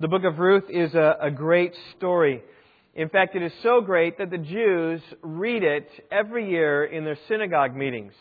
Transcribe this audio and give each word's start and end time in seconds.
The 0.00 0.06
book 0.06 0.22
of 0.22 0.38
Ruth 0.38 0.70
is 0.70 0.94
a, 0.94 1.16
a 1.22 1.30
great 1.32 1.74
story. 1.96 2.40
In 2.94 3.08
fact, 3.08 3.34
it 3.34 3.42
is 3.42 3.50
so 3.64 3.80
great 3.80 4.16
that 4.18 4.30
the 4.30 4.38
Jews 4.38 5.00
read 5.22 5.64
it 5.64 5.88
every 6.12 6.48
year 6.48 6.84
in 6.84 7.04
their 7.04 7.18
synagogue 7.26 7.74
meetings. 7.74 8.12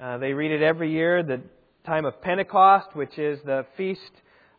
Uh, 0.00 0.16
they 0.16 0.32
read 0.32 0.52
it 0.52 0.62
every 0.62 0.90
year, 0.90 1.22
the 1.22 1.42
time 1.84 2.06
of 2.06 2.22
Pentecost, 2.22 2.86
which 2.94 3.18
is 3.18 3.38
the 3.44 3.66
feast 3.76 4.00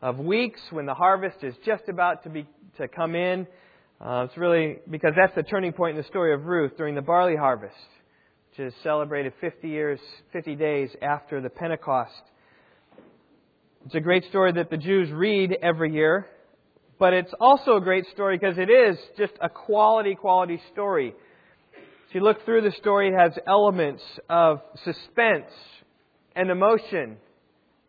of 0.04 0.20
weeks 0.20 0.60
when 0.70 0.86
the 0.86 0.94
harvest 0.94 1.38
is 1.42 1.56
just 1.66 1.90
about 1.90 2.22
to 2.26 2.30
be 2.30 2.46
to 2.78 2.88
come 2.88 3.16
in. 3.16 3.48
Uh, 4.00 4.28
it's 4.30 4.38
really 4.38 4.78
because 4.92 5.14
that's 5.18 5.34
the 5.34 5.42
turning 5.42 5.74
point 5.74 5.98
in 5.98 6.04
the 6.04 6.08
story 6.08 6.36
of 6.36 6.46
Ruth 6.46 6.78
during 6.78 6.94
the 6.94 7.02
barley 7.02 7.36
harvest, 7.36 7.74
which 8.52 8.68
is 8.68 8.74
celebrated 8.84 9.34
50 9.42 9.68
years, 9.68 10.00
50 10.32 10.56
days 10.56 10.92
after 11.02 11.42
the 11.42 11.50
Pentecost. 11.50 12.14
It's 13.88 13.96
a 13.96 14.00
great 14.00 14.24
story 14.30 14.52
that 14.54 14.70
the 14.70 14.78
Jews 14.78 15.10
read 15.12 15.58
every 15.64 15.92
year, 15.92 16.28
but 17.04 17.12
it's 17.12 17.34
also 17.38 17.76
a 17.76 17.82
great 17.82 18.06
story 18.14 18.38
because 18.38 18.58
it 18.58 18.70
is 18.70 18.98
just 19.18 19.34
a 19.42 19.50
quality, 19.50 20.16
quality 20.16 20.62
story. 20.72 21.14
If 22.08 22.16
you 22.16 22.22
look 22.22 22.46
through 22.46 22.62
the 22.62 22.72
story, 22.72 23.10
it 23.10 23.14
has 23.14 23.38
elements 23.46 24.02
of 24.30 24.62
suspense 24.86 25.52
and 26.34 26.50
emotion 26.50 27.18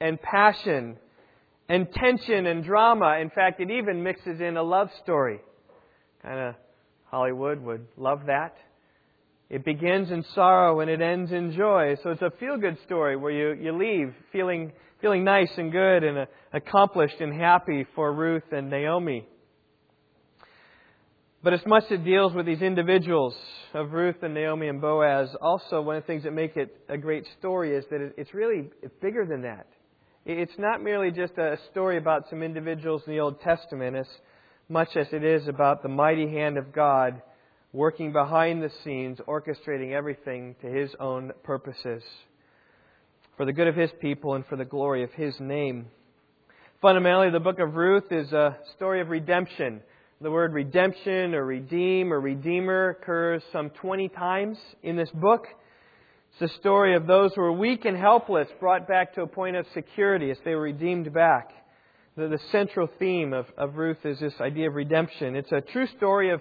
and 0.01 0.21
passion 0.21 0.97
and 1.69 1.87
tension 1.93 2.47
and 2.47 2.65
drama. 2.65 3.19
In 3.21 3.31
fact, 3.31 3.61
it 3.61 3.71
even 3.71 4.03
mixes 4.03 4.41
in 4.41 4.57
a 4.57 4.65
love 4.65 4.89
story. 5.05 5.39
Kind 6.21 6.41
of 6.49 6.55
Hollywood 7.05 7.61
would 7.61 7.87
love 7.97 8.23
that. 8.27 8.57
It 9.49 9.65
begins 9.65 10.11
in 10.11 10.25
sorrow 10.35 10.81
and 10.81 10.91
it 10.91 11.01
ends 11.01 11.31
in 11.31 11.53
joy. 11.53 11.95
So 12.03 12.11
it's 12.11 12.23
a 12.23 12.33
feel 12.41 12.57
good 12.57 12.79
story 12.85 13.17
where 13.17 13.31
you, 13.31 13.63
you 13.63 13.79
leave 13.79 14.13
feeling, 14.33 14.73
feeling 15.05 15.23
nice 15.23 15.51
and 15.59 15.71
good 15.71 16.03
and 16.03 16.17
uh, 16.17 16.25
accomplished 16.55 17.21
and 17.21 17.39
happy 17.39 17.87
for 17.95 18.11
Ruth 18.11 18.51
and 18.53 18.71
Naomi. 18.71 19.29
But 21.43 21.53
as 21.53 21.61
much 21.67 21.85
as 21.91 22.01
it 22.01 22.05
deals 22.05 22.33
with 22.33 22.47
these 22.47 22.63
individuals 22.63 23.35
of 23.75 23.93
Ruth 23.93 24.17
and 24.23 24.33
Naomi 24.33 24.69
and 24.69 24.81
Boaz, 24.81 25.29
also 25.43 25.83
one 25.83 25.97
of 25.97 26.05
the 26.05 26.07
things 26.07 26.23
that 26.23 26.33
make 26.33 26.57
it 26.57 26.75
a 26.89 26.97
great 26.97 27.27
story 27.39 27.77
is 27.77 27.85
that 27.91 28.15
it's 28.17 28.33
really 28.33 28.71
bigger 29.03 29.27
than 29.27 29.43
that. 29.43 29.67
It's 30.25 30.59
not 30.59 30.83
merely 30.83 31.11
just 31.11 31.37
a 31.37 31.59
story 31.71 31.99
about 31.99 32.31
some 32.31 32.43
individuals 32.43 33.03
in 33.07 33.13
the 33.13 33.21
Old 33.21 33.43
Testament 33.43 33.97
as 33.97 34.07
much 34.71 34.97
as 34.97 35.09
it 35.13 35.23
is 35.23 35.49
about 35.49 35.83
the 35.83 35.91
mighty 35.91 36.31
hand 36.31 36.57
of 36.57 36.73
God 36.73 37.21
working 37.75 38.11
behind 38.11 38.63
the 38.63 38.71
scenes, 38.83 39.19
orchestrating 39.29 39.93
everything 39.93 40.57
to 40.63 40.67
His 40.67 40.95
own 40.99 41.33
purposes 41.43 42.03
for 43.37 43.45
the 43.45 43.53
good 43.53 43.67
of 43.67 43.77
His 43.77 43.91
people 44.01 44.35
and 44.35 44.47
for 44.47 44.57
the 44.57 44.65
glory 44.65 45.03
of 45.03 45.13
His 45.13 45.39
name. 45.41 45.87
Fundamentally, 46.81 47.31
the 47.31 47.41
book 47.41 47.59
of 47.59 47.75
Ruth 47.75 48.11
is 48.11 48.33
a 48.33 48.59
story 48.77 49.01
of 49.01 49.09
redemption. 49.09 49.81
The 50.21 50.31
word 50.31 50.53
redemption 50.53 51.35
or 51.35 51.45
redeem 51.45 52.13
or 52.13 52.21
redeemer 52.21 52.91
occurs 52.91 53.43
some 53.53 53.71
20 53.71 54.09
times 54.11 54.59
in 54.83 54.97
this 54.97 55.11
book. 55.11 55.47
It's 56.31 56.53
the 56.53 56.59
story 56.61 56.95
of 56.95 57.07
those 57.07 57.33
who 57.35 57.43
were 57.43 57.53
weak 57.53 57.85
and 57.85 57.97
helpless 57.97 58.49
brought 58.61 58.87
back 58.87 59.15
to 59.15 59.23
a 59.23 59.27
point 59.27 59.57
of 59.57 59.67
security 59.75 60.31
as 60.31 60.37
they 60.45 60.55
were 60.55 60.63
redeemed 60.63 61.13
back. 61.13 61.51
The, 62.17 62.29
the 62.29 62.41
central 62.53 62.89
theme 62.99 63.33
of, 63.33 63.47
of 63.57 63.77
Ruth 63.77 64.05
is 64.05 64.21
this 64.21 64.35
idea 64.41 64.69
of 64.69 64.75
redemption. 64.75 65.37
It's 65.37 65.53
a 65.53 65.61
true 65.61 65.87
story 65.97 66.31
of 66.31 66.41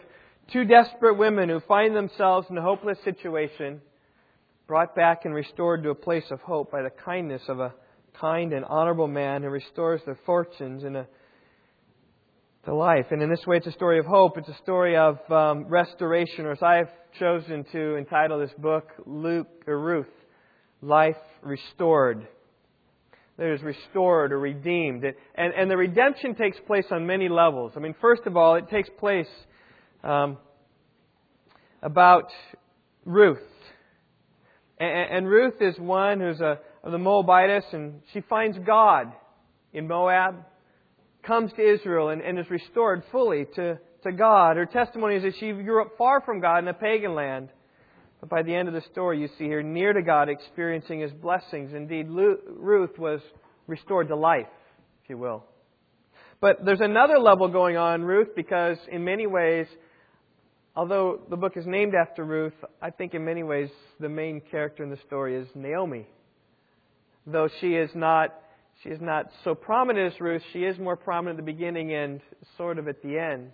two 0.51 0.65
desperate 0.65 1.17
women 1.17 1.49
who 1.49 1.59
find 1.61 1.95
themselves 1.95 2.47
in 2.49 2.57
a 2.57 2.61
hopeless 2.61 2.97
situation, 3.03 3.81
brought 4.67 4.95
back 4.95 5.25
and 5.25 5.33
restored 5.33 5.83
to 5.83 5.89
a 5.89 5.95
place 5.95 6.25
of 6.31 6.39
hope 6.41 6.71
by 6.71 6.81
the 6.81 6.89
kindness 6.89 7.41
of 7.47 7.59
a 7.59 7.73
kind 8.19 8.53
and 8.53 8.63
honorable 8.65 9.07
man 9.07 9.43
who 9.43 9.49
restores 9.49 10.01
their 10.05 10.17
fortunes 10.25 10.83
in 10.83 10.95
a 10.95 11.07
to 12.65 12.73
life. 12.73 13.07
And 13.11 13.21
in 13.21 13.29
this 13.29 13.45
way, 13.45 13.57
it's 13.57 13.67
a 13.67 13.71
story 13.73 13.99
of 13.99 14.05
hope. 14.05 14.37
It's 14.37 14.47
a 14.47 14.57
story 14.63 14.95
of 14.95 15.19
um, 15.29 15.65
restoration, 15.65 16.45
or 16.45 16.53
as 16.53 16.61
I 16.61 16.75
have 16.75 16.89
chosen 17.19 17.65
to 17.73 17.95
entitle 17.97 18.39
this 18.39 18.53
book, 18.57 18.89
Luke 19.05 19.47
or 19.67 19.77
Ruth, 19.79 20.07
Life 20.81 21.17
Restored. 21.41 22.27
That 23.37 23.51
is 23.51 23.61
restored 23.63 24.31
or 24.31 24.39
redeemed. 24.39 25.03
And, 25.35 25.53
and 25.53 25.69
the 25.69 25.75
redemption 25.75 26.35
takes 26.35 26.57
place 26.65 26.85
on 26.91 27.05
many 27.05 27.29
levels. 27.29 27.73
I 27.75 27.79
mean, 27.79 27.95
first 27.99 28.21
of 28.27 28.37
all, 28.37 28.55
it 28.55 28.69
takes 28.69 28.89
place 28.97 29.27
um, 30.03 30.37
about 31.81 32.29
Ruth. 33.05 33.39
And, 34.77 35.17
and 35.17 35.27
Ruth 35.27 35.61
is 35.61 35.77
one 35.77 36.19
who's 36.19 36.39
a, 36.41 36.59
of 36.83 36.91
the 36.91 36.97
Moabitess, 36.97 37.65
and 37.71 38.01
she 38.13 38.21
finds 38.21 38.57
God 38.65 39.11
in 39.73 39.87
Moab 39.87 40.45
comes 41.23 41.51
to 41.53 41.61
Israel 41.61 42.09
and, 42.09 42.21
and 42.21 42.37
is 42.37 42.49
restored 42.49 43.03
fully 43.11 43.45
to, 43.55 43.79
to 44.03 44.11
God. 44.11 44.57
Her 44.57 44.65
testimony 44.65 45.15
is 45.15 45.23
that 45.23 45.33
she 45.39 45.51
grew 45.51 45.81
up 45.81 45.93
far 45.97 46.21
from 46.21 46.41
God 46.41 46.59
in 46.59 46.67
a 46.67 46.73
pagan 46.73 47.15
land. 47.15 47.49
But 48.19 48.29
by 48.29 48.43
the 48.43 48.53
end 48.53 48.67
of 48.67 48.73
the 48.73 48.83
story, 48.91 49.19
you 49.19 49.29
see 49.37 49.49
her 49.49 49.63
near 49.63 49.93
to 49.93 50.01
God, 50.01 50.29
experiencing 50.29 51.01
His 51.01 51.11
blessings. 51.11 51.73
Indeed, 51.73 52.07
Ruth 52.09 52.97
was 52.97 53.19
restored 53.67 54.07
to 54.09 54.15
life, 54.15 54.47
if 55.03 55.09
you 55.09 55.17
will. 55.17 55.43
But 56.39 56.63
there's 56.65 56.81
another 56.81 57.19
level 57.19 57.47
going 57.47 57.77
on, 57.77 58.03
Ruth, 58.03 58.29
because 58.35 58.77
in 58.91 59.03
many 59.03 59.27
ways, 59.27 59.67
although 60.75 61.21
the 61.29 61.37
book 61.37 61.57
is 61.57 61.65
named 61.65 61.93
after 61.95 62.23
Ruth, 62.23 62.53
I 62.81 62.89
think 62.89 63.13
in 63.13 63.25
many 63.25 63.43
ways 63.43 63.69
the 63.99 64.09
main 64.09 64.41
character 64.51 64.83
in 64.83 64.89
the 64.89 64.99
story 65.07 65.35
is 65.35 65.47
Naomi. 65.55 66.07
Though 67.25 67.49
she 67.59 67.75
is 67.75 67.89
not 67.95 68.33
she 68.81 68.89
is 68.89 68.99
not 68.99 69.27
so 69.43 69.55
prominent 69.55 70.13
as 70.13 70.19
Ruth. 70.19 70.41
She 70.51 70.63
is 70.63 70.77
more 70.77 70.97
prominent 70.97 71.39
at 71.39 71.45
the 71.45 71.51
beginning 71.51 71.93
and 71.93 72.21
sort 72.57 72.79
of 72.79 72.87
at 72.87 73.01
the 73.01 73.17
end. 73.17 73.51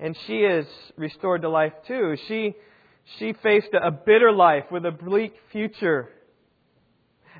And 0.00 0.16
she 0.26 0.38
is 0.38 0.66
restored 0.96 1.42
to 1.42 1.48
life 1.48 1.72
too. 1.86 2.16
She, 2.26 2.54
she 3.18 3.34
faced 3.42 3.68
a 3.72 3.90
bitter 3.90 4.32
life 4.32 4.64
with 4.70 4.84
a 4.84 4.90
bleak 4.90 5.34
future. 5.52 6.08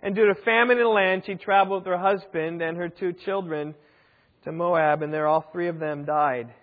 And 0.03 0.15
due 0.15 0.27
to 0.27 0.35
famine 0.43 0.79
in 0.79 0.85
the 0.85 0.89
land, 0.89 1.25
she 1.27 1.35
traveled 1.35 1.83
with 1.83 1.89
her 1.89 1.99
husband 1.99 2.63
and 2.63 2.77
her 2.77 2.89
two 2.89 3.13
children 3.13 3.75
to 4.45 4.53
Moab, 4.53 5.03
and 5.03 5.13
there 5.13 5.27
all 5.27 5.45
three 5.53 5.69
of 5.69 5.79
them 5.81 6.05
died. 6.05 6.55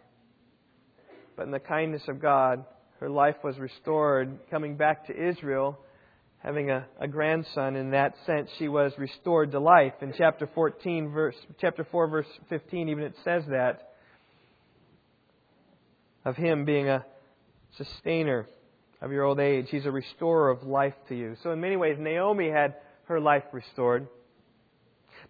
But 1.36 1.46
in 1.46 1.52
the 1.52 1.60
kindness 1.60 2.04
of 2.08 2.22
God, 2.22 2.66
her 3.00 3.10
life 3.10 3.38
was 3.44 3.58
restored, 3.58 4.38
coming 4.50 4.78
back 4.78 5.08
to 5.08 5.30
Israel 5.30 5.80
having 6.44 6.70
a, 6.70 6.86
a 7.00 7.08
grandson. 7.08 7.76
In 7.76 7.92
that 7.92 8.14
sense, 8.26 8.50
she 8.60 8.68
was 8.68 8.92
restored 8.98 9.52
to 9.52 9.60
life. 9.60 9.94
In 10.02 10.14
chapter 10.18 10.48
14, 10.54 11.10
verse, 11.10 11.36
chapter 11.60 11.88
4, 11.90 12.08
verse 12.08 12.28
15, 12.50 12.90
even 12.90 13.04
it 13.06 13.16
says 13.24 13.44
that 13.50 13.94
of 16.26 16.36
him 16.36 16.66
being 16.66 16.90
a 16.90 17.06
sustainer 17.78 18.46
of 19.02 19.12
your 19.12 19.24
old 19.24 19.40
age. 19.40 19.68
He's 19.70 19.86
a 19.86 19.92
restorer 19.92 20.50
of 20.50 20.64
life 20.64 20.94
to 21.10 21.16
you. 21.16 21.36
So 21.44 21.52
in 21.52 21.62
many 21.62 21.78
ways, 21.78 21.98
Naomi 22.00 22.50
had 22.50 22.76
her 23.06 23.20
life 23.20 23.44
restored. 23.52 24.08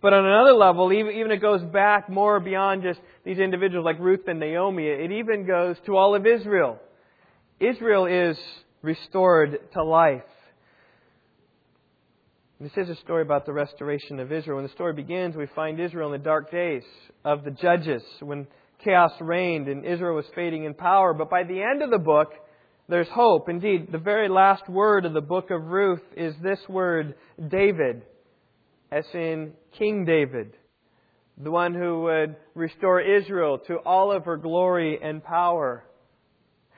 But 0.03 0.12
on 0.12 0.25
another 0.25 0.52
level, 0.52 0.91
even, 0.91 1.31
it 1.31 1.41
goes 1.41 1.64
back 1.64 2.09
more 2.09 2.41
beyond 2.41 2.84
just 2.84 3.00
these 3.24 3.40
individuals 3.40 3.86
like 3.86 4.00
Ruth 4.00 4.28
and 4.28 4.38
Naomi. 4.38 4.86
It 4.86 5.14
even 5.14 5.47
goes 5.47 5.78
to 5.86 5.96
all 5.96 6.14
of 6.14 6.28
Israel. 6.28 6.78
Israel 7.58 8.06
is 8.06 8.38
restored 8.81 9.59
to 9.72 9.81
life. 9.81 10.24
This 12.59 12.74
is 12.75 12.90
a 12.90 12.96
story 12.96 13.22
about 13.22 13.46
the 13.46 13.53
restoration 13.53 14.19
of 14.19 14.34
Israel. 14.34 14.58
When 14.58 14.66
the 14.66 14.74
story 14.74 14.91
begins, 14.91 15.38
we 15.38 15.47
find 15.56 15.80
Israel 15.80 16.14
in 16.14 16.20
the 16.20 16.25
dark 16.25 16.52
days 16.52 16.84
of 17.24 17.46
the 17.46 17.52
judges, 17.52 18.03
when 18.20 18.46
chaos 18.84 19.14
reigned 19.22 19.70
and 19.70 19.85
Israel 19.85 20.18
was 20.18 20.25
fading 20.35 20.66
in 20.66 20.74
power. 20.74 21.14
But 21.14 21.30
by 21.30 21.44
the 21.44 21.62
end 21.62 21.81
of 21.81 21.91
the 21.91 21.97
book, 21.97 22.34
there's 22.90 23.08
hope. 23.08 23.47
Indeed, 23.47 23.88
the 23.90 24.00
very 24.00 24.28
last 24.28 24.68
word 24.68 25.06
of 25.06 25.14
the 25.14 25.22
book 25.22 25.50
of 25.50 25.64
Ruth 25.64 26.03
is 26.18 26.35
this 26.44 26.59
word, 26.68 27.16
David, 27.47 28.03
as 28.94 29.06
in 29.14 29.54
King 29.80 30.06
David, 30.06 30.54
the 31.38 31.50
one 31.50 31.74
who 31.74 32.04
would 32.04 32.36
restore 32.54 33.02
Israel 33.02 33.58
to 33.68 33.78
all 33.78 34.12
of 34.12 34.26
her 34.26 34.38
glory 34.38 35.00
and 35.02 35.23
power. 35.23 35.84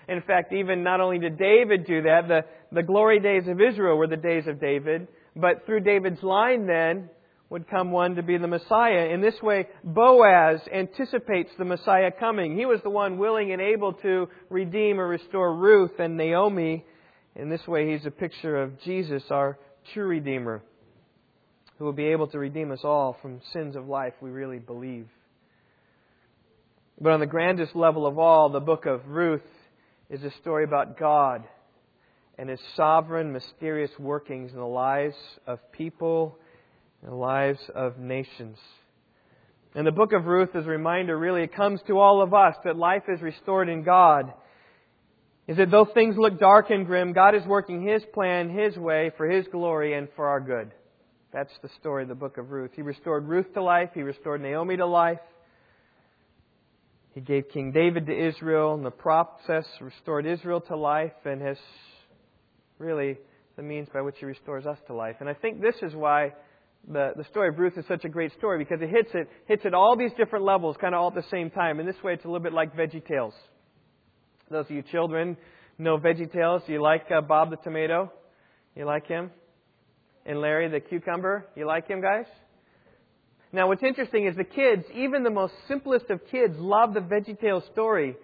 In 0.07 0.22
fact, 0.22 0.54
even 0.54 0.81
not 0.81 1.01
only 1.01 1.19
did 1.19 1.38
David 1.38 1.86
do 1.86 2.04
that, 2.04 2.28
the, 2.30 2.45
the 2.72 2.84
glory 2.84 3.19
days 3.19 3.44
of 3.50 3.60
Israel 3.60 3.98
were 3.98 4.07
the 4.07 4.16
days 4.16 4.48
of 4.48 4.62
David, 4.62 5.10
but 5.36 5.66
through 5.66 5.81
David's 5.81 6.24
line, 6.24 6.68
then, 6.68 7.10
would 7.50 7.69
come 7.69 7.92
one 7.92 8.16
to 8.16 8.24
be 8.24 8.38
the 8.38 8.48
Messiah. 8.48 9.10
In 9.13 9.22
this 9.22 9.36
way, 9.44 9.68
Boaz 9.84 10.62
anticipates 10.74 11.51
the 11.57 11.66
Messiah 11.66 12.12
coming. 12.18 12.57
He 12.57 12.66
was 12.66 12.80
the 12.84 12.89
one 12.89 13.18
willing 13.18 13.51
and 13.51 13.62
able 13.62 13.94
to 13.94 14.30
redeem 14.50 15.00
or 15.00 15.07
restore 15.07 15.54
Ruth 15.54 16.00
and 16.00 16.16
Naomi. 16.16 16.86
In 17.36 17.50
this 17.50 17.68
way, 17.68 17.92
he's 17.92 18.06
a 18.06 18.12
picture 18.12 18.62
of 18.62 18.80
Jesus, 18.81 19.24
our 19.30 19.60
true 19.94 20.07
Redeemer, 20.07 20.63
who 21.77 21.86
will 21.86 21.94
be 21.94 22.06
able 22.06 22.27
to 22.27 22.39
redeem 22.39 22.72
us 22.72 22.83
all 22.83 23.18
from 23.22 23.42
sins 23.51 23.75
of 23.75 23.88
life 23.88 24.13
we 24.22 24.30
really 24.30 24.60
believe. 24.60 25.07
But 27.00 27.12
on 27.12 27.19
the 27.19 27.25
grandest 27.25 27.75
level 27.75 28.06
of 28.06 28.18
all, 28.18 28.50
the 28.50 28.62
book 28.62 28.86
of 28.86 29.07
Ruth 29.07 29.42
is 30.10 30.24
a 30.24 30.31
story 30.42 30.63
about 30.63 30.98
God 30.98 31.44
and 32.38 32.50
His 32.50 32.60
sovereign, 32.75 33.31
mysterious 33.31 33.92
workings 34.00 34.51
in 34.51 34.57
the 34.57 34.66
lives 34.66 35.16
of 35.48 35.60
people, 35.72 36.38
in 37.01 37.10
the 37.10 37.16
lives 37.16 37.60
of 37.74 37.98
nations. 37.98 38.57
And 39.74 39.86
the 39.86 39.92
book 39.92 40.13
of 40.13 40.25
Ruth 40.25 40.56
is 40.56 40.66
a 40.66 40.69
reminder, 40.69 41.18
really, 41.18 41.44
it 41.44 41.54
comes 41.54 41.81
to 41.88 42.00
all 42.00 42.22
of 42.22 42.33
us 42.33 42.56
that 42.63 42.77
life 42.77 43.04
is 43.10 43.22
restored 43.22 43.68
in 43.68 43.83
God. 43.83 44.33
Is 45.48 45.57
that 45.57 45.69
though 45.69 45.86
things 45.86 46.16
look 46.18 46.39
dark 46.39 46.69
and 46.69 46.86
grim, 46.86 47.13
God 47.13 47.36
is 47.36 47.45
working 47.45 47.86
His 47.86 48.04
plan, 48.13 48.50
His 48.50 48.77
way, 48.77 49.12
for 49.18 49.30
His 49.30 49.45
glory 49.48 49.94
and 49.94 50.07
for 50.16 50.27
our 50.27 50.39
good. 50.39 50.72
That's 51.36 51.52
the 51.62 51.68
story 51.82 52.04
of 52.04 52.08
the 52.08 52.16
book 52.16 52.38
of 52.38 52.52
Ruth. 52.52 52.72
He 52.78 52.82
restored 52.82 53.28
Ruth 53.28 53.54
to 53.56 53.62
life, 53.62 53.90
He 53.94 54.04
restored 54.04 54.40
Naomi 54.40 54.78
to 54.78 54.86
life. 54.86 55.20
He 57.14 57.20
gave 57.20 57.50
King 57.50 57.74
David 57.74 58.06
to 58.06 58.28
Israel, 58.30 58.74
and 58.74 58.86
the 58.86 58.90
process 58.90 59.66
restored 59.82 60.26
Israel 60.26 60.62
to 60.62 60.78
life 60.78 61.12
and 61.26 61.42
has 61.42 61.58
really 62.80 63.18
the 63.58 63.64
means 63.64 63.90
by 63.94 64.00
which 64.00 64.16
He 64.18 64.26
restores 64.26 64.66
us 64.66 64.78
to 64.88 64.94
life. 64.94 65.18
And 65.20 65.28
I 65.28 65.34
think 65.34 65.60
this 65.60 65.76
is 65.82 65.94
why 65.94 66.32
the, 66.88 67.12
the 67.18 67.26
story 67.26 67.50
of 67.50 67.60
Ruth 67.60 67.78
is 67.78 67.84
such 67.86 68.06
a 68.06 68.10
great 68.10 68.32
story 68.38 68.58
because 68.58 68.82
it 68.82 68.90
hits 68.90 69.10
it 69.14 69.30
hits 69.46 69.66
at 69.66 69.74
all 69.74 69.98
these 69.98 70.12
different 70.16 70.46
levels, 70.46 70.78
kind 70.80 70.96
of 70.96 71.02
all 71.02 71.10
at 71.10 71.16
the 71.16 71.30
same 71.30 71.50
time. 71.50 71.82
In 71.82 71.86
this 71.86 72.02
way, 72.02 72.14
it's 72.14 72.24
a 72.24 72.30
little 72.30 72.44
bit 72.44 72.54
like 72.54 72.78
Veggie 72.78 73.06
Tales. 73.06 73.34
Those 74.50 74.68
of 74.68 74.72
you 74.72 74.84
children 74.84 75.36
know 75.78 75.98
Veggie 75.98 76.32
Tales. 76.32 76.62
Do 76.66 76.72
you 76.72 76.82
like 76.82 77.12
uh, 77.12 77.20
Bob 77.20 77.50
the 77.50 77.58
tomato? 77.58 78.10
You 78.74 78.86
like 78.86 79.06
him? 79.06 79.32
And 80.25 80.42
Larry 80.42 80.68
the 80.69 80.80
cucumber? 80.80 81.45
You 81.56 81.68
like 81.68 81.88
him, 81.88 82.01
guys? 82.01 82.25
Now, 83.51 83.68
what's 83.68 83.83
interesting 83.83 84.25
is 84.25 84.36
the 84.36 84.44
kids, 84.44 84.83
even 84.94 85.24
the 85.24 85.30
most 85.30 85.54
simplest 85.68 86.10
of 86.10 86.19
kids, 86.30 86.56
love 86.57 86.94
the 86.94 87.00
Veggie 87.00 87.39
Tales 87.39 87.63
story. 87.72 88.16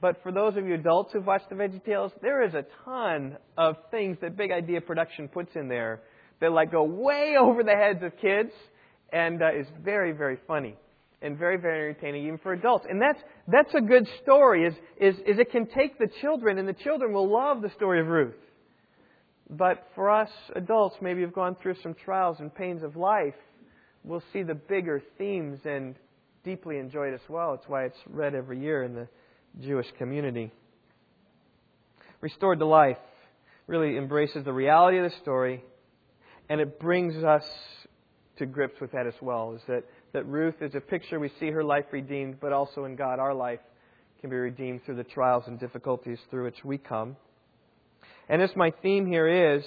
But 0.00 0.22
for 0.22 0.32
those 0.32 0.56
of 0.56 0.66
you 0.66 0.74
adults 0.74 1.12
who've 1.12 1.26
watched 1.26 1.48
the 1.48 1.54
Veggie 1.54 1.84
Tales, 1.84 2.12
there 2.20 2.44
is 2.44 2.52
a 2.52 2.64
ton 2.84 3.38
of 3.56 3.76
things 3.90 4.18
that 4.20 4.36
Big 4.36 4.50
Idea 4.50 4.80
Production 4.80 5.28
puts 5.28 5.54
in 5.56 5.68
there 5.68 6.02
that 6.40 6.52
like 6.52 6.70
go 6.70 6.82
way 6.82 7.36
over 7.40 7.62
the 7.62 7.72
heads 7.72 8.02
of 8.02 8.12
kids 8.20 8.50
and 9.12 9.40
uh, 9.40 9.54
is 9.58 9.66
very, 9.82 10.12
very 10.12 10.36
funny 10.46 10.74
and 11.22 11.38
very, 11.38 11.56
very 11.56 11.88
entertaining 11.88 12.26
even 12.26 12.38
for 12.38 12.52
adults. 12.52 12.86
And 12.88 13.00
that's 13.00 13.20
that's 13.48 13.74
a 13.74 13.80
good 13.80 14.06
story. 14.22 14.66
Is 14.66 14.74
is 15.00 15.16
is 15.20 15.38
it 15.38 15.50
can 15.50 15.66
take 15.66 15.98
the 15.98 16.08
children 16.20 16.58
and 16.58 16.68
the 16.68 16.74
children 16.74 17.12
will 17.12 17.32
love 17.32 17.62
the 17.62 17.70
story 17.70 18.00
of 18.00 18.08
Ruth. 18.08 18.34
But 19.48 19.86
for 19.94 20.10
us 20.10 20.30
adults, 20.54 20.96
maybe 21.00 21.20
have 21.22 21.32
gone 21.32 21.56
through 21.62 21.76
some 21.82 21.94
trials 21.94 22.38
and 22.40 22.52
pains 22.54 22.82
of 22.82 22.96
life, 22.96 23.34
we'll 24.02 24.22
see 24.32 24.42
the 24.42 24.54
bigger 24.54 25.02
themes 25.18 25.60
and 25.64 25.94
deeply 26.44 26.78
enjoy 26.78 27.08
it 27.08 27.14
as 27.14 27.28
well. 27.28 27.54
It's 27.54 27.68
why 27.68 27.84
it's 27.84 27.98
read 28.08 28.34
every 28.34 28.60
year 28.60 28.82
in 28.82 28.94
the 28.94 29.08
Jewish 29.60 29.86
community. 29.98 30.50
Restored 32.20 32.58
to 32.58 32.66
life 32.66 32.98
really 33.66 33.96
embraces 33.96 34.44
the 34.44 34.52
reality 34.52 34.98
of 34.98 35.10
the 35.10 35.16
story 35.18 35.62
and 36.48 36.60
it 36.60 36.78
brings 36.78 37.22
us 37.24 37.44
to 38.38 38.46
grips 38.46 38.80
with 38.80 38.92
that 38.92 39.06
as 39.06 39.14
well. 39.20 39.54
Is 39.54 39.62
that, 39.68 39.84
that 40.12 40.26
Ruth 40.26 40.60
is 40.60 40.74
a 40.74 40.80
picture, 40.80 41.18
we 41.18 41.30
see 41.40 41.50
her 41.50 41.64
life 41.64 41.86
redeemed, 41.90 42.38
but 42.40 42.52
also 42.52 42.84
in 42.84 42.96
God, 42.96 43.18
our 43.18 43.34
life 43.34 43.60
can 44.20 44.30
be 44.30 44.36
redeemed 44.36 44.84
through 44.84 44.96
the 44.96 45.04
trials 45.04 45.44
and 45.46 45.58
difficulties 45.58 46.18
through 46.30 46.44
which 46.44 46.64
we 46.64 46.78
come. 46.78 47.16
And 48.28 48.42
as 48.42 48.50
my 48.56 48.72
theme 48.82 49.06
here 49.06 49.56
is 49.56 49.64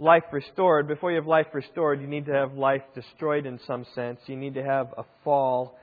life 0.00 0.24
restored, 0.32 0.88
before 0.88 1.10
you 1.10 1.16
have 1.16 1.26
life 1.26 1.46
restored, 1.52 2.00
you 2.00 2.08
need 2.08 2.26
to 2.26 2.32
have 2.32 2.54
life 2.54 2.82
destroyed 2.94 3.46
in 3.46 3.60
some 3.66 3.86
sense. 3.94 4.18
You 4.26 4.36
need 4.36 4.54
to 4.54 4.64
have 4.64 4.88
a 4.98 5.04
fall. 5.22 5.78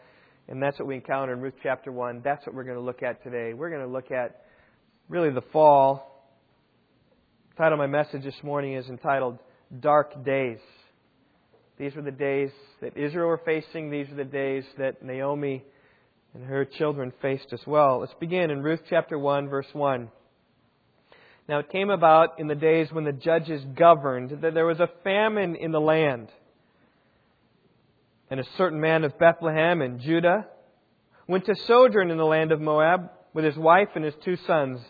And 0.49 0.61
that's 0.61 0.77
what 0.77 0.87
we 0.87 0.95
encounter 0.95 1.33
in 1.33 1.39
Ruth 1.39 1.53
chapter 1.63 1.91
1. 1.91 2.21
That's 2.23 2.45
what 2.45 2.53
we're 2.53 2.65
going 2.65 2.77
to 2.77 2.83
look 2.83 3.01
at 3.01 3.23
today. 3.23 3.53
We're 3.53 3.69
going 3.69 3.81
to 3.81 3.87
look 3.87 4.11
at 4.11 4.43
really 5.07 5.29
the 5.29 5.43
fall. 5.53 6.25
The 7.51 7.63
title 7.63 7.73
of 7.73 7.79
my 7.79 7.87
message 7.87 8.23
this 8.23 8.43
morning 8.43 8.73
is 8.73 8.87
entitled 8.87 9.39
dark 9.79 10.25
days. 10.25 10.59
These 11.79 11.95
were 11.95 12.01
the 12.01 12.11
days 12.11 12.49
that 12.81 12.97
Israel 12.97 13.27
were 13.27 13.41
facing. 13.45 13.89
These 13.89 14.09
were 14.09 14.17
the 14.17 14.25
days 14.25 14.65
that 14.77 15.01
Naomi 15.01 15.63
and 16.33 16.43
her 16.43 16.65
children 16.65 17.13
faced 17.21 17.53
as 17.53 17.61
well. 17.65 17.99
Let's 17.99 18.13
begin 18.19 18.51
in 18.51 18.63
Ruth 18.63 18.81
chapter 18.89 19.17
1, 19.17 19.47
verse 19.47 19.67
1. 19.71 20.09
Now 21.47 21.59
it 21.59 21.69
came 21.69 21.89
about 21.89 22.39
in 22.39 22.47
the 22.47 22.55
days 22.55 22.91
when 22.91 23.05
the 23.05 23.13
judges 23.13 23.63
governed 23.75 24.41
that 24.41 24.53
there 24.53 24.65
was 24.65 24.79
a 24.79 24.89
famine 25.03 25.55
in 25.55 25.71
the 25.71 25.79
land. 25.79 26.29
And 28.29 28.39
a 28.39 28.45
certain 28.57 28.81
man 28.81 29.05
of 29.05 29.17
Bethlehem 29.17 29.81
in 29.81 29.99
Judah 29.99 30.47
went 31.27 31.45
to 31.45 31.55
sojourn 31.55 32.11
in 32.11 32.17
the 32.17 32.25
land 32.25 32.51
of 32.51 32.59
Moab 32.59 33.11
with 33.33 33.45
his 33.45 33.55
wife 33.55 33.89
and 33.95 34.03
his 34.03 34.15
two 34.25 34.35
sons. 34.35 34.81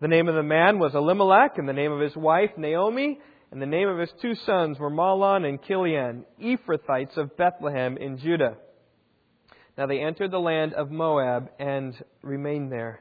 The 0.00 0.08
name 0.08 0.28
of 0.28 0.34
the 0.34 0.42
man 0.42 0.78
was 0.78 0.94
Elimelech, 0.94 1.56
and 1.56 1.66
the 1.66 1.72
name 1.72 1.92
of 1.92 2.00
his 2.00 2.14
wife 2.14 2.50
Naomi, 2.58 3.18
and 3.50 3.62
the 3.62 3.66
name 3.66 3.88
of 3.88 3.98
his 3.98 4.12
two 4.20 4.34
sons 4.34 4.78
were 4.78 4.90
Mahlon 4.90 5.48
and 5.48 5.62
Chilion, 5.62 6.26
Ephrathites 6.42 7.16
of 7.16 7.36
Bethlehem 7.38 7.96
in 7.96 8.18
Judah. 8.18 8.56
Now 9.78 9.86
they 9.86 10.00
entered 10.00 10.30
the 10.30 10.38
land 10.38 10.74
of 10.74 10.90
Moab 10.90 11.50
and 11.58 11.94
remained 12.22 12.70
there. 12.70 13.00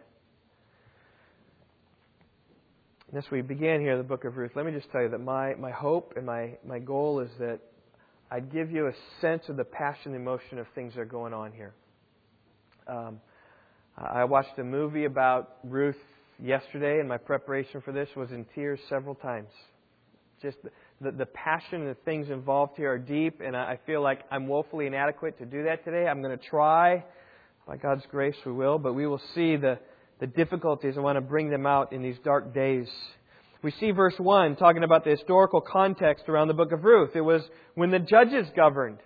And 3.10 3.24
as 3.24 3.30
we 3.32 3.42
began 3.42 3.82
here 3.82 3.92
in 3.92 3.98
the 3.98 4.04
book 4.04 4.26
of 4.26 4.36
Ruth, 4.36 4.52
let 4.56 4.66
me 4.66 4.72
just 4.72 4.92
tell 4.92 5.02
you 5.02 5.10
that 5.10 5.20
my, 5.20 5.54
my 5.56 5.72
hope 5.72 6.14
and 6.18 6.26
my, 6.26 6.58
my 6.66 6.80
goal 6.80 7.20
is 7.20 7.30
that 7.40 7.60
I'd 8.32 8.52
give 8.52 8.72
you 8.72 8.88
a 8.88 8.94
sense 9.22 9.44
of 9.48 9.58
the 9.58 9.64
passion 9.64 10.14
and 10.14 10.16
emotion 10.16 10.58
of 10.58 10.66
things 10.74 10.94
that 10.96 11.02
are 11.02 11.06
going 11.06 11.34
on 11.34 11.52
here. 11.52 11.74
Um, 12.88 13.20
I 13.98 14.26
watched 14.26 14.58
a 14.58 14.64
movie 14.64 15.06
about 15.06 15.58
Ruth 15.64 15.96
yesterday, 16.42 17.00
and 17.00 17.08
my 17.08 17.18
preparation 17.18 17.82
for 17.82 17.92
this 17.92 18.10
was 18.16 18.32
in 18.32 18.46
tears 18.56 18.80
several 18.90 19.16
times. 19.16 19.50
Just 20.42 20.58
the, 21.00 21.12
the 21.12 21.28
passion 21.28 21.82
and 21.82 21.90
the 21.92 21.98
things 22.06 22.30
involved 22.30 22.74
here 22.76 22.92
are 22.92 22.98
deep, 22.98 23.40
and 23.40 23.56
I 23.56 23.80
feel 23.86 24.02
like 24.02 24.22
I'm 24.32 24.48
woefully 24.48 24.88
inadequate 24.88 25.38
to 25.40 25.46
do 25.46 25.64
that 25.64 25.86
today. 25.86 26.08
I'm 26.08 26.22
going 26.22 26.38
to 26.38 26.44
try. 26.44 27.06
By 27.68 27.78
God's 27.78 28.04
grace, 28.12 28.36
we 28.46 28.52
will, 28.52 28.78
but 28.78 28.94
we 28.94 29.08
will 29.08 29.22
see 29.34 29.56
the, 29.56 29.80
the 30.20 30.28
difficulties. 30.28 30.96
I 30.98 31.02
want 31.02 31.18
to 31.18 31.22
bring 31.22 31.50
them 31.50 31.66
out 31.66 31.94
in 31.94 32.02
these 32.02 32.18
dark 32.24 32.54
days. 32.54 32.88
We 33.62 33.72
see 33.80 33.92
verse 33.92 34.16
1 34.18 34.56
talking 34.58 34.84
about 34.84 35.04
the 35.04 35.12
historical 35.12 35.62
context 35.62 36.26
around 36.30 36.48
the 36.48 36.54
book 36.54 36.72
of 36.72 36.84
Ruth. 36.84 37.12
It 37.16 37.22
was 37.22 37.42
when 37.74 37.92
the 37.92 38.00
judges 38.00 38.48
governed. 38.56 39.00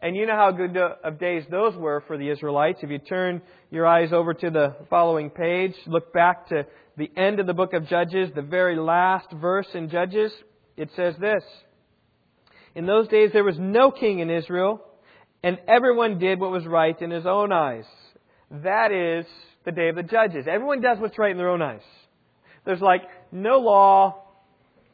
And 0.00 0.16
you 0.16 0.26
know 0.26 0.36
how 0.36 0.52
good 0.52 0.76
of 0.76 1.18
days 1.18 1.44
those 1.50 1.74
were 1.74 2.04
for 2.06 2.16
the 2.16 2.30
Israelites. 2.30 2.78
If 2.82 2.90
you 2.90 2.98
turn 2.98 3.42
your 3.70 3.86
eyes 3.86 4.12
over 4.12 4.32
to 4.32 4.50
the 4.50 4.76
following 4.88 5.30
page, 5.30 5.74
look 5.86 6.12
back 6.12 6.48
to 6.50 6.66
the 6.96 7.10
end 7.16 7.40
of 7.40 7.46
the 7.46 7.54
book 7.54 7.72
of 7.72 7.88
Judges, 7.88 8.30
the 8.34 8.42
very 8.42 8.76
last 8.76 9.32
verse 9.32 9.66
in 9.74 9.90
Judges 9.90 10.32
it 10.78 10.90
says 10.94 11.14
this 11.20 11.42
In 12.74 12.86
those 12.86 13.08
days 13.08 13.30
there 13.32 13.44
was 13.44 13.58
no 13.58 13.90
king 13.90 14.20
in 14.20 14.30
Israel, 14.30 14.80
and 15.42 15.58
everyone 15.66 16.18
did 16.18 16.40
what 16.40 16.52
was 16.52 16.64
right 16.66 17.00
in 17.02 17.10
his 17.10 17.26
own 17.26 17.52
eyes. 17.52 17.84
That 18.50 18.92
is 18.92 19.26
the 19.68 19.72
day 19.72 19.90
of 19.90 19.96
the 19.96 20.02
judges. 20.02 20.46
Everyone 20.50 20.80
does 20.80 20.98
what's 20.98 21.18
right 21.18 21.30
in 21.30 21.36
their 21.36 21.50
own 21.50 21.60
eyes. 21.60 21.82
There's 22.64 22.80
like 22.80 23.02
no 23.30 23.58
law, 23.58 24.24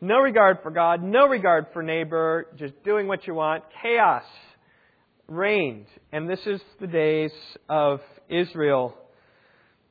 no 0.01 0.19
regard 0.19 0.59
for 0.65 0.73
God, 0.73 1.01
no 1.01 1.29
regard 1.29 1.67
for 1.73 1.81
neighbor, 1.81 2.49
just 2.59 2.73
doing 2.83 3.07
what 3.07 3.25
you 3.25 3.35
want. 3.35 3.63
Chaos 3.81 4.25
reigned. 5.29 5.87
And 6.11 6.29
this 6.29 6.41
is 6.45 6.61
the 6.81 6.89
days 6.89 7.31
of 7.69 8.01
Israel, 8.29 8.97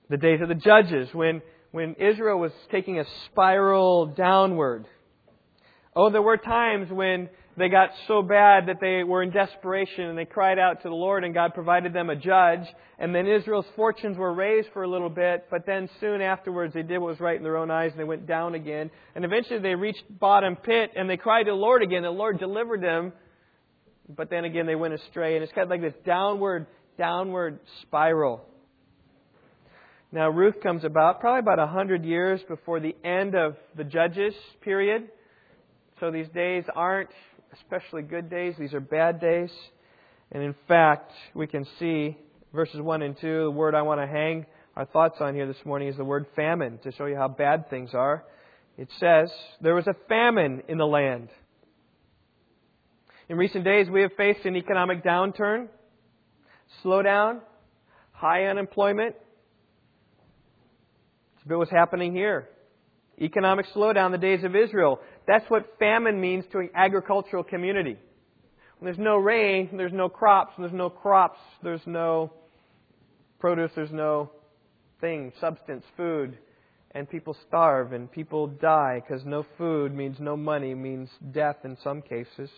the 0.09 0.17
days 0.17 0.41
of 0.41 0.49
the 0.49 0.55
judges, 0.55 1.07
when, 1.13 1.41
when 1.71 1.95
Israel 1.95 2.37
was 2.37 2.51
taking 2.69 2.99
a 2.99 3.05
spiral 3.27 4.07
downward. 4.07 4.85
Oh, 5.95 6.09
there 6.09 6.21
were 6.21 6.37
times 6.37 6.91
when 6.91 7.29
they 7.55 7.69
got 7.69 7.89
so 8.07 8.23
bad 8.23 8.67
that 8.67 8.79
they 8.81 9.03
were 9.03 9.21
in 9.21 9.29
desperation 9.29 10.05
and 10.05 10.17
they 10.17 10.25
cried 10.25 10.57
out 10.57 10.81
to 10.81 10.89
the 10.89 10.95
Lord 10.95 11.23
and 11.23 11.35
God 11.35 11.53
provided 11.53 11.93
them 11.93 12.09
a 12.09 12.15
judge. 12.15 12.65
And 12.97 13.13
then 13.13 13.27
Israel's 13.27 13.67
fortunes 13.75 14.17
were 14.17 14.33
raised 14.33 14.69
for 14.73 14.81
a 14.81 14.87
little 14.87 15.09
bit, 15.09 15.45
but 15.51 15.65
then 15.67 15.87
soon 15.99 16.21
afterwards 16.21 16.73
they 16.73 16.81
did 16.81 16.97
what 16.97 17.09
was 17.09 17.19
right 17.19 17.37
in 17.37 17.43
their 17.43 17.57
own 17.57 17.69
eyes 17.69 17.91
and 17.91 17.99
they 17.99 18.05
went 18.05 18.25
down 18.25 18.55
again. 18.55 18.89
And 19.13 19.23
eventually 19.23 19.59
they 19.59 19.75
reached 19.75 20.03
bottom 20.09 20.55
pit 20.55 20.91
and 20.95 21.07
they 21.07 21.17
cried 21.17 21.43
to 21.43 21.51
the 21.51 21.55
Lord 21.55 21.83
again. 21.83 22.01
The 22.01 22.09
Lord 22.09 22.39
delivered 22.39 22.81
them, 22.81 23.13
but 24.09 24.31
then 24.31 24.45
again 24.45 24.65
they 24.65 24.75
went 24.75 24.95
astray. 24.95 25.35
And 25.35 25.43
it's 25.43 25.53
kind 25.53 25.65
of 25.65 25.69
like 25.69 25.81
this 25.81 26.01
downward, 26.05 26.65
downward 26.97 27.59
spiral. 27.83 28.41
Now 30.11 30.29
Ruth 30.29 30.55
comes 30.63 30.83
about 30.83 31.19
probably 31.19 31.39
about 31.39 31.59
a 31.59 31.67
hundred 31.67 32.03
years 32.03 32.41
before 32.47 32.79
the 32.79 32.95
end 33.03 33.35
of 33.35 33.57
the 33.77 33.83
judges 33.83 34.33
period. 34.61 35.07
So 35.99 36.09
these 36.09 36.27
days 36.33 36.63
aren't 36.75 37.09
especially 37.53 38.01
good 38.01 38.29
days, 38.29 38.55
these 38.57 38.73
are 38.73 38.79
bad 38.79 39.19
days. 39.19 39.51
And 40.31 40.43
in 40.43 40.55
fact, 40.67 41.11
we 41.33 41.47
can 41.47 41.65
see 41.79 42.17
verses 42.53 42.81
1 42.81 43.01
and 43.01 43.15
2, 43.19 43.43
the 43.43 43.51
word 43.51 43.75
I 43.75 43.81
want 43.81 44.01
to 44.01 44.07
hang 44.07 44.45
our 44.75 44.85
thoughts 44.85 45.17
on 45.19 45.35
here 45.35 45.45
this 45.45 45.63
morning 45.65 45.87
is 45.87 45.97
the 45.97 46.03
word 46.03 46.25
famine 46.35 46.79
to 46.83 46.91
show 46.91 47.05
you 47.05 47.15
how 47.15 47.27
bad 47.27 47.69
things 47.69 47.91
are. 47.93 48.23
It 48.77 48.89
says, 48.99 49.31
There 49.61 49.75
was 49.75 49.85
a 49.85 49.95
famine 50.09 50.63
in 50.67 50.79
the 50.79 50.85
land. 50.87 51.29
In 53.29 53.37
recent 53.37 53.63
days, 53.63 53.87
we 53.87 54.01
have 54.01 54.13
faced 54.17 54.45
an 54.45 54.55
economic 54.55 55.03
downturn, 55.03 55.67
slowdown, 56.83 57.41
high 58.11 58.45
unemployment. 58.45 59.15
It's 61.35 61.45
a 61.45 61.47
bit 61.47 61.57
what's 61.57 61.71
happening 61.71 62.13
here. 62.13 62.49
Economic 63.21 63.65
slowdown, 63.75 64.11
the 64.11 64.17
days 64.17 64.43
of 64.43 64.55
Israel. 64.55 64.99
That's 65.27 65.45
what 65.49 65.77
famine 65.79 66.19
means 66.19 66.45
to 66.51 66.59
an 66.59 66.69
agricultural 66.75 67.43
community. 67.43 67.97
When 68.79 68.85
there's 68.85 68.97
no 68.97 69.17
rain, 69.17 69.69
there's 69.77 69.93
no 69.93 70.09
crops, 70.09 70.53
there's 70.57 70.73
no 70.73 70.89
crops, 70.89 71.39
there's 71.61 71.85
no 71.85 72.33
produce, 73.39 73.71
there's 73.75 73.91
no 73.91 74.31
thing, 74.99 75.31
substance, 75.39 75.83
food, 75.95 76.37
and 76.91 77.09
people 77.09 77.35
starve 77.47 77.93
and 77.93 78.11
people 78.11 78.47
die 78.47 79.01
because 79.01 79.25
no 79.25 79.45
food 79.57 79.93
means 79.93 80.17
no 80.19 80.35
money, 80.35 80.73
means 80.75 81.09
death 81.31 81.57
in 81.63 81.77
some 81.83 82.01
cases. 82.01 82.49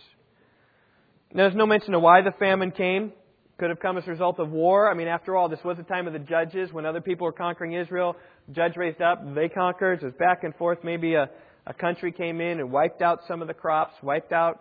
There's 1.34 1.54
no 1.54 1.66
mention 1.66 1.94
of 1.94 2.02
why 2.02 2.22
the 2.22 2.32
famine 2.38 2.70
came. 2.70 3.12
Could 3.58 3.70
have 3.70 3.80
come 3.80 3.96
as 3.96 4.06
a 4.06 4.10
result 4.10 4.38
of 4.38 4.50
war. 4.50 4.90
I 4.90 4.94
mean, 4.94 5.08
after 5.08 5.34
all, 5.34 5.48
this 5.48 5.64
was 5.64 5.78
the 5.78 5.82
time 5.82 6.06
of 6.06 6.12
the 6.12 6.18
judges 6.18 6.72
when 6.72 6.84
other 6.84 7.00
people 7.00 7.24
were 7.24 7.32
conquering 7.32 7.72
Israel. 7.72 8.14
Judge 8.52 8.76
raised 8.76 9.00
up, 9.00 9.22
they 9.34 9.48
conquered. 9.48 10.02
It 10.02 10.04
was 10.04 10.14
back 10.18 10.44
and 10.44 10.54
forth. 10.56 10.78
Maybe 10.84 11.14
a, 11.14 11.30
a 11.66 11.72
country 11.72 12.12
came 12.12 12.40
in 12.40 12.60
and 12.60 12.70
wiped 12.70 13.00
out 13.00 13.20
some 13.26 13.40
of 13.40 13.48
the 13.48 13.54
crops, 13.54 13.94
wiped 14.02 14.32
out 14.32 14.60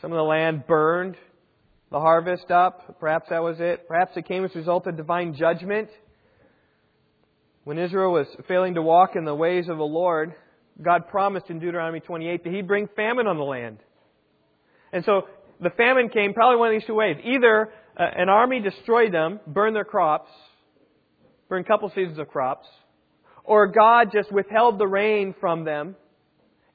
some 0.00 0.10
of 0.10 0.16
the 0.16 0.22
land, 0.22 0.66
burned 0.66 1.16
the 1.90 2.00
harvest 2.00 2.50
up. 2.50 2.98
Perhaps 3.00 3.28
that 3.30 3.42
was 3.42 3.56
it. 3.60 3.86
Perhaps 3.88 4.16
it 4.16 4.26
came 4.26 4.44
as 4.44 4.54
a 4.54 4.58
result 4.58 4.86
of 4.86 4.96
divine 4.96 5.34
judgment. 5.34 5.88
When 7.64 7.78
Israel 7.78 8.12
was 8.12 8.26
failing 8.46 8.74
to 8.74 8.82
walk 8.82 9.16
in 9.16 9.24
the 9.24 9.34
ways 9.34 9.68
of 9.68 9.76
the 9.76 9.84
Lord, 9.84 10.34
God 10.80 11.08
promised 11.08 11.50
in 11.50 11.58
Deuteronomy 11.58 12.00
28 12.00 12.44
that 12.44 12.52
He'd 12.52 12.66
bring 12.66 12.88
famine 12.96 13.26
on 13.26 13.36
the 13.36 13.44
land. 13.44 13.78
And 14.92 15.04
so 15.04 15.22
the 15.60 15.70
famine 15.70 16.08
came 16.08 16.32
probably 16.34 16.56
one 16.56 16.68
of 16.68 16.80
these 16.80 16.86
two 16.86 16.94
ways. 16.94 17.16
Either 17.24 17.70
uh, 17.98 18.02
an 18.16 18.28
army 18.28 18.60
destroyed 18.60 19.12
them, 19.12 19.40
burned 19.46 19.74
their 19.74 19.84
crops, 19.84 20.30
burned 21.48 21.64
a 21.64 21.68
couple 21.68 21.88
seasons 21.90 22.18
of 22.18 22.28
crops, 22.28 22.66
or 23.44 23.66
God 23.66 24.10
just 24.12 24.30
withheld 24.30 24.78
the 24.78 24.86
rain 24.86 25.34
from 25.40 25.64
them. 25.64 25.96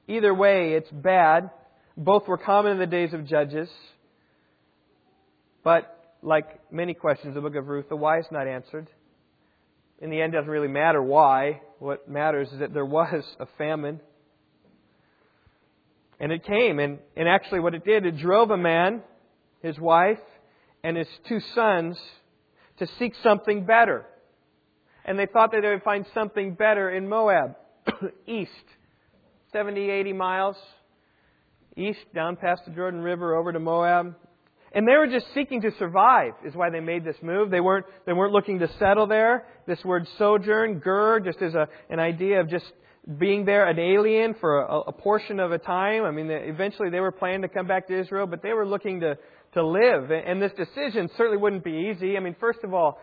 Either 0.06 0.34
way, 0.34 0.74
it's 0.74 0.90
bad. 0.90 1.50
Both 1.96 2.28
were 2.28 2.36
common 2.36 2.72
in 2.72 2.78
the 2.78 2.86
days 2.86 3.14
of 3.14 3.26
Judges. 3.26 3.70
But 5.62 6.16
like 6.22 6.70
many 6.70 6.92
questions 6.92 7.28
in 7.28 7.34
the 7.34 7.48
book 7.48 7.56
of 7.56 7.68
Ruth, 7.68 7.88
the 7.88 7.96
why 7.96 8.18
is 8.18 8.26
not 8.30 8.46
answered. 8.46 8.88
In 10.00 10.10
the 10.10 10.20
end, 10.20 10.34
it 10.34 10.38
doesn't 10.38 10.50
really 10.50 10.68
matter 10.68 11.02
why. 11.02 11.62
What 11.78 12.08
matters 12.08 12.48
is 12.52 12.58
that 12.58 12.74
there 12.74 12.84
was 12.84 13.24
a 13.40 13.46
famine. 13.56 14.00
And 16.20 16.32
it 16.32 16.44
came, 16.44 16.78
and, 16.78 16.98
and 17.16 17.28
actually 17.28 17.60
what 17.60 17.74
it 17.74 17.84
did, 17.84 18.04
it 18.04 18.18
drove 18.18 18.50
a 18.50 18.56
man, 18.56 19.02
his 19.62 19.78
wife, 19.78 20.18
and 20.84 20.96
his 20.96 21.08
two 21.28 21.40
sons 21.54 21.98
to 22.78 22.86
seek 22.98 23.14
something 23.22 23.64
better. 23.64 24.06
And 25.04 25.18
they 25.18 25.26
thought 25.26 25.50
that 25.52 25.62
they 25.62 25.68
would 25.68 25.82
find 25.82 26.06
something 26.14 26.54
better 26.54 26.90
in 26.90 27.08
Moab, 27.08 27.56
east, 28.26 28.50
70, 29.52 29.90
80 29.90 30.12
miles 30.12 30.56
east, 31.76 32.00
down 32.14 32.36
past 32.36 32.62
the 32.66 32.72
Jordan 32.72 33.00
River, 33.00 33.34
over 33.34 33.52
to 33.52 33.58
Moab. 33.58 34.14
And 34.72 34.88
they 34.88 34.96
were 34.96 35.06
just 35.06 35.26
seeking 35.34 35.60
to 35.62 35.70
survive, 35.78 36.32
is 36.44 36.54
why 36.54 36.70
they 36.70 36.80
made 36.80 37.04
this 37.04 37.16
move. 37.22 37.50
They 37.50 37.60
weren't, 37.60 37.86
they 38.06 38.12
weren't 38.12 38.32
looking 38.32 38.58
to 38.60 38.68
settle 38.78 39.06
there. 39.06 39.46
This 39.66 39.82
word 39.84 40.06
sojourn, 40.18 40.80
ger, 40.84 41.20
just 41.20 41.40
as 41.42 41.54
a, 41.54 41.68
an 41.90 42.00
idea 42.00 42.40
of 42.40 42.48
just 42.48 42.64
being 43.18 43.44
there, 43.44 43.68
an 43.68 43.78
alien 43.78 44.34
for 44.40 44.62
a, 44.62 44.80
a 44.80 44.92
portion 44.92 45.38
of 45.38 45.52
a 45.52 45.58
time. 45.58 46.04
I 46.04 46.10
mean, 46.10 46.30
eventually 46.30 46.90
they 46.90 47.00
were 47.00 47.12
planning 47.12 47.42
to 47.42 47.48
come 47.48 47.66
back 47.66 47.86
to 47.88 47.98
Israel, 47.98 48.26
but 48.26 48.42
they 48.42 48.52
were 48.52 48.66
looking 48.66 49.00
to, 49.00 49.16
to 49.54 49.66
live. 49.66 50.10
And 50.10 50.40
this 50.40 50.52
decision 50.52 51.08
certainly 51.16 51.38
wouldn't 51.38 51.64
be 51.64 51.90
easy. 51.92 52.16
I 52.16 52.20
mean, 52.20 52.36
first 52.38 52.60
of 52.62 52.74
all, 52.74 52.98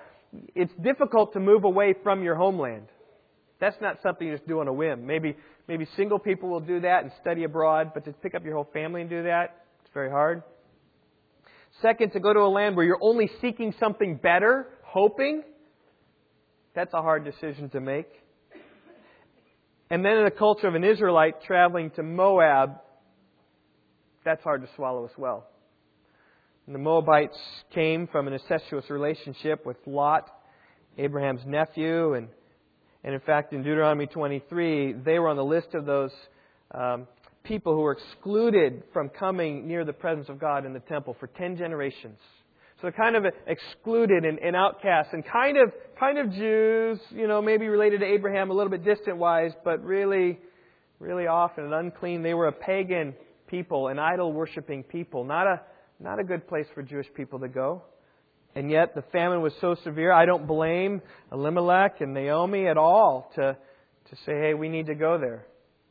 it's 0.55 0.73
difficult 0.81 1.33
to 1.33 1.39
move 1.39 1.63
away 1.63 1.95
from 2.03 2.23
your 2.23 2.35
homeland. 2.35 2.87
That's 3.59 3.75
not 3.81 3.97
something 4.01 4.27
you 4.27 4.35
just 4.35 4.47
do 4.47 4.59
on 4.59 4.67
a 4.67 4.73
whim. 4.73 5.05
Maybe, 5.05 5.35
maybe 5.67 5.87
single 5.95 6.19
people 6.19 6.49
will 6.49 6.61
do 6.61 6.79
that 6.81 7.03
and 7.03 7.11
study 7.21 7.43
abroad, 7.43 7.91
but 7.93 8.05
to 8.05 8.13
pick 8.13 8.33
up 8.33 8.43
your 8.43 8.55
whole 8.55 8.69
family 8.73 9.01
and 9.01 9.09
do 9.09 9.23
that, 9.23 9.65
it's 9.81 9.93
very 9.93 10.09
hard. 10.09 10.43
Second, 11.81 12.13
to 12.13 12.19
go 12.19 12.33
to 12.33 12.39
a 12.39 12.49
land 12.49 12.75
where 12.75 12.85
you're 12.85 12.99
only 13.01 13.29
seeking 13.39 13.73
something 13.79 14.15
better, 14.15 14.67
hoping, 14.83 15.43
that's 16.73 16.93
a 16.93 17.01
hard 17.01 17.23
decision 17.23 17.69
to 17.69 17.79
make. 17.79 18.07
And 19.89 20.05
then 20.05 20.17
in 20.17 20.23
the 20.23 20.31
culture 20.31 20.67
of 20.67 20.75
an 20.75 20.83
Israelite 20.83 21.43
traveling 21.43 21.91
to 21.91 22.03
Moab, 22.03 22.77
that's 24.23 24.41
hard 24.43 24.61
to 24.61 24.69
swallow 24.75 25.05
as 25.05 25.11
well. 25.17 25.47
And 26.67 26.75
the 26.75 26.79
Moabites 26.79 27.37
came 27.73 28.07
from 28.07 28.27
an 28.27 28.33
incestuous 28.33 28.89
relationship 28.89 29.65
with 29.65 29.77
Lot, 29.87 30.29
Abraham's 30.97 31.41
nephew, 31.45 32.13
and, 32.13 32.27
and 33.03 33.15
in 33.15 33.19
fact, 33.21 33.51
in 33.51 33.63
Deuteronomy 33.63 34.05
23, 34.05 34.93
they 34.93 35.17
were 35.17 35.29
on 35.29 35.37
the 35.37 35.43
list 35.43 35.73
of 35.73 35.85
those 35.85 36.11
um, 36.73 37.07
people 37.43 37.73
who 37.73 37.81
were 37.81 37.93
excluded 37.93 38.83
from 38.93 39.09
coming 39.09 39.67
near 39.67 39.83
the 39.83 39.93
presence 39.93 40.29
of 40.29 40.39
God 40.39 40.65
in 40.65 40.73
the 40.73 40.79
temple 40.81 41.15
for 41.19 41.27
ten 41.27 41.57
generations. 41.57 42.19
So 42.75 42.83
they're 42.83 42.91
kind 42.91 43.15
of 43.15 43.25
excluded 43.47 44.23
and, 44.23 44.39
and 44.39 44.55
outcast 44.55 45.09
and 45.13 45.23
kind 45.25 45.57
of 45.57 45.71
kind 45.99 46.19
of 46.19 46.31
Jews, 46.31 46.99
you 47.09 47.27
know, 47.27 47.41
maybe 47.41 47.67
related 47.67 48.01
to 48.01 48.05
Abraham 48.05 48.51
a 48.51 48.53
little 48.53 48.71
bit 48.71 48.83
distant 48.83 49.17
wise, 49.17 49.51
but 49.63 49.83
really, 49.83 50.39
really 50.99 51.27
often 51.27 51.65
and 51.65 51.73
unclean. 51.73 52.21
They 52.23 52.33
were 52.33 52.47
a 52.47 52.51
pagan 52.51 53.15
people, 53.47 53.87
an 53.87 53.99
idol 53.99 54.31
worshipping 54.31 54.83
people, 54.83 55.23
not 55.23 55.47
a 55.47 55.61
not 56.01 56.19
a 56.19 56.23
good 56.23 56.47
place 56.47 56.67
for 56.73 56.81
Jewish 56.81 57.07
people 57.15 57.39
to 57.39 57.47
go. 57.47 57.83
And 58.55 58.69
yet 58.69 58.95
the 58.95 59.03
famine 59.13 59.41
was 59.41 59.53
so 59.61 59.75
severe. 59.83 60.11
I 60.11 60.25
don't 60.25 60.45
blame 60.45 61.01
Elimelech 61.31 62.01
and 62.01 62.13
Naomi 62.13 62.67
at 62.67 62.77
all 62.77 63.31
to 63.35 63.57
to 64.11 64.15
say, 64.25 64.33
hey, 64.33 64.53
we 64.53 64.67
need 64.67 64.87
to 64.87 64.95
go 64.95 65.17
there. 65.17 65.45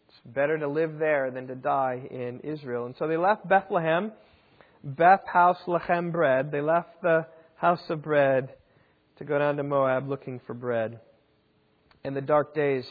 It's 0.09 0.35
better 0.35 0.59
to 0.59 0.69
live 0.69 0.99
there 0.99 1.31
than 1.31 1.47
to 1.49 1.55
die 1.55 2.07
in 2.11 2.41
Israel. 2.41 2.85
And 2.85 2.95
so 2.99 3.09
they 3.09 3.17
left 3.17 3.49
Bethlehem, 3.49 4.13
Beth 4.85 5.27
House 5.27 5.59
Lechem 5.67 6.13
bread. 6.13 6.53
They 6.53 6.61
left 6.61 7.01
the 7.03 7.27
house 7.57 7.83
of 7.89 8.03
bread 8.03 8.51
to 9.17 9.25
go 9.25 9.39
down 9.39 9.57
to 9.57 9.63
Moab 9.63 10.09
looking 10.09 10.41
for 10.47 10.53
bread. 10.53 11.01
And 12.05 12.15
the 12.15 12.21
dark 12.21 12.55
days 12.55 12.85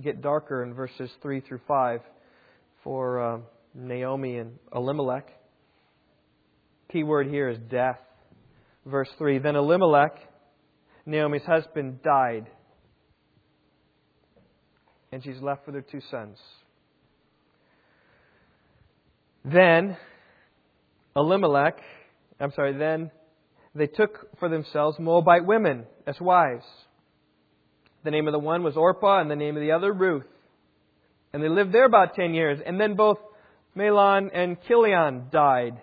get 0.00 0.22
darker 0.22 0.62
in 0.62 0.74
verses 0.74 1.10
3 1.22 1.40
through 1.40 1.60
5 1.66 2.00
for 2.84 3.20
uh, 3.20 3.38
Naomi 3.74 4.36
and 4.36 4.58
Elimelech. 4.72 5.28
Key 6.92 7.02
word 7.02 7.28
here 7.28 7.50
is 7.50 7.58
death. 7.70 7.98
Verse 8.86 9.08
3 9.18 9.38
Then 9.38 9.56
Elimelech, 9.56 10.16
Naomi's 11.04 11.42
husband, 11.42 12.02
died. 12.02 12.46
And 15.12 15.22
she's 15.22 15.40
left 15.40 15.66
with 15.66 15.74
her 15.74 15.82
two 15.82 16.00
sons. 16.10 16.38
Then 19.44 19.96
Elimelech, 21.14 21.78
I'm 22.40 22.52
sorry, 22.52 22.76
then 22.76 23.10
they 23.74 23.86
took 23.86 24.38
for 24.38 24.48
themselves 24.48 24.98
Moabite 24.98 25.46
women 25.46 25.84
as 26.06 26.18
wives. 26.20 26.64
The 28.04 28.10
name 28.10 28.28
of 28.28 28.32
the 28.32 28.38
one 28.38 28.62
was 28.62 28.76
Orpah, 28.76 29.20
and 29.20 29.30
the 29.30 29.36
name 29.36 29.56
of 29.56 29.60
the 29.60 29.72
other 29.72 29.92
Ruth. 29.92 30.26
And 31.32 31.42
they 31.42 31.48
lived 31.48 31.72
there 31.72 31.84
about 31.84 32.14
ten 32.14 32.32
years. 32.32 32.60
And 32.64 32.80
then 32.80 32.94
both 32.94 33.18
Mahlon 33.76 34.30
and 34.32 34.56
Chilion 34.66 35.26
died. 35.30 35.82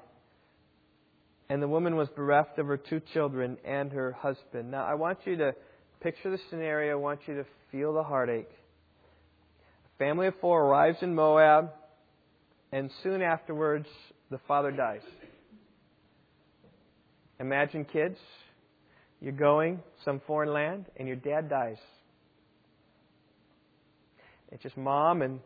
And 1.49 1.61
the 1.61 1.67
woman 1.67 1.95
was 1.95 2.07
bereft 2.15 2.57
of 2.57 2.67
her 2.67 2.77
two 2.77 3.01
children 3.13 3.57
and 3.63 3.91
her 3.91 4.11
husband. 4.11 4.71
Now, 4.71 4.85
I 4.85 4.95
want 4.95 5.19
you 5.25 5.35
to 5.37 5.53
picture 6.01 6.31
the 6.31 6.39
scenario. 6.49 6.93
I 6.93 6.95
want 6.95 7.21
you 7.27 7.35
to 7.35 7.45
feel 7.71 7.93
the 7.93 8.03
heartache. 8.03 8.49
A 9.95 9.97
family 9.97 10.27
of 10.27 10.33
four 10.41 10.65
arrives 10.65 10.97
in 11.01 11.13
Moab 11.13 11.71
and 12.71 12.91
soon 13.03 13.21
afterwards, 13.21 13.87
the 14.29 14.39
father 14.47 14.71
dies. 14.71 15.01
Imagine 17.39 17.85
kids, 17.85 18.17
you're 19.21 19.31
going 19.31 19.81
some 20.03 20.21
foreign 20.27 20.51
land, 20.51 20.85
and 20.97 21.07
your 21.07 21.15
dad 21.15 21.49
dies. 21.49 21.77
It's 24.51 24.63
just 24.63 24.77
mom 24.77 25.21
and 25.21 25.39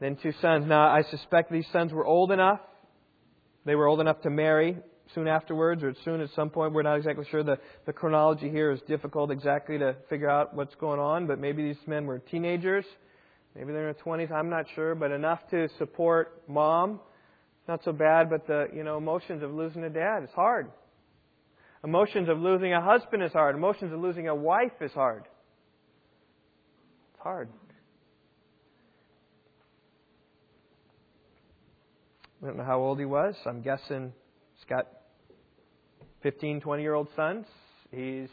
then 0.00 0.16
two 0.22 0.32
sons. 0.40 0.66
Now, 0.66 0.88
I 0.88 1.02
suspect 1.10 1.52
these 1.52 1.66
sons 1.72 1.92
were 1.92 2.04
old 2.04 2.32
enough. 2.32 2.60
They 3.64 3.74
were 3.74 3.86
old 3.86 4.00
enough 4.00 4.20
to 4.22 4.30
marry 4.30 4.76
soon 5.14 5.28
afterwards, 5.28 5.82
or 5.82 5.94
soon 6.04 6.20
at 6.20 6.30
some 6.34 6.50
point. 6.50 6.72
We're 6.72 6.82
not 6.82 6.96
exactly 6.96 7.26
sure. 7.30 7.42
The, 7.42 7.58
the 7.86 7.92
chronology 7.92 8.50
here 8.50 8.70
is 8.70 8.80
difficult 8.88 9.30
exactly 9.30 9.78
to 9.78 9.96
figure 10.08 10.30
out 10.30 10.54
what's 10.54 10.74
going 10.76 11.00
on, 11.00 11.26
but 11.26 11.38
maybe 11.38 11.62
these 11.62 11.86
men 11.86 12.06
were 12.06 12.18
teenagers. 12.18 12.84
Maybe 13.54 13.72
they're 13.72 13.88
in 13.88 13.94
their 13.94 14.04
20s, 14.16 14.32
I'm 14.32 14.48
not 14.48 14.66
sure, 14.74 14.94
but 14.94 15.10
enough 15.10 15.40
to 15.50 15.68
support 15.78 16.42
mom. 16.48 17.00
Not 17.68 17.84
so 17.84 17.92
bad, 17.92 18.30
but 18.30 18.46
the, 18.46 18.68
you 18.74 18.82
know, 18.82 18.96
emotions 18.96 19.42
of 19.42 19.52
losing 19.52 19.84
a 19.84 19.90
dad 19.90 20.24
is 20.24 20.30
hard. 20.34 20.70
Emotions 21.84 22.28
of 22.28 22.38
losing 22.38 22.72
a 22.72 22.80
husband 22.80 23.22
is 23.22 23.32
hard. 23.32 23.56
Emotions 23.56 23.92
of 23.92 24.00
losing 24.00 24.28
a 24.28 24.34
wife 24.34 24.72
is 24.80 24.92
hard. 24.92 25.24
It's 27.12 27.22
hard. 27.22 27.48
I 32.42 32.46
don't 32.46 32.56
know 32.56 32.64
how 32.64 32.80
old 32.80 32.98
he 32.98 33.04
was. 33.04 33.36
I'm 33.46 33.62
guessing 33.62 34.12
he's 34.54 34.64
got 34.68 34.88
15, 36.22 36.60
20 36.60 36.82
year 36.82 36.94
old 36.94 37.08
sons. 37.16 37.46
He's 37.90 38.28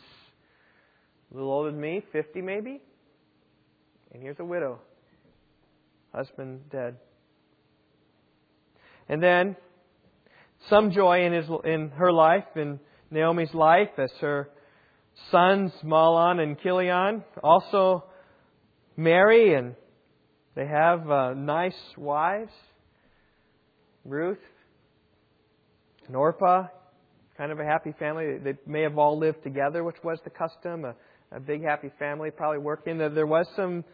a 1.32 1.36
little 1.36 1.52
older 1.52 1.72
than 1.72 1.82
me, 1.82 2.04
50 2.12 2.42
maybe. 2.42 2.82
And 4.14 4.22
here's 4.22 4.40
a 4.40 4.46
widow 4.46 4.80
husband 6.14 6.70
dead. 6.72 6.98
And 9.08 9.22
then 9.22 9.56
some 10.70 10.92
joy 10.92 11.26
in 11.26 11.34
his 11.34 11.46
in 11.66 11.90
her 11.92 12.12
life, 12.12 12.46
in 12.56 12.80
Naomi's 13.12 13.54
life, 13.54 13.90
as 13.98 14.12
her 14.22 14.50
sons 15.32 15.72
Mahlon 15.84 16.40
and 16.40 16.60
Chilion 16.60 17.24
also 17.44 18.06
marry, 18.96 19.54
and 19.56 19.76
they 20.56 20.68
have 20.68 21.10
uh, 21.10 21.34
nice 21.34 21.78
wives. 21.98 22.52
Ruth 24.06 24.40
and 26.08 26.16
Orpah, 26.16 26.68
kind 27.40 27.54
of 27.54 27.60
a 27.62 27.66
happy 27.66 27.94
family. 27.98 28.38
They 28.38 28.56
may 28.68 28.82
have 28.82 28.98
all 28.98 29.18
lived 29.18 29.44
together, 29.44 29.86
which 29.86 29.96
was 30.04 30.20
the 30.26 30.30
custom. 30.30 30.84
A, 30.84 30.94
a 31.32 31.40
big 31.40 31.64
happy 31.64 31.90
family, 31.98 32.32
probably 32.32 32.58
working. 32.58 32.98
There 32.98 33.26
was 33.26 33.48
some 33.56 33.86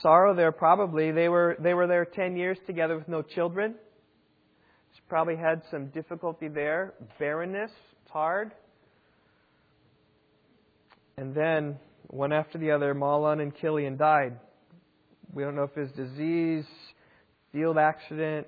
sorrow 0.00 0.34
there, 0.34 0.52
probably. 0.52 1.12
They 1.12 1.28
were 1.28 1.54
they 1.60 1.74
were 1.74 1.86
there 1.86 2.06
ten 2.06 2.34
years 2.34 2.56
together 2.66 2.96
with 2.96 3.06
no 3.06 3.20
children. 3.20 3.74
Probably 5.06 5.36
had 5.36 5.60
some 5.70 5.88
difficulty 5.88 6.48
there. 6.48 6.94
Barrenness, 7.18 7.70
it's 8.02 8.10
hard. 8.10 8.52
And 11.18 11.34
then, 11.34 11.76
one 12.06 12.32
after 12.32 12.56
the 12.56 12.70
other, 12.70 12.94
Mahlon 12.94 13.42
and 13.42 13.54
Chilion 13.56 13.98
died. 13.98 14.40
We 15.32 15.42
don't 15.42 15.54
know 15.54 15.64
if 15.64 15.76
it's 15.76 15.92
disease, 15.92 16.64
field 17.52 17.76
accident, 17.76 18.46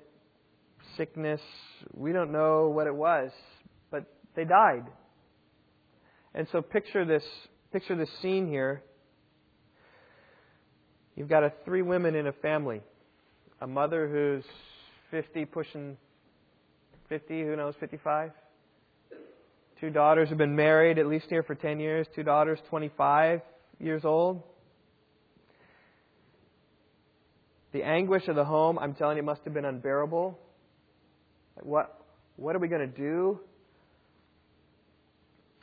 sickness. 0.97 1.41
We 1.93 2.11
don't 2.11 2.31
know 2.31 2.69
what 2.69 2.87
it 2.87 2.95
was, 2.95 3.29
they 4.37 4.45
died. 4.45 4.85
And 6.33 6.47
so 6.51 6.61
picture 6.61 7.03
this 7.03 7.23
picture 7.73 7.97
this 7.97 8.09
scene 8.21 8.47
here. 8.47 8.83
You've 11.15 11.27
got 11.27 11.43
a 11.43 11.51
three 11.65 11.81
women 11.81 12.15
in 12.15 12.27
a 12.27 12.31
family. 12.31 12.81
A 13.59 13.67
mother 13.67 14.07
who's 14.07 14.45
50 15.09 15.45
pushing 15.45 15.97
50, 17.09 17.41
who 17.41 17.55
knows, 17.55 17.73
55. 17.79 18.31
Two 19.81 19.89
daughters 19.89 20.29
have 20.29 20.37
been 20.37 20.55
married 20.55 20.99
at 20.99 21.07
least 21.07 21.25
here 21.29 21.41
for 21.41 21.55
10 21.55 21.79
years. 21.79 22.05
Two 22.15 22.21
daughters 22.21 22.59
25 22.69 23.41
years 23.79 24.05
old. 24.05 24.43
The 27.71 27.81
anguish 27.83 28.27
of 28.27 28.35
the 28.35 28.45
home, 28.45 28.77
I'm 28.77 28.93
telling 28.93 29.17
you, 29.17 29.23
must 29.23 29.41
have 29.45 29.53
been 29.53 29.65
unbearable. 29.65 30.37
What, 31.55 32.05
what 32.35 32.55
are 32.55 32.59
we 32.59 32.67
going 32.67 32.91
to 32.91 32.97
do? 32.97 33.39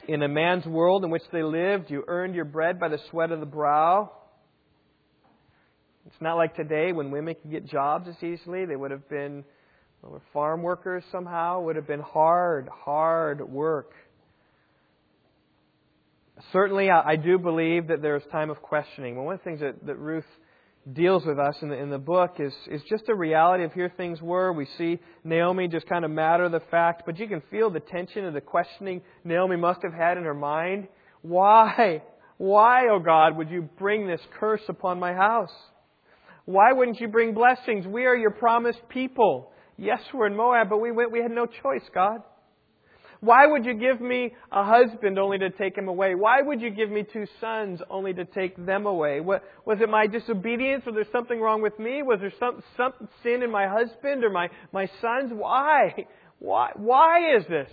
In 0.07 0.23
a 0.23 0.29
man's 0.29 0.67
world 0.67 1.05
in 1.05 1.11
which 1.11 1.23
they 1.33 1.43
lived, 1.43 1.91
you 1.91 2.05
earned 2.07 2.35
your 2.35 2.45
bread 2.45 2.79
by 2.79 2.89
the 2.89 2.99
sweat 3.11 3.33
of 3.33 3.41
the 3.41 3.47
brow. 3.47 4.13
It's 6.07 6.21
not 6.21 6.35
like 6.35 6.55
today 6.55 6.93
when 6.93 7.11
women 7.11 7.35
can 7.41 7.51
get 7.51 7.67
jobs 7.67 8.07
as 8.09 8.23
easily. 8.23 8.67
They 8.67 8.77
would 8.77 8.91
have 8.91 9.09
been 9.09 9.45
well, 10.03 10.21
farm 10.35 10.63
workers 10.63 11.03
somehow. 11.11 11.63
Would 11.63 11.77
have 11.77 11.87
been 11.87 12.01
hard, 12.01 12.69
hard 12.69 13.41
work. 13.49 13.93
Certainly, 16.53 16.91
I, 16.91 17.17
do 17.17 17.39
believe 17.39 17.87
that 17.89 18.03
there's 18.03 18.23
time 18.31 18.51
of 18.51 18.61
questioning. 18.61 19.17
Well, 19.17 19.25
one 19.25 19.35
of 19.35 19.41
the 19.41 19.45
things 19.45 19.61
that, 19.61 19.87
that 19.87 19.97
Ruth 19.97 20.25
deals 20.93 21.25
with 21.25 21.39
us 21.39 21.57
in 21.63 21.71
the, 21.71 21.77
in 21.77 21.91
the 21.91 21.99
book 21.99 22.37
is, 22.39 22.53
is 22.71 22.83
just 22.89 23.09
a 23.09 23.15
reality 23.15 23.65
of 23.65 23.73
here 23.73 23.91
things 23.97 24.21
were. 24.21 24.53
We 24.53 24.67
see 24.77 24.99
Naomi 25.25 25.69
just 25.69 25.89
kind 25.89 26.05
of 26.05 26.11
matter 26.11 26.49
the 26.49 26.61
fact, 26.71 27.05
but 27.07 27.19
you 27.19 27.27
can 27.27 27.43
feel 27.51 27.71
the 27.71 27.81
tension 27.81 28.25
and 28.25 28.37
the 28.37 28.41
questioning 28.41 29.01
Naomi 29.25 29.57
must 29.57 29.81
have 29.83 29.95
had 29.95 30.19
in 30.19 30.25
her 30.25 30.35
mind. 30.35 30.89
Why? 31.23 32.03
Why, 32.37 32.89
oh 32.91 32.99
God, 32.99 33.37
would 33.37 33.51
you 33.51 33.63
bring 33.79 34.07
this 34.07 34.21
curse 34.39 34.63
upon 34.69 35.01
my 35.01 35.15
house? 35.15 35.53
Why 36.45 36.73
wouldn't 36.73 37.01
you 37.01 37.09
bring 37.09 37.33
blessings? 37.33 37.87
We 37.87 38.05
are 38.05 38.17
your 38.17 38.33
promised 38.33 38.87
people. 38.91 39.51
Yes, 39.79 40.01
we're 40.13 40.27
in 40.27 40.37
Moab, 40.37 40.69
but 40.69 40.79
we 40.79 40.93
went, 40.93 41.11
we 41.11 41.21
had 41.21 41.31
no 41.31 41.47
choice, 41.47 41.89
God. 41.95 42.19
Why 43.25 43.47
would 43.47 43.65
you 43.65 43.73
give 43.73 44.03
me 44.03 44.35
a 44.53 44.63
husband 44.63 45.19
only 45.19 45.39
to 45.39 45.49
take 45.49 45.79
him 45.79 45.89
away? 45.89 46.15
Why 46.15 46.43
would 46.43 46.61
you 46.61 46.69
give 46.69 46.91
me 46.91 47.07
two 47.11 47.25
sons 47.41 47.81
only 47.89 48.13
to 48.13 48.27
take 48.27 48.55
them 48.67 48.85
away? 48.85 49.21
What, 49.21 49.43
was 49.65 49.79
it 49.81 49.89
my 49.89 50.07
disobedience? 50.07 50.85
Was 50.85 50.95
there 50.95 51.07
something 51.11 51.41
wrong 51.41 51.63
with 51.63 51.79
me? 51.79 52.03
Was 52.03 52.19
there 52.21 52.35
some, 52.39 52.63
some 52.77 52.93
sin 53.23 53.43
in 53.43 53.51
my 53.51 53.67
husband 53.67 54.25
or 54.25 54.31
my, 54.31 54.51
my 54.73 54.91
sons? 55.01 55.33
Why? 55.33 56.07
Why? 56.39 56.73
Why 56.77 57.37
is 57.39 57.45
this? 57.49 57.71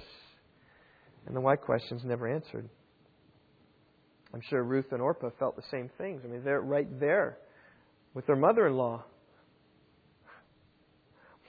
And 1.28 1.36
the 1.36 1.42
why 1.42 1.58
question's 1.58 2.06
never 2.06 2.34
answered. 2.34 2.70
I'm 4.34 4.42
sure 4.50 4.64
Ruth 4.64 4.94
and 4.94 5.02
Orpah 5.02 5.32
felt 5.38 5.58
the 5.58 5.64
same 5.70 5.90
things. 5.98 6.22
I 6.24 6.28
mean, 6.30 6.46
they're 6.46 6.62
right 6.62 6.88
there 6.98 7.38
with 8.14 8.26
their 8.26 8.38
mother 8.38 8.68
in 8.68 8.78
law. 8.78 9.04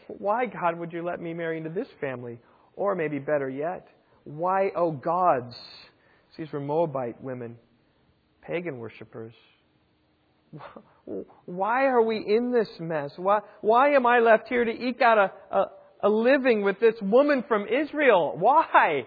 Why, 0.08 0.46
God, 0.46 0.76
would 0.76 0.92
you 0.92 1.04
let 1.04 1.20
me 1.20 1.32
marry 1.34 1.56
into 1.56 1.70
this 1.70 1.86
family? 2.00 2.40
Or 2.74 2.94
maybe 2.94 3.18
better 3.18 3.48
yet, 3.48 3.88
why, 4.24 4.70
oh 4.76 4.92
gods? 4.92 5.54
These 6.36 6.50
were 6.52 6.60
Moabite 6.60 7.22
women, 7.22 7.56
pagan 8.40 8.78
worshippers. 8.78 9.34
Why 11.46 11.86
are 11.86 12.02
we 12.02 12.18
in 12.18 12.52
this 12.52 12.68
mess? 12.78 13.10
Why, 13.16 13.40
why 13.60 13.94
am 13.94 14.06
I 14.06 14.20
left 14.20 14.48
here 14.48 14.64
to 14.64 14.70
eke 14.70 15.00
out 15.02 15.18
a, 15.18 15.56
a, 15.56 15.64
a 16.04 16.08
living 16.08 16.62
with 16.62 16.78
this 16.78 16.94
woman 17.00 17.44
from 17.48 17.66
Israel? 17.66 18.36
Why? 18.38 19.06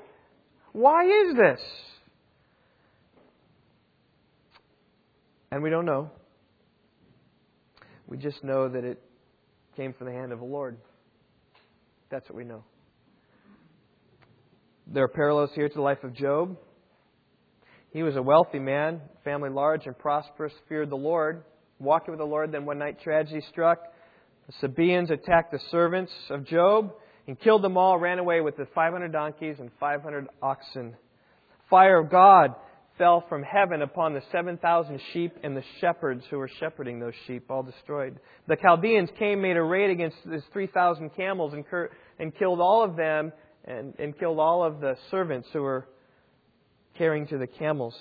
Why 0.71 1.06
is 1.06 1.36
this? 1.36 1.62
And 5.51 5.63
we 5.63 5.69
don't 5.69 5.86
know. 5.86 6.12
We 8.08 8.17
just 8.17 8.43
know 8.43 8.67
that 8.67 8.84
it 8.84 9.01
came 9.78 9.93
from 9.93 10.08
the 10.08 10.13
hand 10.13 10.32
of 10.32 10.39
the 10.39 10.45
Lord. 10.45 10.78
That's 12.10 12.28
what 12.30 12.36
we 12.36 12.43
know. 12.43 12.63
There 14.88 15.04
are 15.04 15.10
parallels 15.10 15.50
here 15.56 15.67
to 15.67 15.74
the 15.74 15.82
life 15.82 16.04
of 16.04 16.13
Job. 16.13 16.58
He 17.89 18.04
was 18.04 18.15
a 18.15 18.21
wealthy 18.21 18.60
man, 18.60 19.02
family 19.24 19.50
large 19.50 19.88
and 19.88 19.98
prosperous, 19.98 20.54
feared 20.69 20.91
the 20.91 20.95
Lord, 20.95 21.43
walking 21.80 22.12
with 22.12 22.19
the 22.19 22.26
Lord. 22.26 22.52
Then 22.52 22.65
one 22.65 22.78
night 22.78 23.02
tragedy 23.02 23.41
struck. 23.50 23.80
The 24.45 24.54
Sabaeans 24.62 25.10
attacked 25.10 25.52
the 25.52 25.60
servants 25.71 26.12
of 26.30 26.45
Job 26.45 26.93
and 27.26 27.39
killed 27.39 27.63
them 27.63 27.78
all, 27.78 27.98
ran 27.98 28.19
away 28.19 28.41
with 28.41 28.58
the 28.58 28.67
500 28.76 29.12
donkeys 29.12 29.56
and 29.60 29.71
500 29.80 30.28
oxen. 30.43 30.95
Fire 31.67 31.98
of 32.00 32.12
God 32.12 32.54
fell 33.00 33.26
from 33.28 33.41
heaven 33.41 33.82
upon 33.82 34.13
the 34.13 34.21
7,000 34.32 35.02
sheep 35.13 35.34
and 35.41 35.58
the 35.58 35.63
shepherds 35.82 36.24
who 36.30 36.38
were 36.38 36.50
shepherding 36.60 37.00
those 37.00 37.15
sheep, 37.26 37.50
all 37.50 37.63
destroyed. 37.63 38.19
The 38.48 38.56
Chaldeans 38.56 39.10
came, 39.17 39.41
made 39.41 39.58
a 39.58 39.63
raid 39.63 39.89
against 39.89 40.17
his 40.32 40.43
3,000 40.54 41.10
camels 41.15 41.54
and, 41.54 41.65
and 42.19 42.38
killed 42.38 42.62
all 42.62 42.84
of 42.84 42.95
them 42.95 43.34
and, 43.65 43.93
and 43.99 44.17
killed 44.17 44.39
all 44.39 44.63
of 44.63 44.80
the 44.80 44.97
servants 45.12 45.47
who 45.51 45.62
were 45.62 45.88
carrying 46.97 47.28
to 47.28 47.38
the 47.38 47.47
camels. 47.47 47.95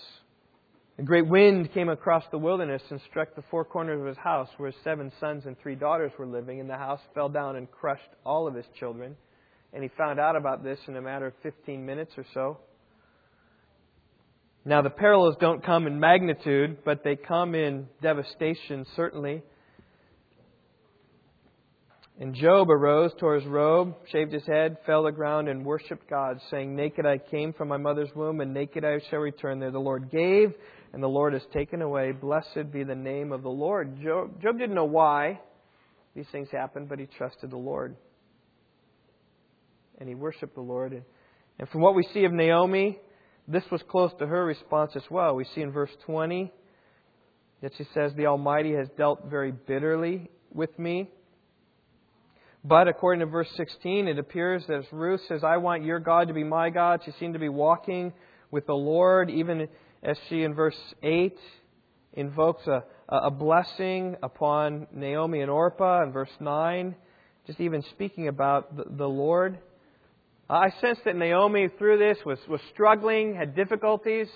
A 0.98 1.02
great 1.02 1.26
wind 1.26 1.72
came 1.74 1.88
across 1.88 2.22
the 2.30 2.38
wilderness 2.38 2.82
and 2.90 3.00
struck 3.10 3.34
the 3.34 3.42
four 3.50 3.64
corners 3.64 4.00
of 4.00 4.06
his 4.06 4.16
house 4.16 4.48
where 4.58 4.70
his 4.70 4.80
seven 4.84 5.10
sons 5.18 5.44
and 5.44 5.58
three 5.58 5.74
daughters 5.74 6.12
were 6.18 6.26
living, 6.26 6.60
and 6.60 6.70
the 6.70 6.76
house 6.76 7.00
fell 7.14 7.28
down 7.28 7.56
and 7.56 7.68
crushed 7.70 8.02
all 8.24 8.46
of 8.46 8.54
his 8.54 8.66
children. 8.78 9.16
And 9.72 9.82
he 9.82 9.90
found 9.98 10.20
out 10.20 10.36
about 10.36 10.62
this 10.62 10.78
in 10.86 10.94
a 10.96 11.02
matter 11.02 11.26
of 11.26 11.32
15 11.42 11.84
minutes 11.84 12.12
or 12.16 12.24
so. 12.32 12.58
Now, 14.64 14.82
the 14.82 14.90
parallels 14.90 15.34
don't 15.40 15.64
come 15.64 15.86
in 15.88 15.98
magnitude, 15.98 16.84
but 16.84 17.02
they 17.02 17.16
come 17.16 17.54
in 17.56 17.88
devastation, 18.00 18.86
certainly. 18.94 19.42
And 22.20 22.32
Job 22.34 22.70
arose, 22.70 23.10
tore 23.18 23.34
his 23.34 23.46
robe, 23.46 23.96
shaved 24.12 24.32
his 24.32 24.46
head, 24.46 24.76
fell 24.86 25.02
to 25.02 25.10
the 25.10 25.16
ground, 25.16 25.48
and 25.48 25.64
worshipped 25.64 26.08
God, 26.08 26.40
saying, 26.48 26.74
Naked 26.76 27.04
I 27.04 27.18
came 27.18 27.52
from 27.52 27.66
my 27.66 27.76
mother's 27.76 28.14
womb, 28.14 28.40
and 28.40 28.54
naked 28.54 28.84
I 28.84 29.00
shall 29.10 29.18
return 29.18 29.58
there. 29.58 29.72
The 29.72 29.80
Lord 29.80 30.10
gave, 30.12 30.54
and 30.92 31.02
the 31.02 31.08
Lord 31.08 31.32
has 31.32 31.42
taken 31.52 31.82
away. 31.82 32.12
Blessed 32.12 32.70
be 32.72 32.84
the 32.84 32.94
name 32.94 33.32
of 33.32 33.42
the 33.42 33.48
Lord. 33.48 34.00
Job, 34.00 34.40
Job 34.40 34.58
didn't 34.58 34.76
know 34.76 34.84
why 34.84 35.40
these 36.14 36.26
things 36.30 36.48
happened, 36.52 36.88
but 36.88 37.00
he 37.00 37.06
trusted 37.18 37.50
the 37.50 37.56
Lord. 37.56 37.96
And 39.98 40.08
he 40.08 40.14
worshiped 40.14 40.54
the 40.54 40.60
Lord. 40.60 40.92
And 41.58 41.68
from 41.68 41.80
what 41.80 41.96
we 41.96 42.06
see 42.14 42.24
of 42.24 42.32
Naomi, 42.32 43.00
this 43.48 43.64
was 43.72 43.82
close 43.88 44.12
to 44.20 44.26
her 44.26 44.44
response 44.44 44.92
as 44.94 45.02
well. 45.10 45.34
We 45.34 45.46
see 45.52 45.62
in 45.62 45.72
verse 45.72 45.90
20 46.06 46.52
that 47.60 47.72
she 47.76 47.84
says, 47.92 48.12
The 48.16 48.26
Almighty 48.26 48.72
has 48.74 48.88
dealt 48.96 49.28
very 49.28 49.50
bitterly 49.50 50.30
with 50.52 50.78
me. 50.78 51.10
But 52.64 52.88
according 52.88 53.20
to 53.20 53.26
verse 53.26 53.48
16, 53.56 54.08
it 54.08 54.18
appears 54.18 54.64
that 54.68 54.78
as 54.78 54.84
Ruth 54.90 55.20
says, 55.28 55.44
I 55.44 55.58
want 55.58 55.84
your 55.84 56.00
God 56.00 56.28
to 56.28 56.34
be 56.34 56.44
my 56.44 56.70
God. 56.70 57.02
She 57.04 57.12
seemed 57.20 57.34
to 57.34 57.40
be 57.40 57.50
walking 57.50 58.14
with 58.50 58.66
the 58.66 58.74
Lord, 58.74 59.30
even 59.30 59.68
as 60.02 60.16
she 60.28 60.42
in 60.42 60.54
verse 60.54 60.76
8 61.02 61.36
invokes 62.14 62.66
a, 62.66 62.84
a 63.08 63.30
blessing 63.30 64.16
upon 64.22 64.86
Naomi 64.92 65.42
and 65.42 65.50
Orpah, 65.50 66.04
in 66.04 66.12
verse 66.12 66.30
9, 66.40 66.94
just 67.46 67.60
even 67.60 67.82
speaking 67.90 68.28
about 68.28 68.74
the, 68.74 68.84
the 68.96 69.08
Lord. 69.08 69.58
I 70.48 70.70
sense 70.80 70.98
that 71.04 71.16
Naomi, 71.16 71.68
through 71.78 71.98
this, 71.98 72.16
was, 72.24 72.38
was 72.48 72.60
struggling, 72.72 73.34
had 73.34 73.54
difficulties, 73.54 74.28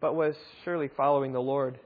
but 0.00 0.16
was 0.16 0.34
surely 0.64 0.90
following 0.96 1.32
the 1.32 1.40
Lord. 1.40 1.78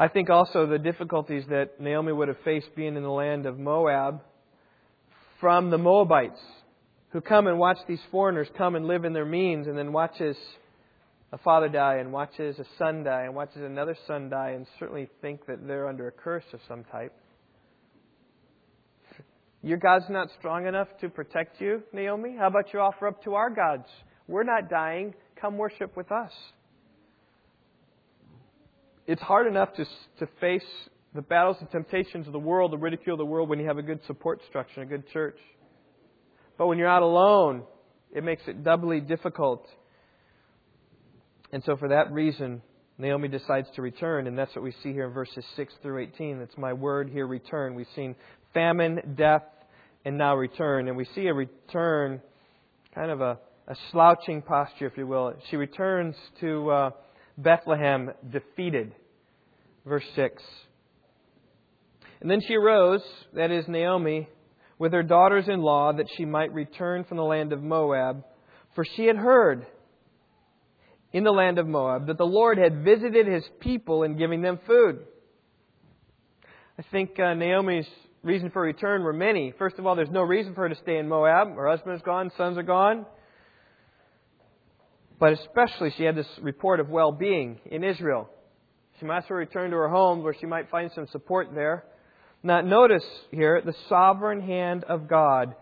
I 0.00 0.08
think 0.08 0.30
also 0.30 0.66
the 0.66 0.78
difficulties 0.78 1.44
that 1.50 1.78
Naomi 1.78 2.10
would 2.10 2.28
have 2.28 2.38
faced 2.42 2.74
being 2.74 2.96
in 2.96 3.02
the 3.02 3.10
land 3.10 3.44
of 3.44 3.58
Moab 3.58 4.22
from 5.40 5.68
the 5.68 5.76
Moabites 5.76 6.40
who 7.10 7.20
come 7.20 7.46
and 7.46 7.58
watch 7.58 7.76
these 7.86 8.00
foreigners 8.10 8.48
come 8.56 8.76
and 8.76 8.86
live 8.86 9.04
in 9.04 9.12
their 9.12 9.26
means 9.26 9.66
and 9.66 9.76
then 9.76 9.92
watches 9.92 10.38
a 11.32 11.38
father 11.38 11.68
die 11.68 11.96
and 11.96 12.14
watches 12.14 12.58
a 12.58 12.64
son 12.78 13.04
die 13.04 13.24
and 13.24 13.34
watches 13.34 13.60
another 13.60 13.94
son 14.06 14.30
die 14.30 14.52
and 14.52 14.66
certainly 14.78 15.06
think 15.20 15.44
that 15.44 15.66
they're 15.66 15.86
under 15.86 16.08
a 16.08 16.12
curse 16.12 16.44
of 16.54 16.60
some 16.66 16.82
type. 16.84 17.12
Your 19.62 19.76
God's 19.76 20.08
not 20.08 20.28
strong 20.38 20.66
enough 20.66 20.88
to 21.02 21.10
protect 21.10 21.60
you, 21.60 21.82
Naomi? 21.92 22.36
How 22.38 22.46
about 22.46 22.72
you 22.72 22.80
offer 22.80 23.06
up 23.06 23.22
to 23.24 23.34
our 23.34 23.50
gods? 23.50 23.88
We're 24.26 24.44
not 24.44 24.70
dying. 24.70 25.12
Come 25.38 25.58
worship 25.58 25.94
with 25.94 26.10
us. 26.10 26.32
It's 29.10 29.22
hard 29.22 29.48
enough 29.48 29.74
to, 29.74 29.84
to 30.20 30.28
face 30.40 30.62
the 31.16 31.22
battles 31.22 31.56
and 31.58 31.68
temptations 31.68 32.28
of 32.28 32.32
the 32.32 32.38
world, 32.38 32.70
the 32.70 32.78
ridicule 32.78 33.14
of 33.14 33.18
the 33.18 33.24
world, 33.24 33.48
when 33.48 33.58
you 33.58 33.66
have 33.66 33.76
a 33.76 33.82
good 33.82 33.98
support 34.06 34.40
structure, 34.48 34.82
a 34.82 34.86
good 34.86 35.02
church. 35.12 35.36
But 36.56 36.68
when 36.68 36.78
you're 36.78 36.86
out 36.86 37.02
alone, 37.02 37.64
it 38.14 38.22
makes 38.22 38.42
it 38.46 38.62
doubly 38.62 39.00
difficult. 39.00 39.66
And 41.52 41.60
so, 41.64 41.76
for 41.76 41.88
that 41.88 42.12
reason, 42.12 42.62
Naomi 42.98 43.26
decides 43.26 43.66
to 43.74 43.82
return, 43.82 44.28
and 44.28 44.38
that's 44.38 44.54
what 44.54 44.62
we 44.62 44.70
see 44.80 44.92
here 44.92 45.06
in 45.06 45.12
verses 45.12 45.44
6 45.56 45.74
through 45.82 46.04
18. 46.04 46.38
That's 46.38 46.56
my 46.56 46.72
word 46.72 47.10
here, 47.10 47.26
return. 47.26 47.74
We've 47.74 47.88
seen 47.96 48.14
famine, 48.54 49.16
death, 49.16 49.42
and 50.04 50.18
now 50.18 50.36
return. 50.36 50.86
And 50.86 50.96
we 50.96 51.08
see 51.16 51.26
a 51.26 51.34
return, 51.34 52.20
kind 52.94 53.10
of 53.10 53.20
a, 53.20 53.40
a 53.66 53.74
slouching 53.90 54.40
posture, 54.40 54.86
if 54.86 54.96
you 54.96 55.08
will. 55.08 55.34
She 55.50 55.56
returns 55.56 56.14
to 56.38 56.70
uh, 56.70 56.90
Bethlehem 57.42 58.10
defeated. 58.28 58.94
Verse 59.86 60.04
6. 60.14 60.42
And 62.20 62.30
then 62.30 62.40
she 62.46 62.54
arose, 62.54 63.02
that 63.34 63.50
is 63.50 63.66
Naomi, 63.66 64.28
with 64.78 64.92
her 64.92 65.02
daughters 65.02 65.46
in 65.48 65.60
law, 65.62 65.92
that 65.92 66.06
she 66.16 66.24
might 66.24 66.52
return 66.52 67.04
from 67.04 67.16
the 67.16 67.24
land 67.24 67.52
of 67.52 67.62
Moab. 67.62 68.24
For 68.74 68.84
she 68.96 69.06
had 69.06 69.16
heard 69.16 69.66
in 71.12 71.24
the 71.24 71.32
land 71.32 71.58
of 71.58 71.66
Moab 71.66 72.06
that 72.06 72.18
the 72.18 72.24
Lord 72.24 72.58
had 72.58 72.84
visited 72.84 73.26
his 73.26 73.44
people 73.60 74.02
in 74.02 74.16
giving 74.16 74.42
them 74.42 74.58
food. 74.66 75.00
I 76.78 76.82
think 76.90 77.18
uh, 77.18 77.34
Naomi's 77.34 77.88
reason 78.22 78.50
for 78.50 78.62
return 78.62 79.02
were 79.02 79.12
many. 79.12 79.52
First 79.58 79.78
of 79.78 79.86
all, 79.86 79.96
there's 79.96 80.10
no 80.10 80.22
reason 80.22 80.54
for 80.54 80.62
her 80.62 80.68
to 80.68 80.80
stay 80.82 80.98
in 80.98 81.08
Moab. 81.08 81.54
Her 81.56 81.68
husband 81.68 81.96
is 81.96 82.02
gone, 82.02 82.30
sons 82.36 82.58
are 82.58 82.62
gone. 82.62 83.06
But 85.20 85.34
especially, 85.34 85.92
she 85.96 86.04
had 86.04 86.16
this 86.16 86.26
report 86.40 86.80
of 86.80 86.88
well 86.88 87.12
being 87.12 87.60
in 87.70 87.84
Israel. 87.84 88.28
She 88.98 89.06
might 89.06 89.18
as 89.18 89.24
well 89.28 89.38
return 89.38 89.70
to 89.70 89.76
her 89.76 89.88
home 89.88 90.22
where 90.24 90.34
she 90.34 90.46
might 90.46 90.70
find 90.70 90.90
some 90.94 91.06
support 91.12 91.54
there. 91.54 91.84
Now, 92.42 92.62
notice 92.62 93.04
here 93.30 93.60
the 93.64 93.74
sovereign 93.90 94.40
hand 94.40 94.84
of 94.84 95.08
God, 95.08 95.54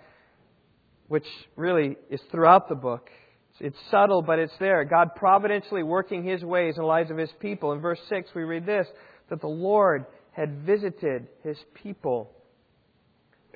which 1.08 1.26
really 1.56 1.96
is 2.08 2.20
throughout 2.30 2.68
the 2.68 2.76
book. 2.76 3.10
It's 3.58 3.76
subtle, 3.90 4.22
but 4.22 4.38
it's 4.38 4.52
there. 4.60 4.84
God 4.84 5.16
providentially 5.16 5.82
working 5.82 6.22
His 6.22 6.42
ways 6.44 6.74
in 6.76 6.82
the 6.82 6.86
lives 6.86 7.10
of 7.10 7.16
His 7.16 7.30
people. 7.40 7.72
In 7.72 7.80
verse 7.80 7.98
6, 8.08 8.30
we 8.36 8.42
read 8.42 8.64
this 8.64 8.86
that 9.28 9.40
the 9.40 9.48
Lord 9.48 10.06
had 10.30 10.62
visited 10.64 11.26
His 11.42 11.56
people. 11.74 12.30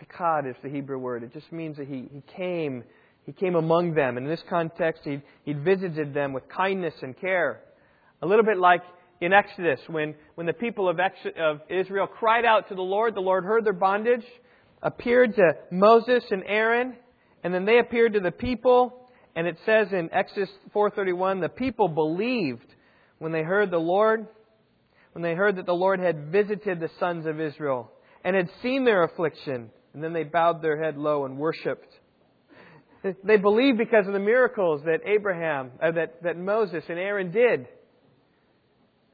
Pikad 0.00 0.50
is 0.50 0.56
the 0.64 0.68
Hebrew 0.68 0.98
word. 0.98 1.22
It 1.22 1.32
just 1.32 1.52
means 1.52 1.76
that 1.76 1.86
He, 1.86 2.08
he 2.12 2.22
came. 2.36 2.82
He 3.24 3.32
came 3.32 3.54
among 3.54 3.94
them. 3.94 4.16
And 4.16 4.26
in 4.26 4.30
this 4.30 4.42
context, 4.50 5.02
he 5.04 5.20
he 5.44 5.52
visited 5.52 6.12
them 6.12 6.32
with 6.32 6.48
kindness 6.48 6.94
and 7.02 7.18
care. 7.18 7.60
A 8.20 8.26
little 8.26 8.44
bit 8.44 8.58
like 8.58 8.82
in 9.22 9.32
Exodus, 9.32 9.78
when, 9.86 10.14
when 10.34 10.46
the 10.46 10.52
people 10.52 10.88
of, 10.88 10.98
Ex- 10.98 11.36
of 11.38 11.60
Israel 11.68 12.08
cried 12.08 12.44
out 12.44 12.68
to 12.68 12.74
the 12.74 12.82
Lord, 12.82 13.14
the 13.14 13.20
Lord 13.20 13.44
heard 13.44 13.64
their 13.64 13.72
bondage, 13.72 14.24
appeared 14.82 15.36
to 15.36 15.52
Moses 15.70 16.24
and 16.30 16.42
Aaron, 16.44 16.96
and 17.44 17.54
then 17.54 17.64
they 17.64 17.78
appeared 17.78 18.14
to 18.14 18.20
the 18.20 18.32
people. 18.32 19.08
And 19.36 19.46
it 19.46 19.56
says 19.64 19.92
in 19.92 20.12
Exodus 20.12 20.50
4:31, 20.74 21.40
the 21.40 21.48
people 21.48 21.86
believed 21.88 22.66
when 23.18 23.30
they 23.30 23.44
heard 23.44 23.70
the 23.70 23.78
Lord, 23.78 24.26
when 25.12 25.22
they 25.22 25.34
heard 25.34 25.56
that 25.56 25.66
the 25.66 25.74
Lord 25.74 26.00
had 26.00 26.32
visited 26.32 26.80
the 26.80 26.90
sons 26.98 27.24
of 27.24 27.40
Israel 27.40 27.92
and 28.24 28.34
had 28.34 28.50
seen 28.60 28.84
their 28.84 29.04
affliction, 29.04 29.70
and 29.94 30.02
then 30.02 30.12
they 30.12 30.24
bowed 30.24 30.62
their 30.62 30.82
head 30.82 30.98
low 30.98 31.24
and 31.24 31.38
worshipped. 31.38 31.94
They 33.02 33.36
believed 33.36 33.78
because 33.78 34.06
of 34.06 34.12
the 34.12 34.20
miracles 34.20 34.82
that 34.84 35.00
Abraham, 35.04 35.72
uh, 35.82 35.90
that, 35.92 36.22
that 36.22 36.38
Moses 36.38 36.84
and 36.88 36.98
Aaron 36.98 37.32
did. 37.32 37.66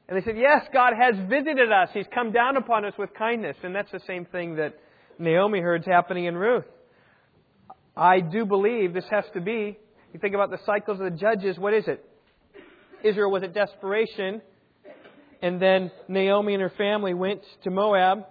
And 0.07 0.17
they 0.17 0.23
said, 0.23 0.37
Yes, 0.37 0.65
God 0.71 0.93
has 0.99 1.15
visited 1.27 1.71
us. 1.71 1.89
He's 1.93 2.05
come 2.13 2.31
down 2.31 2.55
upon 2.55 2.85
us 2.85 2.93
with 2.99 3.13
kindness. 3.15 3.57
And 3.63 3.75
that's 3.75 3.91
the 3.91 4.01
same 4.05 4.25
thing 4.25 4.55
that 4.55 4.75
Naomi 5.17 5.59
heard 5.59 5.85
happening 5.85 6.25
in 6.25 6.35
Ruth. 6.35 6.65
I 7.95 8.19
do 8.21 8.45
believe 8.45 8.93
this 8.93 9.05
has 9.11 9.25
to 9.33 9.41
be, 9.41 9.77
you 10.13 10.19
think 10.19 10.33
about 10.33 10.51
the 10.51 10.59
cycles 10.65 10.99
of 10.99 11.11
the 11.11 11.17
judges, 11.17 11.57
what 11.57 11.73
is 11.73 11.83
it? 11.87 12.03
Israel 13.03 13.31
was 13.31 13.43
at 13.43 13.53
desperation, 13.53 14.41
and 15.41 15.61
then 15.61 15.91
Naomi 16.07 16.53
and 16.53 16.61
her 16.61 16.71
family 16.77 17.13
went 17.13 17.41
to 17.63 17.69
Moab, 17.69 18.25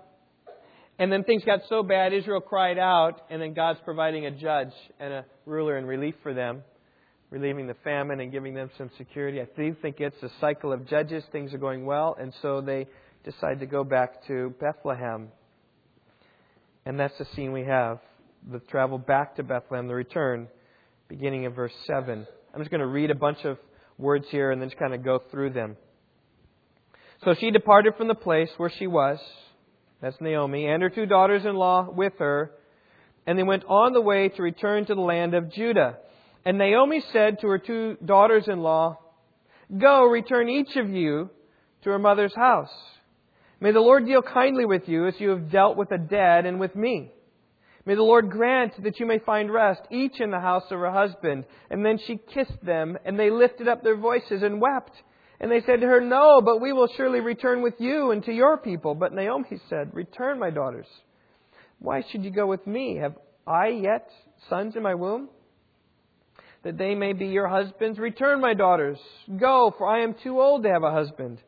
and 0.98 1.12
then 1.12 1.22
things 1.24 1.44
got 1.44 1.60
so 1.68 1.82
bad, 1.82 2.12
Israel 2.12 2.40
cried 2.40 2.78
out, 2.78 3.20
and 3.30 3.40
then 3.40 3.54
God's 3.54 3.78
providing 3.84 4.26
a 4.26 4.30
judge 4.30 4.72
and 4.98 5.12
a 5.12 5.24
ruler 5.48 5.76
and 5.76 5.88
relief 5.88 6.14
for 6.22 6.32
them 6.32 6.62
relieving 7.30 7.66
the 7.66 7.76
famine 7.84 8.20
and 8.20 8.32
giving 8.32 8.54
them 8.54 8.70
some 8.78 8.90
security. 8.96 9.40
I 9.40 9.46
do 9.56 9.74
think 9.82 10.00
it's 10.00 10.22
a 10.22 10.30
cycle 10.40 10.72
of 10.72 10.86
judges. 10.86 11.24
Things 11.30 11.52
are 11.52 11.58
going 11.58 11.84
well, 11.84 12.16
and 12.18 12.32
so 12.40 12.60
they 12.60 12.86
decide 13.24 13.60
to 13.60 13.66
go 13.66 13.84
back 13.84 14.26
to 14.28 14.54
Bethlehem. 14.60 15.28
And 16.86 16.98
that's 16.98 17.16
the 17.18 17.26
scene 17.36 17.52
we 17.52 17.64
have 17.64 17.98
the 18.50 18.60
travel 18.60 18.98
back 18.98 19.34
to 19.36 19.42
Bethlehem, 19.42 19.88
the 19.88 19.94
return, 19.94 20.46
beginning 21.08 21.44
of 21.44 21.54
verse 21.54 21.72
7. 21.86 22.24
I'm 22.54 22.60
just 22.60 22.70
going 22.70 22.80
to 22.80 22.86
read 22.86 23.10
a 23.10 23.14
bunch 23.14 23.38
of 23.44 23.58
words 23.98 24.26
here 24.30 24.52
and 24.52 24.62
then 24.62 24.68
just 24.68 24.78
kind 24.78 24.94
of 24.94 25.04
go 25.04 25.20
through 25.30 25.50
them. 25.50 25.76
So 27.24 27.34
she 27.38 27.50
departed 27.50 27.94
from 27.96 28.06
the 28.06 28.14
place 28.14 28.48
where 28.56 28.70
she 28.78 28.86
was, 28.86 29.18
that's 30.00 30.16
Naomi, 30.20 30.66
and 30.66 30.80
her 30.82 30.88
two 30.88 31.04
daughters 31.04 31.44
in 31.44 31.56
law 31.56 31.90
with 31.90 32.12
her, 32.20 32.52
and 33.28 33.38
they 33.38 33.42
went 33.42 33.62
on 33.68 33.92
the 33.92 34.00
way 34.00 34.30
to 34.30 34.42
return 34.42 34.86
to 34.86 34.94
the 34.94 35.02
land 35.02 35.34
of 35.34 35.52
Judah. 35.52 35.98
And 36.46 36.56
Naomi 36.56 37.04
said 37.12 37.38
to 37.40 37.48
her 37.48 37.58
two 37.58 37.98
daughters 38.02 38.44
in 38.48 38.60
law, 38.60 38.96
Go, 39.76 40.06
return 40.06 40.48
each 40.48 40.76
of 40.76 40.88
you 40.88 41.28
to 41.82 41.90
her 41.90 41.98
mother's 41.98 42.34
house. 42.34 42.72
May 43.60 43.72
the 43.72 43.80
Lord 43.80 44.06
deal 44.06 44.22
kindly 44.22 44.64
with 44.64 44.88
you 44.88 45.06
as 45.06 45.12
you 45.18 45.28
have 45.28 45.52
dealt 45.52 45.76
with 45.76 45.90
the 45.90 45.98
dead 45.98 46.46
and 46.46 46.58
with 46.58 46.74
me. 46.74 47.12
May 47.84 47.96
the 47.96 48.02
Lord 48.02 48.30
grant 48.30 48.82
that 48.82 48.98
you 48.98 49.04
may 49.04 49.18
find 49.18 49.52
rest, 49.52 49.82
each 49.90 50.20
in 50.20 50.30
the 50.30 50.40
house 50.40 50.64
of 50.70 50.78
her 50.78 50.90
husband. 50.90 51.44
And 51.68 51.84
then 51.84 51.98
she 52.06 52.18
kissed 52.32 52.64
them, 52.64 52.96
and 53.04 53.18
they 53.18 53.28
lifted 53.28 53.68
up 53.68 53.82
their 53.82 53.98
voices 53.98 54.42
and 54.42 54.58
wept. 54.58 54.92
And 55.38 55.50
they 55.50 55.60
said 55.66 55.82
to 55.82 55.86
her, 55.86 56.00
No, 56.00 56.40
but 56.40 56.62
we 56.62 56.72
will 56.72 56.88
surely 56.96 57.20
return 57.20 57.60
with 57.60 57.74
you 57.78 58.10
and 58.10 58.24
to 58.24 58.32
your 58.32 58.56
people. 58.56 58.94
But 58.94 59.12
Naomi 59.12 59.60
said, 59.68 59.90
Return, 59.92 60.38
my 60.38 60.48
daughters. 60.48 60.86
Why 61.78 62.02
should 62.10 62.24
you 62.24 62.30
go 62.30 62.46
with 62.46 62.66
me? 62.66 62.96
Have 63.00 63.16
I 63.46 63.68
yet 63.68 64.08
sons 64.48 64.74
in 64.76 64.82
my 64.82 64.94
womb? 64.94 65.28
that 66.64 66.78
they 66.78 66.94
may 66.94 67.12
be 67.12 67.26
your 67.26 67.48
husbands. 67.48 67.98
Return, 67.98 68.40
my 68.40 68.54
daughters. 68.54 68.98
Go, 69.38 69.74
for 69.78 69.88
I 69.88 70.02
am 70.02 70.14
too 70.22 70.40
old 70.40 70.64
to 70.64 70.70
have 70.70 70.82
a 70.82 70.90
husband. 70.90 71.38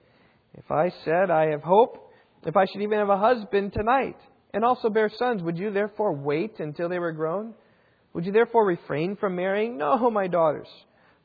If 0.55 0.71
I 0.71 0.93
said, 1.05 1.31
I 1.31 1.51
have 1.51 1.63
hope, 1.63 2.13
if 2.47 2.57
I 2.57 2.65
should 2.67 2.83
even 2.83 2.99
have 2.99 3.09
a 3.09 3.19
husband 3.19 3.73
tonight, 3.73 4.17
and 4.53 4.65
also 4.65 4.89
bear 4.89 5.11
sons, 5.17 5.43
would 5.43 5.59
you 5.59 5.71
therefore 5.73 6.15
wait 6.15 6.59
until 6.59 6.89
they 6.89 6.99
were 6.99 7.13
grown? 7.13 7.55
Would 8.15 8.27
you 8.27 8.33
therefore 8.33 8.67
refrain 8.67 9.17
from 9.17 9.37
marrying? 9.37 9.77
No, 9.79 10.11
my 10.11 10.27
daughters, 10.27 10.69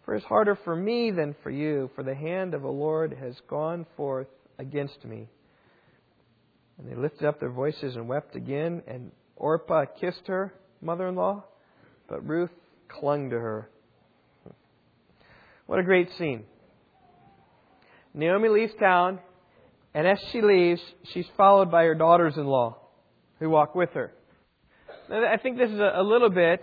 for 0.03 0.13
it 0.13 0.19
is 0.19 0.23
harder 0.25 0.57
for 0.63 0.75
me 0.75 1.11
than 1.11 1.35
for 1.41 1.49
you, 1.49 1.89
for 1.95 2.03
the 2.03 2.13
hand 2.13 2.53
of 2.53 2.61
the 2.61 2.67
Lord 2.67 3.15
has 3.19 3.35
gone 3.47 3.85
forth 3.97 4.27
against 4.59 5.03
me. 5.05 5.27
And 6.77 6.89
they 6.89 6.95
lifted 6.95 7.25
up 7.25 7.39
their 7.39 7.49
voices 7.49 7.95
and 7.95 8.07
wept 8.07 8.35
again, 8.35 8.83
and 8.87 9.11
Orpah 9.35 9.85
kissed 9.99 10.27
her 10.27 10.53
mother 10.81 11.07
in 11.07 11.15
law, 11.15 11.43
but 12.07 12.27
Ruth 12.27 12.51
clung 12.87 13.29
to 13.29 13.39
her. 13.39 13.69
What 15.67 15.79
a 15.79 15.83
great 15.83 16.09
scene. 16.17 16.43
Naomi 18.13 18.49
leaves 18.49 18.73
town, 18.79 19.19
and 19.93 20.07
as 20.07 20.17
she 20.31 20.41
leaves, 20.41 20.81
she's 21.13 21.25
followed 21.35 21.71
by 21.71 21.83
her 21.85 21.95
daughters 21.95 22.35
in 22.37 22.45
law 22.45 22.77
who 23.39 23.49
walk 23.49 23.75
with 23.75 23.89
her. 23.91 24.13
Now, 25.09 25.23
I 25.25 25.37
think 25.37 25.57
this 25.57 25.69
is 25.69 25.79
a, 25.79 26.01
little 26.01 26.29
bit 26.29 26.61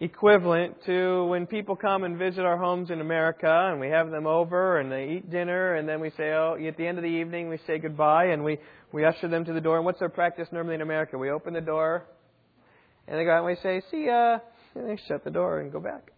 equivalent 0.00 0.74
to 0.86 1.26
when 1.26 1.46
people 1.46 1.76
come 1.76 2.04
and 2.04 2.16
visit 2.18 2.40
our 2.40 2.56
homes 2.56 2.90
in 2.90 3.02
America 3.02 3.68
and 3.70 3.78
we 3.78 3.88
have 3.88 4.10
them 4.10 4.26
over 4.26 4.80
and 4.80 4.90
they 4.90 5.16
eat 5.16 5.30
dinner 5.30 5.74
and 5.74 5.86
then 5.86 6.00
we 6.00 6.08
say, 6.16 6.32
oh, 6.32 6.56
at 6.66 6.76
the 6.78 6.86
end 6.86 6.96
of 6.96 7.04
the 7.04 7.10
evening 7.10 7.50
we 7.50 7.58
say 7.66 7.78
goodbye 7.78 8.26
and 8.26 8.42
we, 8.42 8.58
we 8.92 9.04
usher 9.04 9.28
them 9.28 9.44
to 9.44 9.52
the 9.52 9.60
door. 9.60 9.76
And 9.76 9.84
what's 9.84 10.00
our 10.00 10.08
practice 10.08 10.48
normally 10.52 10.74
in 10.74 10.80
America? 10.80 11.18
We 11.18 11.30
open 11.30 11.52
the 11.52 11.60
door 11.60 12.06
and 13.06 13.18
they 13.18 13.24
go 13.24 13.32
out 13.32 13.38
and 13.38 13.46
we 13.46 13.56
say, 13.62 13.82
see 13.90 14.06
ya. 14.06 14.38
And 14.74 14.88
they 14.88 14.98
shut 15.06 15.22
the 15.22 15.30
door 15.30 15.60
and 15.60 15.70
go 15.70 15.80
back. 15.80 16.12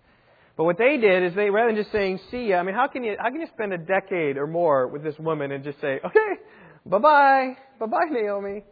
But 0.57 0.65
what 0.65 0.79
they 0.79 0.99
did 0.99 1.25
is 1.25 1.35
they, 1.35 1.51
rather 1.51 1.73
than 1.73 1.83
just 1.83 1.91
saying 1.91 2.21
"see 2.31 2.49
ya," 2.51 2.59
I 2.59 2.63
mean, 2.63 2.75
how 2.75 2.87
can 2.87 3.03
you 3.03 3.17
how 3.19 3.31
can 3.31 3.41
you 3.41 3.47
spend 3.55 3.73
a 3.73 3.79
decade 3.79 4.37
or 4.37 4.47
more 4.47 4.87
with 4.87 5.03
this 5.03 5.15
woman 5.19 5.51
and 5.51 5.65
just 5.65 5.81
say, 5.81 5.99
"Okay, 6.05 6.43
bye 6.85 6.99
bye, 6.99 7.57
bye 7.81 7.87
bye, 7.87 8.05
Naomi"? 8.11 8.63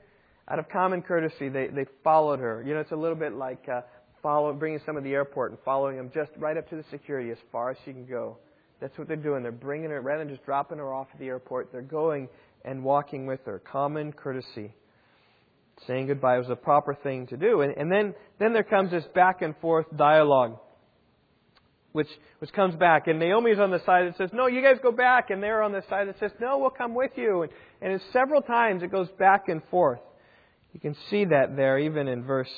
out 0.50 0.58
of 0.58 0.68
common 0.68 1.00
courtesy, 1.00 1.48
they, 1.48 1.68
they 1.68 1.86
followed 2.02 2.40
her. 2.40 2.62
You 2.66 2.74
know, 2.74 2.80
it's 2.80 2.90
a 2.90 2.96
little 2.96 3.16
bit 3.16 3.34
like 3.34 3.68
uh, 3.72 3.82
follow, 4.22 4.52
bringing 4.52 4.80
someone 4.84 5.02
to 5.02 5.08
the 5.08 5.14
airport 5.14 5.50
and 5.50 5.60
following 5.64 5.96
them 5.96 6.10
just 6.14 6.30
right 6.36 6.56
up 6.56 6.68
to 6.70 6.76
the 6.76 6.84
security 6.90 7.30
as 7.30 7.38
far 7.50 7.70
as 7.70 7.76
she 7.84 7.92
can 7.92 8.06
go. 8.06 8.36
That's 8.80 8.96
what 8.96 9.08
they're 9.08 9.16
doing. 9.16 9.42
They're 9.42 9.52
bringing 9.52 9.90
her, 9.90 10.00
rather 10.00 10.24
than 10.24 10.32
just 10.32 10.44
dropping 10.44 10.78
her 10.78 10.92
off 10.92 11.08
at 11.12 11.20
the 11.20 11.26
airport, 11.26 11.70
they're 11.72 11.82
going 11.82 12.28
and 12.64 12.82
walking 12.82 13.26
with 13.26 13.40
her. 13.46 13.58
Common 13.58 14.12
courtesy. 14.12 14.74
Saying 15.86 16.08
goodbye 16.08 16.38
was 16.38 16.50
a 16.50 16.56
proper 16.56 16.94
thing 16.94 17.26
to 17.28 17.36
do. 17.36 17.62
And, 17.62 17.74
and 17.76 17.90
then, 17.90 18.14
then 18.38 18.52
there 18.52 18.64
comes 18.64 18.90
this 18.90 19.04
back 19.14 19.40
and 19.40 19.54
forth 19.58 19.86
dialogue, 19.96 20.58
which, 21.92 22.08
which 22.38 22.52
comes 22.52 22.74
back. 22.76 23.06
And 23.06 23.18
Naomi's 23.18 23.58
on 23.58 23.70
the 23.70 23.82
side 23.86 24.06
that 24.08 24.16
says, 24.18 24.30
No, 24.32 24.46
you 24.46 24.62
guys 24.62 24.76
go 24.82 24.92
back. 24.92 25.30
And 25.30 25.42
they're 25.42 25.62
on 25.62 25.72
the 25.72 25.82
side 25.88 26.08
that 26.08 26.18
says, 26.18 26.32
No, 26.38 26.58
we'll 26.58 26.70
come 26.70 26.94
with 26.94 27.12
you. 27.16 27.42
And, 27.42 27.52
and 27.80 27.92
it's 27.94 28.04
several 28.12 28.42
times 28.42 28.82
it 28.82 28.90
goes 28.90 29.08
back 29.18 29.48
and 29.48 29.62
forth. 29.70 30.00
You 30.74 30.80
can 30.80 30.94
see 31.08 31.24
that 31.24 31.56
there 31.56 31.78
even 31.78 32.08
in 32.08 32.24
verse 32.24 32.52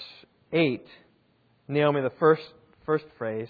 8. 0.53 0.85
Naomi, 1.73 2.01
the 2.01 2.13
first, 2.19 2.43
first 2.87 3.05
phrase. 3.19 3.49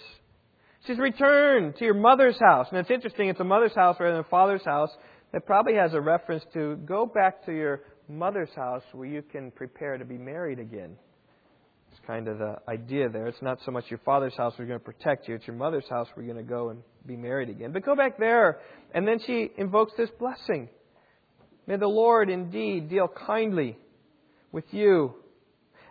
She 0.81 0.93
says, 0.93 0.99
Return 0.99 1.73
to 1.77 1.85
your 1.85 1.93
mother's 1.93 2.39
house. 2.39 2.67
And 2.69 2.79
it's 2.79 2.91
interesting, 2.91 3.29
it's 3.29 3.39
a 3.39 3.45
mother's 3.45 3.75
house 3.75 3.97
rather 3.99 4.13
than 4.13 4.21
a 4.21 4.29
father's 4.29 4.65
house. 4.65 4.89
That 5.31 5.45
probably 5.45 5.75
has 5.75 5.93
a 5.93 6.01
reference 6.01 6.43
to 6.53 6.75
go 6.85 7.05
back 7.05 7.45
to 7.45 7.51
your 7.51 7.81
mother's 8.07 8.53
house 8.55 8.83
where 8.91 9.07
you 9.07 9.21
can 9.23 9.51
prepare 9.51 9.97
to 9.97 10.05
be 10.05 10.17
married 10.17 10.59
again. 10.59 10.95
It's 11.91 12.01
kind 12.05 12.27
of 12.27 12.37
the 12.37 12.57
idea 12.67 13.09
there. 13.09 13.27
It's 13.27 13.41
not 13.41 13.59
so 13.65 13.71
much 13.71 13.85
your 13.89 13.99
father's 14.05 14.35
house 14.35 14.53
where 14.57 14.67
you're 14.67 14.77
going 14.77 14.85
to 14.85 14.97
protect 14.97 15.27
you, 15.27 15.35
it's 15.35 15.47
your 15.47 15.55
mother's 15.55 15.87
house 15.89 16.07
where 16.13 16.25
you're 16.25 16.33
going 16.33 16.45
to 16.45 16.49
go 16.49 16.69
and 16.69 16.81
be 17.05 17.15
married 17.15 17.49
again. 17.49 17.71
But 17.71 17.83
go 17.83 17.95
back 17.95 18.17
there. 18.17 18.59
And 18.93 19.07
then 19.07 19.19
she 19.25 19.51
invokes 19.57 19.93
this 19.97 20.09
blessing. 20.19 20.69
May 21.65 21.77
the 21.77 21.87
Lord 21.87 22.29
indeed 22.29 22.89
deal 22.89 23.07
kindly 23.07 23.77
with 24.51 24.65
you 24.71 25.15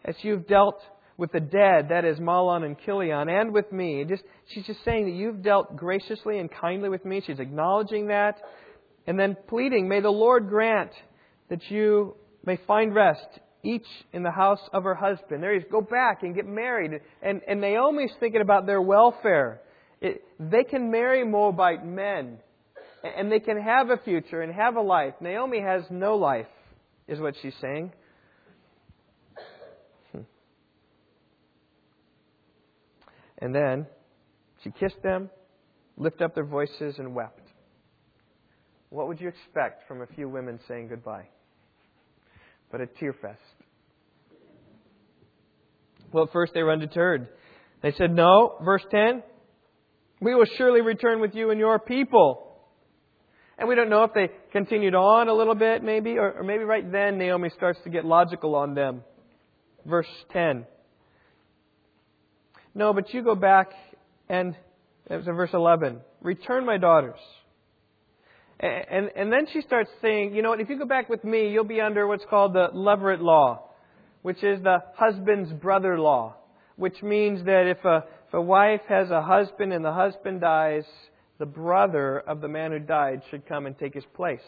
as 0.04 0.14
you've 0.22 0.46
dealt 0.46 0.80
with 1.16 1.32
the 1.32 1.40
dead, 1.40 1.88
that 1.90 2.04
is 2.04 2.18
Mahlon 2.18 2.64
and 2.64 2.76
Chilion, 2.84 3.28
and 3.28 3.52
with 3.52 3.70
me. 3.70 4.04
Just, 4.08 4.22
she's 4.48 4.66
just 4.66 4.84
saying 4.84 5.04
that 5.06 5.14
you've 5.14 5.42
dealt 5.42 5.76
graciously 5.76 6.38
and 6.38 6.50
kindly 6.50 6.88
with 6.88 7.04
me. 7.04 7.22
She's 7.26 7.38
acknowledging 7.38 8.08
that. 8.08 8.40
And 9.06 9.18
then 9.18 9.36
pleading, 9.48 9.88
may 9.88 10.00
the 10.00 10.10
Lord 10.10 10.48
grant 10.48 10.90
that 11.50 11.70
you 11.70 12.16
may 12.44 12.58
find 12.66 12.94
rest, 12.94 13.26
each 13.62 13.86
in 14.12 14.22
the 14.22 14.30
house 14.30 14.60
of 14.72 14.84
her 14.84 14.94
husband. 14.94 15.42
There 15.42 15.52
he 15.52 15.60
is. 15.60 15.64
Go 15.70 15.80
back 15.80 16.22
and 16.22 16.34
get 16.34 16.46
married. 16.46 17.00
And, 17.22 17.40
and 17.46 17.60
Naomi's 17.60 18.12
thinking 18.18 18.40
about 18.40 18.66
their 18.66 18.80
welfare. 18.80 19.60
It, 20.00 20.24
they 20.40 20.64
can 20.64 20.90
marry 20.90 21.24
Moabite 21.24 21.86
men, 21.86 22.38
and 23.04 23.30
they 23.30 23.38
can 23.38 23.60
have 23.60 23.90
a 23.90 23.98
future 23.98 24.42
and 24.42 24.52
have 24.52 24.76
a 24.76 24.80
life. 24.80 25.14
Naomi 25.20 25.60
has 25.60 25.82
no 25.90 26.16
life, 26.16 26.48
is 27.06 27.20
what 27.20 27.34
she's 27.40 27.54
saying. 27.60 27.92
And 33.42 33.52
then 33.52 33.86
she 34.62 34.70
kissed 34.70 35.02
them, 35.02 35.28
lifted 35.96 36.24
up 36.24 36.34
their 36.36 36.46
voices, 36.46 36.94
and 36.98 37.12
wept. 37.12 37.42
What 38.88 39.08
would 39.08 39.20
you 39.20 39.28
expect 39.28 39.88
from 39.88 40.00
a 40.00 40.06
few 40.06 40.28
women 40.28 40.60
saying 40.68 40.88
goodbye? 40.88 41.26
But 42.70 42.82
a 42.82 42.86
tear 42.86 43.12
fest. 43.20 43.40
Well, 46.12 46.24
at 46.24 46.32
first 46.32 46.52
they 46.54 46.62
were 46.62 46.70
undeterred. 46.70 47.28
They 47.82 47.90
said, 47.98 48.14
No, 48.14 48.58
verse 48.64 48.84
10, 48.92 49.24
we 50.20 50.36
will 50.36 50.46
surely 50.56 50.80
return 50.80 51.20
with 51.20 51.34
you 51.34 51.50
and 51.50 51.58
your 51.58 51.80
people. 51.80 52.48
And 53.58 53.68
we 53.68 53.74
don't 53.74 53.90
know 53.90 54.04
if 54.04 54.14
they 54.14 54.28
continued 54.52 54.94
on 54.94 55.28
a 55.28 55.34
little 55.34 55.56
bit, 55.56 55.82
maybe, 55.82 56.16
or, 56.16 56.32
or 56.32 56.42
maybe 56.44 56.62
right 56.62 56.90
then 56.92 57.18
Naomi 57.18 57.50
starts 57.56 57.80
to 57.82 57.90
get 57.90 58.04
logical 58.04 58.54
on 58.54 58.74
them. 58.74 59.02
Verse 59.84 60.06
10. 60.32 60.64
No, 62.74 62.92
but 62.92 63.12
you 63.12 63.22
go 63.22 63.34
back 63.34 63.70
and, 64.28 64.56
it 65.10 65.16
was 65.16 65.26
in 65.26 65.34
verse 65.34 65.50
11, 65.52 66.00
return 66.22 66.64
my 66.64 66.78
daughters. 66.78 67.18
And, 68.60 68.84
and, 68.90 69.10
and 69.16 69.32
then 69.32 69.46
she 69.52 69.60
starts 69.62 69.90
saying, 70.00 70.34
you 70.34 70.42
know 70.42 70.50
what, 70.50 70.60
if 70.60 70.70
you 70.70 70.78
go 70.78 70.86
back 70.86 71.08
with 71.08 71.22
me, 71.24 71.50
you'll 71.50 71.64
be 71.64 71.80
under 71.80 72.06
what's 72.06 72.24
called 72.30 72.54
the 72.54 72.68
Levirate 72.74 73.20
law, 73.20 73.68
which 74.22 74.42
is 74.42 74.62
the 74.62 74.78
husband's 74.96 75.52
brother 75.52 75.98
law, 75.98 76.36
which 76.76 77.02
means 77.02 77.44
that 77.44 77.66
if 77.66 77.84
a, 77.84 78.04
if 78.28 78.34
a 78.34 78.40
wife 78.40 78.80
has 78.88 79.10
a 79.10 79.20
husband 79.20 79.72
and 79.72 79.84
the 79.84 79.92
husband 79.92 80.40
dies, 80.40 80.84
the 81.38 81.46
brother 81.46 82.20
of 82.20 82.40
the 82.40 82.48
man 82.48 82.70
who 82.70 82.78
died 82.78 83.20
should 83.30 83.46
come 83.46 83.66
and 83.66 83.78
take 83.78 83.94
his 83.94 84.04
place. 84.14 84.40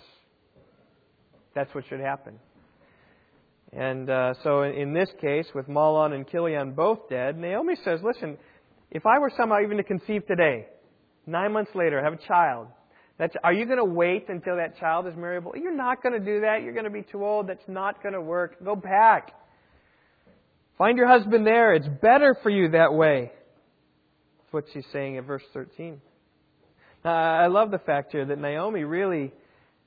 That's 1.54 1.74
what 1.74 1.84
should 1.88 2.00
happen. 2.00 2.38
And 3.76 4.08
uh, 4.08 4.34
so 4.42 4.62
in, 4.62 4.72
in 4.74 4.94
this 4.94 5.10
case, 5.20 5.46
with 5.54 5.68
Mahlon 5.68 6.14
and 6.14 6.28
Chilion 6.28 6.72
both 6.72 7.08
dead, 7.08 7.36
Naomi 7.38 7.74
says, 7.84 8.00
listen, 8.02 8.38
if 8.90 9.04
I 9.06 9.18
were 9.18 9.32
somehow 9.36 9.56
even 9.64 9.78
to 9.78 9.82
conceive 9.82 10.26
today, 10.26 10.66
nine 11.26 11.52
months 11.52 11.72
later, 11.74 12.02
have 12.02 12.12
a 12.12 12.28
child, 12.28 12.68
that's, 13.18 13.34
are 13.42 13.52
you 13.52 13.66
going 13.66 13.78
to 13.78 13.84
wait 13.84 14.28
until 14.28 14.56
that 14.56 14.78
child 14.78 15.06
is 15.06 15.14
marriable? 15.16 15.52
You're 15.56 15.76
not 15.76 16.02
going 16.02 16.18
to 16.18 16.24
do 16.24 16.40
that. 16.40 16.62
You're 16.62 16.72
going 16.72 16.84
to 16.84 16.90
be 16.90 17.02
too 17.02 17.24
old. 17.24 17.48
That's 17.48 17.66
not 17.68 18.02
going 18.02 18.14
to 18.14 18.20
work. 18.20 18.62
Go 18.64 18.74
back. 18.74 19.32
Find 20.78 20.98
your 20.98 21.06
husband 21.06 21.46
there. 21.46 21.74
It's 21.74 21.86
better 22.02 22.36
for 22.42 22.50
you 22.50 22.70
that 22.70 22.92
way. 22.92 23.30
That's 24.38 24.52
what 24.52 24.64
she's 24.72 24.84
saying 24.92 25.14
in 25.16 25.24
verse 25.24 25.44
13. 25.52 26.00
Now, 27.04 27.12
I 27.12 27.46
love 27.46 27.70
the 27.70 27.78
fact 27.78 28.12
here 28.12 28.24
that 28.24 28.38
Naomi 28.38 28.82
really 28.82 29.32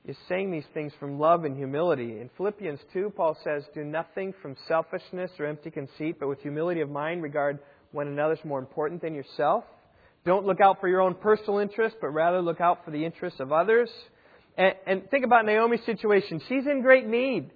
is 0.08 0.16
saying 0.30 0.52
these 0.52 0.66
things 0.74 0.94
from 1.00 1.20
love 1.20 1.44
and 1.44 1.56
humility. 1.58 2.20
In 2.22 2.30
Philippians 2.38 2.80
2, 2.94 3.12
Paul 3.16 3.38
says, 3.44 3.64
Do 3.74 3.84
nothing 3.84 4.34
from 4.42 4.56
selfishness 4.68 5.32
or 5.38 5.46
empty 5.46 5.70
conceit, 5.70 6.18
but 6.20 6.30
with 6.30 6.40
humility 6.42 6.80
of 6.80 6.90
mind 6.90 7.22
regard 7.22 7.60
one 7.92 8.08
another 8.08 8.34
as 8.34 8.46
more 8.46 8.60
important 8.60 9.02
than 9.02 9.14
yourself. 9.14 9.66
Don't 10.26 10.46
look 10.46 10.62
out 10.62 10.80
for 10.80 10.88
your 10.88 11.02
own 11.02 11.14
personal 11.14 11.60
interest, 11.60 11.98
but 12.00 12.08
rather 12.08 12.42
look 12.42 12.62
out 12.62 12.86
for 12.86 12.92
the 12.92 13.04
interests 13.04 13.42
of 13.42 13.52
others. 13.52 13.90
And, 14.58 14.74
and 14.86 15.10
think 15.12 15.26
about 15.26 15.46
Naomi's 15.46 15.86
situation. 15.86 16.42
She's 16.48 16.66
in 16.66 16.82
great 16.82 17.06
need. 17.06 17.52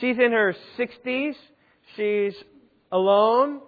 She's 0.00 0.16
in 0.18 0.30
her 0.32 0.54
60s. 0.78 1.34
She's 1.96 2.34
alone. 2.92 3.60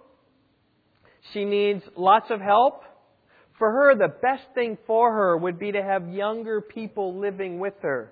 She 1.33 1.43
needs 1.43 1.83
lots 1.97 2.27
of 2.29 2.39
help. 2.39 2.81
For 3.57 3.71
her, 3.71 3.95
the 3.95 4.13
best 4.21 4.43
thing 4.53 4.77
for 4.85 5.13
her 5.13 5.37
would 5.37 5.57
be 5.57 5.71
to 5.71 5.81
have 5.81 6.09
younger 6.09 6.59
people 6.61 7.19
living 7.19 7.59
with 7.59 7.75
her. 7.81 8.11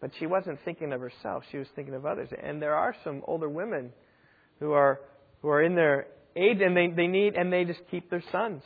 But 0.00 0.10
she 0.18 0.26
wasn't 0.26 0.58
thinking 0.64 0.92
of 0.92 1.00
herself, 1.00 1.44
she 1.52 1.58
was 1.58 1.68
thinking 1.76 1.94
of 1.94 2.04
others. 2.04 2.28
And 2.42 2.60
there 2.60 2.74
are 2.74 2.94
some 3.04 3.22
older 3.26 3.48
women 3.48 3.92
who 4.58 4.72
are 4.72 5.00
who 5.42 5.48
are 5.48 5.62
in 5.62 5.74
their 5.74 6.06
age 6.36 6.58
and 6.60 6.76
they, 6.76 6.88
they 6.88 7.06
need 7.06 7.34
and 7.34 7.52
they 7.52 7.64
just 7.64 7.80
keep 7.90 8.10
their 8.10 8.22
sons. 8.32 8.62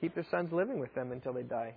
Keep 0.00 0.16
their 0.16 0.26
sons 0.30 0.52
living 0.52 0.80
with 0.80 0.92
them 0.94 1.12
until 1.12 1.32
they 1.32 1.42
die. 1.42 1.74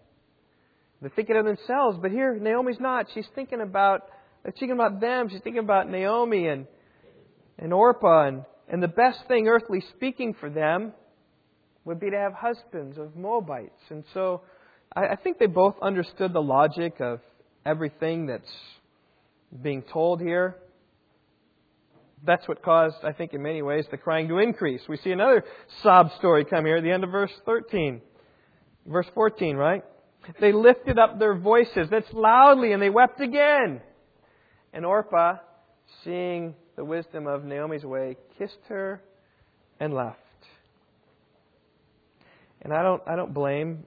They're 0.99 1.11
thinking 1.15 1.37
of 1.37 1.45
themselves, 1.45 1.99
but 2.01 2.09
here 2.09 2.35
Naomi's 2.35 2.79
not. 2.79 3.05
She's 3.13 3.27
thinking 3.35 3.61
about 3.61 4.01
she's 4.45 4.59
thinking 4.59 4.79
about 4.79 4.99
them. 4.99 5.29
She's 5.29 5.41
thinking 5.41 5.63
about 5.63 5.89
Naomi 5.89 6.47
and 6.47 6.65
and 7.59 7.71
Orpah 7.71 8.27
and, 8.27 8.45
and 8.67 8.81
the 8.81 8.87
best 8.87 9.19
thing 9.27 9.47
earthly 9.47 9.83
speaking 9.95 10.35
for 10.39 10.49
them 10.49 10.93
would 11.87 12.01
be 12.01 12.11
to 12.11 12.17
have 12.17 12.33
husbands 12.33 12.97
of 12.97 13.15
Moabites. 13.15 13.81
And 13.89 14.03
so 14.13 14.41
I, 14.93 15.07
I 15.07 15.15
think 15.15 15.39
they 15.39 15.45
both 15.45 15.75
understood 15.81 16.33
the 16.33 16.41
logic 16.41 16.99
of 16.99 17.21
everything 17.65 18.27
that's 18.27 18.51
being 19.61 19.81
told 19.81 20.19
here. 20.19 20.57
That's 22.25 22.45
what 22.45 22.61
caused, 22.61 22.97
I 23.03 23.13
think, 23.13 23.33
in 23.33 23.41
many 23.41 23.61
ways, 23.61 23.85
the 23.89 23.97
crying 23.97 24.27
to 24.27 24.39
increase. 24.39 24.81
We 24.89 24.97
see 24.97 25.11
another 25.11 25.45
sob 25.81 26.11
story 26.17 26.43
come 26.43 26.65
here 26.65 26.77
at 26.77 26.83
the 26.83 26.91
end 26.91 27.05
of 27.05 27.11
verse 27.11 27.31
13. 27.45 28.01
Verse 28.85 29.07
14, 29.13 29.55
right? 29.55 29.83
They 30.41 30.51
lifted 30.51 30.99
up 30.99 31.19
their 31.19 31.35
voices, 31.35 31.87
that's 31.89 32.11
loudly, 32.11 32.73
and 32.73 32.81
they 32.81 32.89
wept 32.89 33.21
again. 33.21 33.79
And 34.73 34.85
Orpah, 34.85 35.35
seeing 36.03 36.53
the 36.75 36.83
wisdom 36.83 37.27
of 37.27 37.45
Naomi's 37.45 37.85
way, 37.85 38.17
kissed 38.37 38.59
her 38.67 39.01
and 39.79 39.93
left. 39.93 40.19
And 42.61 42.73
I 42.73 42.81
don't, 42.81 43.01
I 43.07 43.15
don't 43.15 43.33
blame 43.33 43.83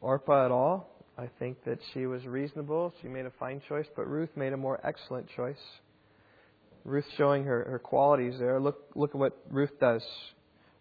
Orpah 0.00 0.44
at 0.46 0.50
all. 0.50 0.88
I 1.18 1.28
think 1.38 1.62
that 1.64 1.78
she 1.92 2.06
was 2.06 2.24
reasonable. 2.24 2.94
She 3.02 3.08
made 3.08 3.26
a 3.26 3.32
fine 3.38 3.60
choice, 3.68 3.86
but 3.94 4.08
Ruth 4.08 4.30
made 4.36 4.52
a 4.52 4.56
more 4.56 4.80
excellent 4.84 5.26
choice. 5.36 5.58
Ruth 6.84 7.04
showing 7.18 7.44
her, 7.44 7.66
her 7.68 7.78
qualities 7.78 8.38
there. 8.38 8.58
Look, 8.58 8.84
look 8.94 9.10
at 9.10 9.16
what 9.16 9.38
Ruth 9.50 9.78
does. 9.80 10.02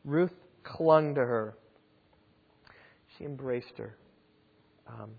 Ruth 0.05 0.31
clung 0.63 1.15
to 1.15 1.21
her. 1.21 1.55
She 3.17 3.25
embraced 3.25 3.73
her. 3.77 3.97
Um, 4.87 5.11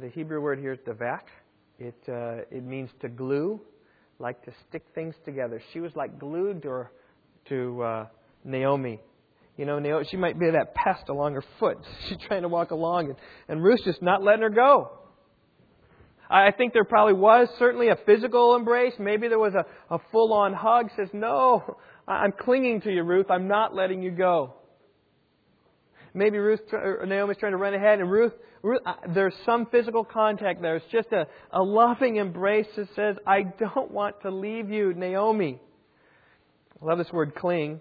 the 0.00 0.08
Hebrew 0.08 0.40
word 0.40 0.58
here 0.58 0.72
is 0.72 0.78
davak. 0.86 1.22
It, 1.78 1.94
uh, 2.08 2.46
it 2.50 2.64
means 2.64 2.88
to 3.02 3.08
glue, 3.08 3.60
like 4.18 4.42
to 4.46 4.52
stick 4.68 4.84
things 4.94 5.14
together. 5.26 5.60
She 5.72 5.80
was 5.80 5.94
like 5.94 6.18
glued 6.18 6.62
to, 6.62 6.68
her, 6.68 6.90
to 7.50 7.82
uh, 7.82 8.06
Naomi. 8.44 9.00
You 9.56 9.64
know, 9.64 9.78
Naomi, 9.78 10.06
she 10.10 10.16
might 10.16 10.38
be 10.38 10.50
that 10.50 10.74
pest 10.74 11.08
along 11.08 11.34
her 11.34 11.44
foot. 11.58 11.78
She's 12.08 12.18
trying 12.26 12.42
to 12.42 12.48
walk 12.48 12.70
along, 12.70 13.06
and, 13.06 13.16
and 13.48 13.62
Ruth's 13.62 13.84
just 13.84 14.02
not 14.02 14.22
letting 14.22 14.42
her 14.42 14.50
go. 14.50 14.90
I 16.28 16.50
think 16.50 16.72
there 16.72 16.84
probably 16.84 17.14
was 17.14 17.48
certainly 17.58 17.88
a 17.88 17.96
physical 18.04 18.56
embrace. 18.56 18.94
Maybe 18.98 19.28
there 19.28 19.38
was 19.38 19.54
a, 19.54 19.94
a 19.94 20.00
full 20.10 20.32
on 20.32 20.52
hug. 20.52 20.90
Says, 20.96 21.08
No, 21.12 21.78
I'm 22.08 22.32
clinging 22.32 22.80
to 22.82 22.92
you, 22.92 23.02
Ruth. 23.04 23.30
I'm 23.30 23.48
not 23.48 23.74
letting 23.74 24.02
you 24.02 24.10
go. 24.10 24.54
Maybe 26.14 26.38
Ruth, 26.38 26.60
or 26.72 27.04
Naomi's 27.06 27.36
trying 27.38 27.52
to 27.52 27.58
run 27.58 27.74
ahead, 27.74 28.00
and 28.00 28.10
Ruth, 28.10 28.32
Ruth 28.62 28.80
there's 29.14 29.34
some 29.44 29.66
physical 29.66 30.02
contact 30.02 30.62
there. 30.62 30.76
It's 30.76 30.86
just 30.90 31.08
a, 31.12 31.26
a 31.52 31.62
loving 31.62 32.16
embrace 32.16 32.66
that 32.76 32.88
says, 32.96 33.16
I 33.26 33.42
don't 33.42 33.90
want 33.90 34.22
to 34.22 34.30
leave 34.30 34.70
you, 34.70 34.94
Naomi. 34.94 35.60
I 36.80 36.84
love 36.84 36.98
this 36.98 37.12
word 37.12 37.34
cling. 37.34 37.80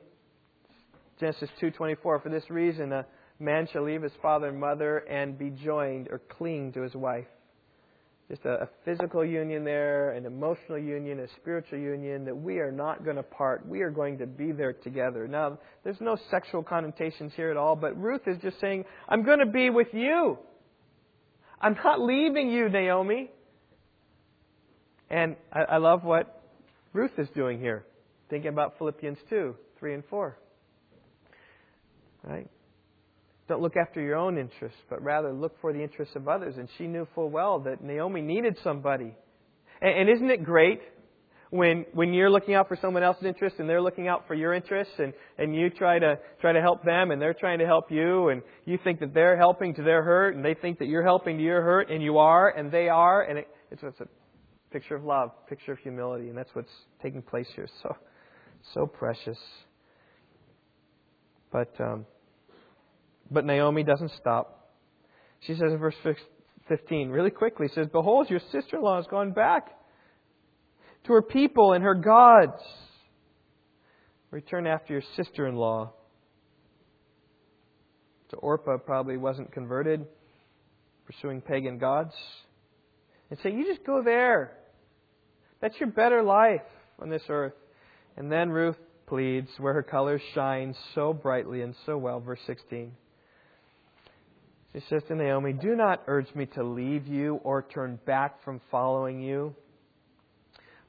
Genesis 1.19 1.49
2.24, 1.61 1.97
for 1.97 2.21
this 2.29 2.49
reason, 2.49 2.91
a 2.91 3.05
man 3.39 3.67
shall 3.71 3.83
leave 3.83 4.01
his 4.01 4.11
father 4.21 4.47
and 4.47 4.59
mother 4.59 4.97
and 4.97 5.37
be 5.37 5.49
joined 5.49 6.07
or 6.09 6.19
cling 6.37 6.73
to 6.73 6.81
his 6.81 6.93
wife 6.95 7.27
just 8.29 8.43
a, 8.45 8.63
a, 8.63 8.69
physical 8.83 9.23
union 9.23 9.63
there, 9.63 10.11
an 10.11 10.25
emotional 10.25 10.79
union, 10.79 11.19
a 11.19 11.27
spiritual 11.39 11.77
union, 11.77 12.25
that 12.25 12.35
we 12.35 12.57
are 12.57 12.71
not 12.71 13.03
going 13.03 13.17
to 13.17 13.23
part. 13.23 13.67
We 13.67 13.81
are 13.81 13.91
going 13.91 14.17
to 14.17 14.25
be 14.25 14.51
there 14.51 14.73
together. 14.73 15.27
Now, 15.27 15.59
there's 15.83 16.01
no 16.01 16.17
sexual 16.31 16.63
connotations 16.63 17.33
here 17.35 17.51
at 17.51 17.57
all, 17.57 17.75
but 17.75 17.99
Ruth 18.01 18.21
is 18.25 18.37
just 18.41 18.59
saying, 18.59 18.85
I'm 19.07 19.23
going 19.23 19.39
to 19.39 19.45
be 19.45 19.69
with 19.69 19.89
you. 19.93 20.39
I'm 21.61 21.75
not 21.83 22.01
leaving 22.01 22.49
you, 22.49 22.67
Naomi. 22.67 23.29
And 25.09 25.35
I, 25.53 25.61
I 25.61 25.77
love 25.77 26.03
what 26.03 26.41
Ruth 26.93 27.11
is 27.19 27.27
doing 27.35 27.59
here, 27.59 27.85
thinking 28.31 28.49
about 28.49 28.79
Philippians 28.79 29.19
2, 29.29 29.55
3 29.79 29.93
and 29.93 30.03
4. 30.09 30.37
Right? 32.25 32.49
Don't 33.47 33.61
look 33.61 33.77
after 33.77 34.01
your 34.01 34.15
own 34.15 34.37
interests, 34.37 34.79
but 34.89 35.03
rather 35.03 35.31
look 35.31 35.59
for 35.61 35.71
the 35.71 35.81
interests 35.81 36.15
of 36.15 36.27
others. 36.27 36.55
And 36.57 36.67
she 36.77 36.87
knew 36.87 37.07
full 37.13 37.29
well 37.29 37.59
that 37.59 37.83
Naomi 37.83 38.21
needed 38.21 38.57
somebody. 38.63 39.13
And, 39.81 39.99
and 39.99 40.09
isn't 40.09 40.31
it 40.31 40.43
great 40.43 40.81
when 41.51 41.85
when 41.93 42.11
you're 42.11 42.29
looking 42.29 42.55
out 42.55 42.67
for 42.67 42.75
someone 42.81 43.03
else's 43.03 43.25
interests 43.25 43.59
and 43.59 43.69
they're 43.69 43.81
looking 43.81 44.07
out 44.07 44.25
for 44.27 44.33
your 44.33 44.53
interests 44.53 44.93
and, 44.97 45.13
and 45.37 45.55
you 45.55 45.69
try 45.69 45.99
to 45.99 46.17
try 46.41 46.51
to 46.51 46.61
help 46.61 46.83
them 46.83 47.11
and 47.11 47.21
they're 47.21 47.35
trying 47.35 47.59
to 47.59 47.65
help 47.65 47.91
you 47.91 48.29
and 48.29 48.41
you 48.65 48.79
think 48.83 48.99
that 48.99 49.13
they're 49.13 49.37
helping 49.37 49.75
to 49.75 49.83
their 49.83 50.01
hurt 50.01 50.35
and 50.35 50.43
they 50.43 50.55
think 50.55 50.79
that 50.79 50.87
you're 50.87 51.03
helping 51.03 51.37
to 51.37 51.43
your 51.43 51.61
hurt 51.61 51.91
and 51.91 52.01
you 52.01 52.17
are 52.17 52.49
and 52.49 52.71
they 52.71 52.89
are 52.89 53.21
and 53.21 53.37
it, 53.37 53.47
it's, 53.69 53.83
it's 53.83 53.99
a 54.01 54.07
picture 54.71 54.95
of 54.95 55.03
love, 55.03 55.29
picture 55.47 55.71
of 55.71 55.77
humility, 55.79 56.29
and 56.29 56.37
that's 56.37 56.49
what's 56.53 56.73
taking 57.01 57.21
place 57.21 57.47
here. 57.55 57.67
So 57.83 57.95
so 58.73 58.87
precious. 58.87 59.37
But 61.51 61.73
um, 61.79 62.05
but 63.29 63.45
Naomi 63.45 63.83
doesn't 63.83 64.11
stop. 64.19 64.71
She 65.41 65.53
says 65.53 65.71
in 65.71 65.77
verse 65.77 65.95
15, 66.67 67.09
really 67.09 67.29
quickly, 67.29 67.67
says, 67.73 67.87
Behold, 67.91 68.29
your 68.29 68.41
sister 68.51 68.77
in 68.77 68.81
law 68.81 68.97
has 68.97 69.07
gone 69.07 69.31
back 69.31 69.67
to 71.05 71.13
her 71.13 71.21
people 71.21 71.73
and 71.73 71.83
her 71.83 71.95
gods. 71.95 72.61
Return 74.31 74.67
after 74.67 74.93
your 74.93 75.03
sister 75.15 75.47
in 75.47 75.55
law. 75.55 75.93
So 78.31 78.37
Orpah 78.37 78.77
probably 78.77 79.17
wasn't 79.17 79.51
converted, 79.51 80.05
pursuing 81.05 81.41
pagan 81.41 81.77
gods. 81.77 82.13
And 83.29 83.39
say, 83.41 83.51
You 83.51 83.65
just 83.65 83.85
go 83.85 84.01
there. 84.03 84.57
That's 85.61 85.75
your 85.79 85.89
better 85.89 86.21
life 86.23 86.61
on 86.99 87.09
this 87.09 87.23
earth. 87.29 87.53
And 88.17 88.31
then 88.31 88.49
Ruth 88.49 88.77
pleads 89.07 89.49
where 89.59 89.73
her 89.73 89.83
colors 89.83 90.21
shine 90.33 90.75
so 90.95 91.13
brightly 91.13 91.61
and 91.61 91.75
so 91.85 91.97
well. 91.97 92.19
Verse 92.19 92.39
16. 92.47 92.91
She 94.75 94.81
says 94.89 95.03
to 95.07 95.15
Naomi, 95.15 95.53
Do 95.53 95.73
not 95.73 96.03
urge 96.05 96.27
me 96.35 96.47
to 96.47 96.63
leave 96.63 97.07
you 97.07 97.35
or 97.45 97.65
turn 97.73 97.97
back 98.05 98.43
from 98.43 98.59
following 98.69 99.21
you. 99.21 99.55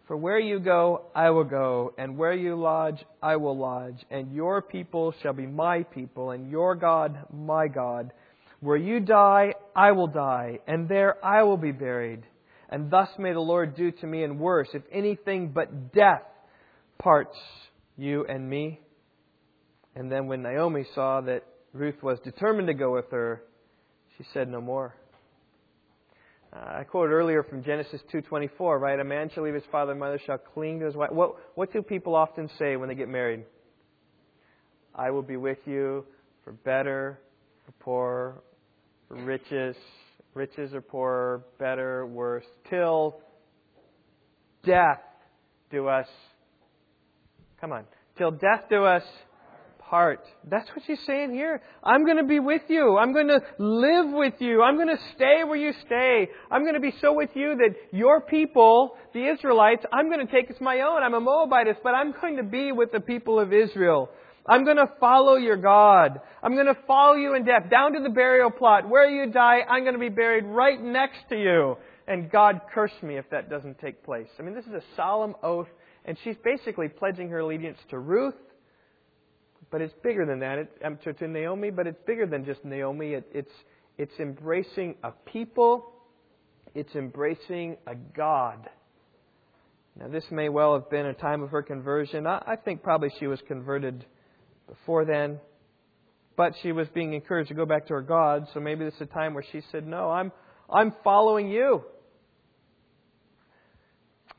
For 0.08 0.16
where 0.16 0.40
you 0.40 0.58
go, 0.58 1.02
I 1.14 1.30
will 1.30 1.44
go, 1.44 1.94
and 1.96 2.18
where 2.18 2.32
you 2.32 2.56
lodge, 2.56 3.04
I 3.22 3.36
will 3.36 3.56
lodge, 3.56 4.04
and 4.10 4.34
your 4.34 4.60
people 4.60 5.14
shall 5.22 5.34
be 5.34 5.46
my 5.46 5.84
people, 5.84 6.32
and 6.32 6.50
your 6.50 6.74
God, 6.74 7.16
my 7.32 7.68
God. 7.68 8.12
Where 8.58 8.76
you 8.76 8.98
die, 8.98 9.54
I 9.76 9.92
will 9.92 10.08
die, 10.08 10.58
and 10.66 10.88
there 10.88 11.24
I 11.24 11.44
will 11.44 11.56
be 11.56 11.72
buried. 11.72 12.24
And 12.68 12.90
thus 12.90 13.08
may 13.20 13.34
the 13.34 13.40
Lord 13.40 13.76
do 13.76 13.92
to 13.92 14.06
me, 14.06 14.24
and 14.24 14.40
worse, 14.40 14.68
if 14.74 14.82
anything 14.90 15.52
but 15.54 15.92
death 15.92 16.24
parts 16.98 17.38
you 17.96 18.26
and 18.28 18.50
me. 18.50 18.80
And 19.94 20.10
then 20.10 20.26
when 20.26 20.42
Naomi 20.42 20.86
saw 20.92 21.20
that 21.20 21.44
Ruth 21.72 22.02
was 22.02 22.18
determined 22.24 22.66
to 22.66 22.74
go 22.74 22.92
with 22.92 23.12
her, 23.12 23.42
she 24.16 24.24
said 24.32 24.48
no 24.48 24.60
more. 24.60 24.94
Uh, 26.52 26.78
I 26.80 26.84
quoted 26.84 27.12
earlier 27.12 27.42
from 27.42 27.62
Genesis 27.62 28.00
2:24, 28.12 28.78
right? 28.80 28.98
A 28.98 29.04
man 29.04 29.30
shall 29.30 29.44
leave 29.44 29.54
his 29.54 29.64
father 29.70 29.92
and 29.92 30.00
mother, 30.00 30.18
shall 30.24 30.38
cling 30.38 30.80
to 30.80 30.86
his 30.86 30.94
wife. 30.94 31.10
What 31.10 31.36
what 31.56 31.72
do 31.72 31.82
people 31.82 32.14
often 32.14 32.48
say 32.58 32.76
when 32.76 32.88
they 32.88 32.94
get 32.94 33.08
married? 33.08 33.44
I 34.94 35.10
will 35.10 35.22
be 35.22 35.36
with 35.36 35.58
you 35.66 36.06
for 36.44 36.52
better, 36.52 37.18
for 37.66 37.72
poorer, 37.72 38.42
for 39.08 39.16
riches, 39.16 39.76
riches 40.34 40.72
or 40.72 40.80
poorer, 40.80 41.42
better, 41.58 42.06
worse, 42.06 42.46
till 42.70 43.20
death 44.64 45.02
do 45.70 45.88
us. 45.88 46.06
Come 47.60 47.72
on, 47.72 47.84
till 48.16 48.30
death 48.30 48.64
do 48.70 48.84
us 48.84 49.02
heart. 49.88 50.24
That's 50.50 50.68
what 50.70 50.84
she's 50.86 50.98
saying 51.06 51.32
here. 51.32 51.62
I'm 51.82 52.04
going 52.04 52.16
to 52.16 52.24
be 52.24 52.40
with 52.40 52.62
you. 52.68 52.96
I'm 52.96 53.12
going 53.12 53.28
to 53.28 53.40
live 53.58 54.12
with 54.12 54.34
you. 54.40 54.62
I'm 54.62 54.74
going 54.76 54.88
to 54.88 54.98
stay 55.14 55.44
where 55.44 55.56
you 55.56 55.72
stay. 55.86 56.28
I'm 56.50 56.62
going 56.62 56.74
to 56.74 56.80
be 56.80 56.92
so 57.00 57.12
with 57.12 57.30
you 57.34 57.56
that 57.56 57.96
your 57.96 58.20
people, 58.20 58.96
the 59.14 59.28
Israelites, 59.28 59.84
I'm 59.92 60.10
going 60.10 60.26
to 60.26 60.32
take 60.32 60.50
as 60.50 60.60
my 60.60 60.80
own. 60.80 61.02
I'm 61.04 61.14
a 61.14 61.20
Moabitess, 61.20 61.76
but 61.84 61.90
I'm 61.94 62.12
going 62.20 62.36
to 62.36 62.42
be 62.42 62.72
with 62.72 62.90
the 62.90 63.00
people 63.00 63.38
of 63.38 63.52
Israel. 63.52 64.10
I'm 64.48 64.64
going 64.64 64.76
to 64.76 64.90
follow 64.98 65.36
your 65.36 65.56
God. 65.56 66.20
I'm 66.42 66.54
going 66.54 66.66
to 66.66 66.78
follow 66.86 67.14
you 67.14 67.34
in 67.34 67.44
death, 67.44 67.70
down 67.70 67.92
to 67.92 68.00
the 68.02 68.10
burial 68.10 68.50
plot. 68.50 68.88
Where 68.88 69.08
you 69.08 69.30
die, 69.30 69.60
I'm 69.68 69.82
going 69.82 69.94
to 69.94 70.00
be 70.00 70.08
buried 70.08 70.44
right 70.44 70.80
next 70.82 71.28
to 71.30 71.36
you. 71.36 71.76
And 72.08 72.30
God 72.30 72.60
curse 72.72 72.92
me 73.02 73.18
if 73.18 73.28
that 73.30 73.50
doesn't 73.50 73.78
take 73.78 74.04
place. 74.04 74.28
I 74.38 74.42
mean, 74.42 74.54
this 74.54 74.66
is 74.66 74.72
a 74.72 74.82
solemn 74.96 75.34
oath, 75.42 75.68
and 76.04 76.16
she's 76.22 76.36
basically 76.44 76.88
pledging 76.88 77.28
her 77.30 77.40
allegiance 77.40 77.78
to 77.90 77.98
Ruth 77.98 78.34
but 79.70 79.80
it's 79.80 79.94
bigger 80.02 80.24
than 80.24 80.40
that. 80.40 80.58
It, 80.58 80.72
um, 80.84 80.98
to, 81.04 81.12
to, 81.12 81.28
Naomi, 81.28 81.70
but 81.70 81.86
it's 81.86 81.98
bigger 82.06 82.26
than 82.26 82.44
just 82.44 82.64
Naomi. 82.64 83.14
It, 83.14 83.28
it's, 83.32 83.52
it's 83.98 84.12
embracing 84.18 84.96
a 85.02 85.10
people, 85.10 85.92
it's 86.74 86.94
embracing 86.94 87.76
a 87.86 87.94
God. 87.94 88.68
Now, 89.98 90.08
this 90.08 90.24
may 90.30 90.48
well 90.48 90.74
have 90.74 90.90
been 90.90 91.06
a 91.06 91.14
time 91.14 91.42
of 91.42 91.50
her 91.50 91.62
conversion. 91.62 92.26
I, 92.26 92.42
I 92.46 92.56
think 92.56 92.82
probably 92.82 93.08
she 93.18 93.26
was 93.26 93.40
converted 93.48 94.04
before 94.68 95.04
then, 95.04 95.38
but 96.36 96.52
she 96.62 96.72
was 96.72 96.86
being 96.94 97.14
encouraged 97.14 97.48
to 97.48 97.54
go 97.54 97.64
back 97.64 97.86
to 97.86 97.94
her 97.94 98.02
God. 98.02 98.46
So 98.52 98.60
maybe 98.60 98.84
this 98.84 98.94
is 98.94 99.02
a 99.02 99.06
time 99.06 99.32
where 99.32 99.44
she 99.52 99.62
said, 99.72 99.86
No, 99.86 100.10
I'm, 100.10 100.32
I'm 100.68 100.92
following 101.02 101.48
you. 101.48 101.82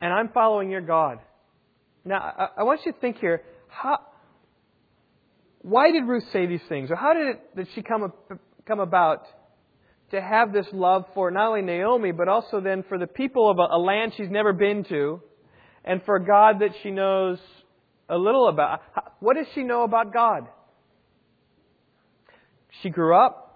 And 0.00 0.12
I'm 0.12 0.28
following 0.28 0.70
your 0.70 0.80
God. 0.80 1.18
Now, 2.04 2.50
I, 2.56 2.62
want 2.62 2.80
you 2.86 2.92
to 2.92 2.98
think 3.00 3.18
here 3.18 3.42
how, 3.66 3.98
why 5.68 5.92
did 5.92 6.04
Ruth 6.04 6.24
say 6.32 6.46
these 6.46 6.62
things? 6.68 6.90
Or 6.90 6.96
how 6.96 7.14
did, 7.14 7.28
it, 7.28 7.56
did 7.56 7.68
she 7.74 7.82
come, 7.82 8.12
come 8.66 8.80
about 8.80 9.24
to 10.10 10.20
have 10.20 10.52
this 10.52 10.66
love 10.72 11.04
for 11.14 11.30
not 11.30 11.48
only 11.48 11.62
Naomi, 11.62 12.12
but 12.12 12.28
also 12.28 12.60
then 12.60 12.84
for 12.88 12.98
the 12.98 13.06
people 13.06 13.50
of 13.50 13.58
a, 13.58 13.76
a 13.76 13.78
land 13.78 14.12
she's 14.16 14.30
never 14.30 14.52
been 14.52 14.84
to, 14.84 15.20
and 15.84 16.02
for 16.04 16.18
God 16.18 16.60
that 16.60 16.70
she 16.82 16.90
knows 16.90 17.38
a 18.08 18.16
little 18.16 18.48
about? 18.48 18.80
What 19.20 19.36
does 19.36 19.46
she 19.54 19.62
know 19.62 19.82
about 19.82 20.12
God? 20.12 20.48
She 22.82 22.90
grew 22.90 23.16
up 23.16 23.48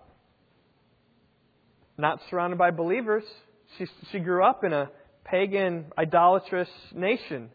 not 1.97 2.21
surrounded 2.29 2.59
by 2.59 2.71
believers. 2.71 3.23
She, 3.79 3.87
she 4.11 4.19
grew 4.19 4.45
up 4.45 4.65
in 4.65 4.73
a 4.73 4.91
pagan, 5.25 5.87
idolatrous 5.97 6.69
nation. 6.95 7.51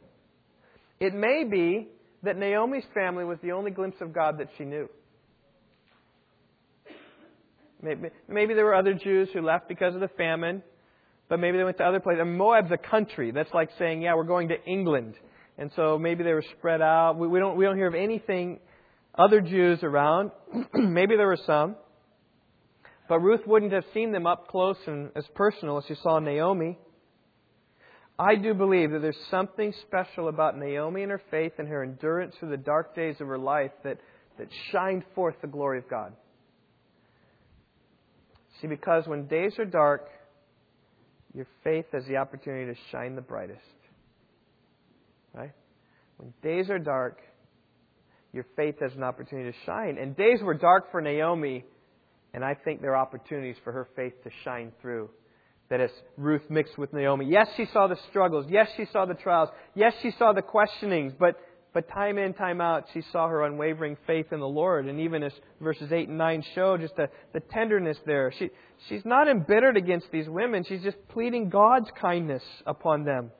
It 0.99 1.13
may 1.13 1.43
be 1.43 1.89
that 2.23 2.37
Naomi's 2.37 2.85
family 2.93 3.23
was 3.23 3.37
the 3.41 3.51
only 3.51 3.71
glimpse 3.71 3.97
of 4.01 4.13
God 4.13 4.39
that 4.39 4.47
she 4.57 4.65
knew. 4.65 4.89
Maybe, 7.81 8.09
maybe 8.27 8.53
there 8.53 8.65
were 8.65 8.75
other 8.75 8.93
Jews 8.93 9.29
who 9.33 9.41
left 9.41 9.67
because 9.67 9.93
of 9.93 10.01
the 10.01 10.09
famine, 10.17 10.63
but 11.29 11.39
maybe 11.39 11.57
they 11.57 11.63
went 11.63 11.77
to 11.77 11.83
other 11.83 11.99
places. 11.99 12.21
And 12.21 12.37
Moab's 12.37 12.71
a 12.71 12.77
country. 12.77 13.31
That's 13.31 13.53
like 13.53 13.69
saying, 13.77 14.01
yeah, 14.01 14.15
we're 14.15 14.23
going 14.23 14.47
to 14.49 14.63
England. 14.65 15.13
And 15.57 15.71
so 15.75 15.97
maybe 15.99 16.23
they 16.23 16.33
were 16.33 16.45
spread 16.57 16.81
out. 16.81 17.17
We, 17.17 17.27
we, 17.27 17.39
don't, 17.39 17.57
we 17.57 17.65
don't 17.65 17.77
hear 17.77 17.87
of 17.87 17.95
anything, 17.95 18.59
other 19.17 19.41
Jews 19.41 19.79
around. 19.83 20.31
maybe 20.73 21.15
there 21.15 21.27
were 21.27 21.39
some. 21.45 21.75
But 23.09 23.19
Ruth 23.19 23.41
wouldn't 23.45 23.73
have 23.73 23.85
seen 23.93 24.11
them 24.11 24.25
up 24.25 24.47
close 24.47 24.77
and 24.85 25.11
as 25.15 25.25
personal 25.35 25.77
as 25.77 25.85
she 25.87 25.95
saw 26.01 26.19
Naomi. 26.19 26.77
I 28.19 28.35
do 28.35 28.53
believe 28.53 28.91
that 28.91 29.01
there's 29.01 29.15
something 29.29 29.73
special 29.81 30.27
about 30.27 30.57
Naomi 30.57 31.03
and 31.03 31.11
her 31.11 31.21
faith 31.29 31.53
and 31.59 31.67
her 31.67 31.83
endurance 31.83 32.35
through 32.39 32.49
the 32.49 32.57
dark 32.57 32.95
days 32.95 33.15
of 33.19 33.27
her 33.27 33.37
life 33.37 33.71
that, 33.83 33.99
that 34.39 34.47
shined 34.71 35.03
forth 35.13 35.35
the 35.41 35.47
glory 35.47 35.77
of 35.77 35.87
God. 35.87 36.13
See, 38.59 38.67
because 38.67 39.05
when 39.05 39.27
days 39.27 39.53
are 39.59 39.65
dark, 39.65 40.07
your 41.35 41.45
faith 41.63 41.85
has 41.93 42.05
the 42.07 42.17
opportunity 42.17 42.73
to 42.73 42.79
shine 42.91 43.15
the 43.15 43.21
brightest. 43.21 43.61
Right? 45.35 45.51
When 46.17 46.33
days 46.41 46.71
are 46.71 46.79
dark, 46.79 47.19
your 48.33 48.45
faith 48.55 48.75
has 48.81 48.93
an 48.95 49.03
opportunity 49.03 49.51
to 49.51 49.57
shine. 49.67 49.99
And 49.99 50.17
days 50.17 50.39
were 50.41 50.55
dark 50.55 50.91
for 50.91 51.01
Naomi, 51.01 51.63
and 52.33 52.43
I 52.43 52.55
think 52.55 52.81
there 52.81 52.95
are 52.95 53.01
opportunities 53.01 53.57
for 53.63 53.71
her 53.71 53.87
faith 53.95 54.13
to 54.23 54.31
shine 54.43 54.71
through. 54.81 55.09
That 55.69 55.89
Ruth 56.15 56.43
mixed 56.49 56.77
with 56.77 56.93
Naomi, 56.93 57.25
yes, 57.25 57.47
she 57.57 57.65
saw 57.73 57.87
the 57.87 57.97
struggles. 58.09 58.45
Yes, 58.49 58.69
she 58.77 58.85
saw 58.93 59.05
the 59.05 59.15
trials. 59.15 59.49
Yes, 59.75 59.93
she 60.01 60.11
saw 60.17 60.31
the 60.31 60.41
questionings. 60.41 61.11
But, 61.19 61.35
but 61.73 61.89
time 61.89 62.17
in, 62.17 62.33
time 62.33 62.61
out, 62.61 62.85
she 62.93 63.01
saw 63.11 63.27
her 63.27 63.43
unwavering 63.43 63.97
faith 64.07 64.27
in 64.31 64.39
the 64.39 64.47
Lord. 64.47 64.87
And 64.87 65.01
even 65.01 65.23
as 65.23 65.33
verses 65.59 65.91
8 65.91 66.07
and 66.07 66.17
9 66.17 66.43
show, 66.55 66.77
just 66.77 66.95
the, 66.95 67.09
the 67.33 67.41
tenderness 67.41 67.97
there. 68.05 68.33
She, 68.39 68.49
she's 68.87 69.03
not 69.03 69.27
embittered 69.27 69.75
against 69.75 70.07
these 70.09 70.29
women. 70.29 70.63
She's 70.63 70.83
just 70.83 70.97
pleading 71.09 71.49
God's 71.49 71.89
kindness 71.99 72.43
upon 72.65 73.03
them 73.03 73.31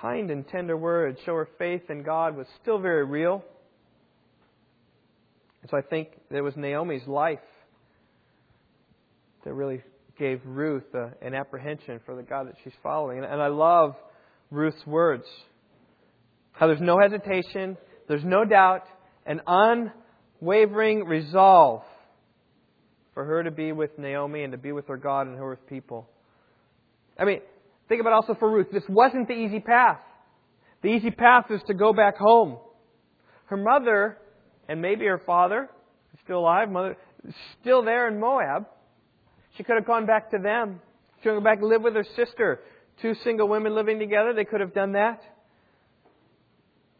kind 0.00 0.30
and 0.30 0.46
tender 0.48 0.76
words 0.76 1.18
show 1.24 1.34
her 1.34 1.48
faith 1.58 1.82
in 1.88 2.02
God 2.02 2.36
was 2.36 2.46
still 2.62 2.78
very 2.78 3.04
real. 3.04 3.44
And 5.62 5.70
so 5.70 5.76
I 5.76 5.82
think 5.82 6.08
it 6.30 6.40
was 6.40 6.54
Naomi's 6.56 7.06
life 7.06 7.38
that 9.44 9.52
really 9.52 9.82
gave 10.18 10.40
Ruth 10.44 10.84
uh, 10.94 11.08
an 11.22 11.34
apprehension 11.34 12.00
for 12.04 12.14
the 12.16 12.22
God 12.22 12.48
that 12.48 12.54
she's 12.64 12.72
following. 12.82 13.18
And, 13.18 13.26
and 13.26 13.40
I 13.40 13.48
love 13.48 13.94
Ruth's 14.50 14.86
words. 14.86 15.24
How 16.52 16.66
there's 16.66 16.80
no 16.80 16.98
hesitation, 16.98 17.76
there's 18.08 18.24
no 18.24 18.44
doubt, 18.44 18.84
an 19.26 19.40
unwavering 20.40 21.04
resolve 21.04 21.82
for 23.14 23.24
her 23.24 23.42
to 23.42 23.50
be 23.50 23.72
with 23.72 23.98
Naomi 23.98 24.42
and 24.42 24.52
to 24.52 24.58
be 24.58 24.72
with 24.72 24.88
her 24.88 24.96
God 24.96 25.26
and 25.26 25.36
her 25.36 25.58
people. 25.68 26.08
I 27.18 27.24
mean, 27.24 27.40
Think 27.88 28.00
about 28.00 28.14
also 28.14 28.34
for 28.34 28.50
Ruth. 28.50 28.68
This 28.72 28.82
wasn't 28.88 29.28
the 29.28 29.34
easy 29.34 29.60
path. 29.60 30.00
The 30.82 30.88
easy 30.88 31.10
path 31.10 31.46
is 31.50 31.60
to 31.68 31.74
go 31.74 31.92
back 31.92 32.16
home. 32.16 32.58
Her 33.46 33.56
mother, 33.56 34.18
and 34.68 34.82
maybe 34.82 35.06
her 35.06 35.22
father, 35.24 35.68
still 36.24 36.40
alive, 36.40 36.70
mother, 36.70 36.96
still 37.60 37.84
there 37.84 38.08
in 38.08 38.18
Moab. 38.18 38.66
She 39.56 39.62
could 39.62 39.76
have 39.76 39.86
gone 39.86 40.06
back 40.06 40.30
to 40.30 40.38
them. 40.38 40.80
She 41.18 41.24
could 41.24 41.36
go 41.36 41.40
back 41.40 41.58
and 41.58 41.68
live 41.68 41.82
with 41.82 41.94
her 41.94 42.06
sister. 42.16 42.60
Two 43.02 43.14
single 43.24 43.48
women 43.48 43.74
living 43.74 43.98
together, 43.98 44.32
they 44.34 44.44
could 44.44 44.60
have 44.60 44.74
done 44.74 44.92
that. 44.92 45.20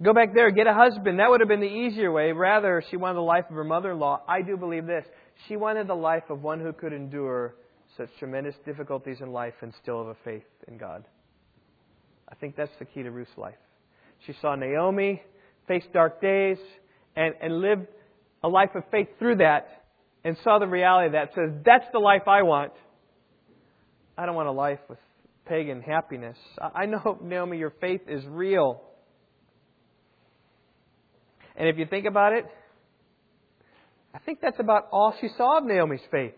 Go 0.03 0.13
back 0.13 0.35
there, 0.35 0.51
get 0.51 0.67
a 0.67 0.75
husband. 0.75 1.21
That 1.21 1.31
would 1.31 1.41
have 1.41 1.49
been 1.49 1.61
the 1.61 1.67
easier 1.67 2.13
way. 2.13 2.33
Rather, 2.33 2.83
she 2.91 2.97
wanted 2.97 3.17
the 3.17 3.23
life 3.23 3.45
of 3.49 3.57
her 3.57 3.65
mother 3.65 3.93
in 3.93 3.99
law. 3.99 4.21
I 4.29 4.43
do 4.43 4.57
believe 4.57 4.87
this. 4.87 5.07
She 5.49 5.57
wanted 5.57 5.87
the 5.87 5.95
life 5.95 6.25
of 6.29 6.43
one 6.43 6.61
who 6.61 6.73
could 6.73 6.93
endure 6.93 7.55
such 7.97 8.09
tremendous 8.19 8.55
difficulties 8.67 9.19
in 9.21 9.33
life 9.33 9.55
and 9.63 9.73
still 9.83 9.99
have 9.99 10.09
a 10.09 10.17
faith 10.23 10.45
in 10.69 10.77
God. 10.77 11.05
I 12.29 12.35
think 12.35 12.57
that's 12.57 12.73
the 12.79 12.85
key 12.85 13.03
to 13.03 13.11
Ruth's 13.11 13.37
life. 13.39 13.55
She 14.27 14.35
saw 14.43 14.55
Naomi 14.55 15.23
face 15.67 15.85
dark 15.93 16.21
days 16.21 16.59
and, 17.15 17.35
and 17.41 17.61
lived 17.61 17.87
a 18.43 18.49
life 18.49 18.71
of 18.75 18.83
faith 18.91 19.09
through 19.19 19.37
that 19.37 19.86
and 20.27 20.37
saw 20.43 20.59
the 20.59 20.67
reality 20.67 21.07
of 21.07 21.13
that. 21.13 21.29
Says, 21.37 21.51
that's 21.65 21.85
the 21.93 22.01
life 22.01 22.27
I 22.27 22.43
want. 22.43 22.73
I 24.19 24.27
don't 24.27 24.35
want 24.35 24.49
a 24.49 24.53
life 24.53 24.81
with 24.89 24.99
pagan 25.47 25.81
happiness. 25.81 26.37
I 26.75 26.87
know, 26.87 27.21
Naomi, 27.23 27.59
your 27.59 27.73
faith 27.81 28.01
is 28.09 28.25
real. 28.27 28.83
And 31.55 31.69
if 31.69 31.79
you 31.79 31.87
think 31.87 32.07
about 32.07 32.33
it, 32.33 32.45
I 34.13 34.19
think 34.19 34.41
that's 34.43 34.59
about 34.59 34.89
all 34.91 35.15
she 35.21 35.29
saw 35.37 35.59
of 35.59 35.65
Naomi's 35.65 36.01
faith. 36.11 36.35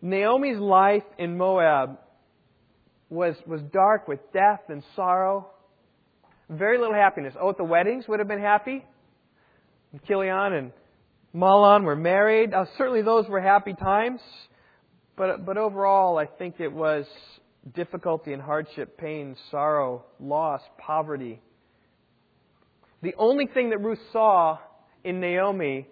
Naomi's 0.00 0.58
life 0.58 1.02
in 1.18 1.36
Moab 1.36 1.98
was, 3.10 3.34
was 3.46 3.60
dark 3.74 4.08
with 4.08 4.20
death 4.32 4.60
and 4.70 4.82
sorrow. 4.96 5.50
Very 6.48 6.78
little 6.78 6.94
happiness. 6.94 7.34
Oh, 7.38 7.50
at 7.50 7.58
the 7.58 7.64
weddings 7.64 8.06
would 8.08 8.20
have 8.20 8.28
been 8.28 8.40
happy. 8.40 8.82
And 9.92 10.02
Chilion 10.04 10.54
and 10.54 10.72
Mahlon 11.34 11.84
were 11.84 11.96
married. 11.96 12.54
Uh, 12.54 12.66
certainly 12.78 13.02
those 13.02 13.28
were 13.28 13.40
happy 13.40 13.74
times. 13.74 14.20
But, 15.16 15.44
but 15.44 15.56
overall, 15.56 16.18
I 16.18 16.26
think 16.26 16.56
it 16.58 16.72
was 16.72 17.06
difficulty 17.74 18.32
and 18.32 18.42
hardship, 18.42 18.98
pain, 18.98 19.36
sorrow, 19.50 20.04
loss, 20.20 20.60
poverty. 20.78 21.40
The 23.02 23.14
only 23.18 23.46
thing 23.46 23.70
that 23.70 23.78
Ruth 23.78 23.98
saw 24.12 24.58
in 25.02 25.20
Naomi 25.20 25.86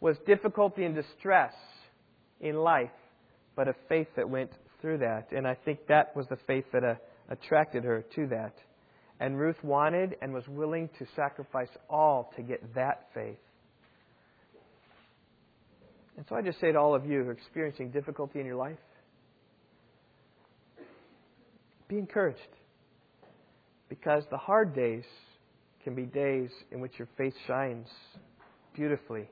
was 0.00 0.16
difficulty 0.26 0.84
and 0.84 0.94
distress 0.94 1.54
in 2.40 2.56
life 2.56 2.90
but 3.56 3.68
a 3.68 3.74
faith 3.88 4.08
that 4.16 4.28
went 4.28 4.50
through 4.80 4.98
that. 4.98 5.28
And 5.32 5.46
I 5.46 5.54
think 5.54 5.86
that 5.88 6.14
was 6.16 6.26
the 6.28 6.38
faith 6.46 6.64
that 6.72 6.84
uh, 6.84 6.94
attracted 7.28 7.84
her 7.84 8.04
to 8.14 8.26
that. 8.28 8.54
And 9.20 9.38
Ruth 9.38 9.62
wanted 9.62 10.16
and 10.20 10.32
was 10.32 10.46
willing 10.48 10.88
to 10.98 11.06
sacrifice 11.14 11.68
all 11.88 12.32
to 12.36 12.42
get 12.42 12.74
that 12.74 13.08
faith. 13.14 13.38
And 16.16 16.26
so 16.28 16.36
I 16.36 16.42
just 16.42 16.60
say 16.60 16.72
to 16.72 16.78
all 16.78 16.94
of 16.94 17.06
you 17.06 17.22
who 17.22 17.28
are 17.30 17.32
experiencing 17.32 17.90
difficulty 17.90 18.40
in 18.40 18.46
your 18.46 18.56
life, 18.56 18.78
be 21.88 21.98
encouraged. 21.98 22.38
Because 23.88 24.24
the 24.30 24.38
hard 24.38 24.74
days 24.74 25.04
can 25.84 25.94
be 25.94 26.04
days 26.04 26.50
in 26.70 26.80
which 26.80 26.92
your 26.98 27.08
faith 27.16 27.34
shines 27.46 27.88
beautifully 28.74 29.28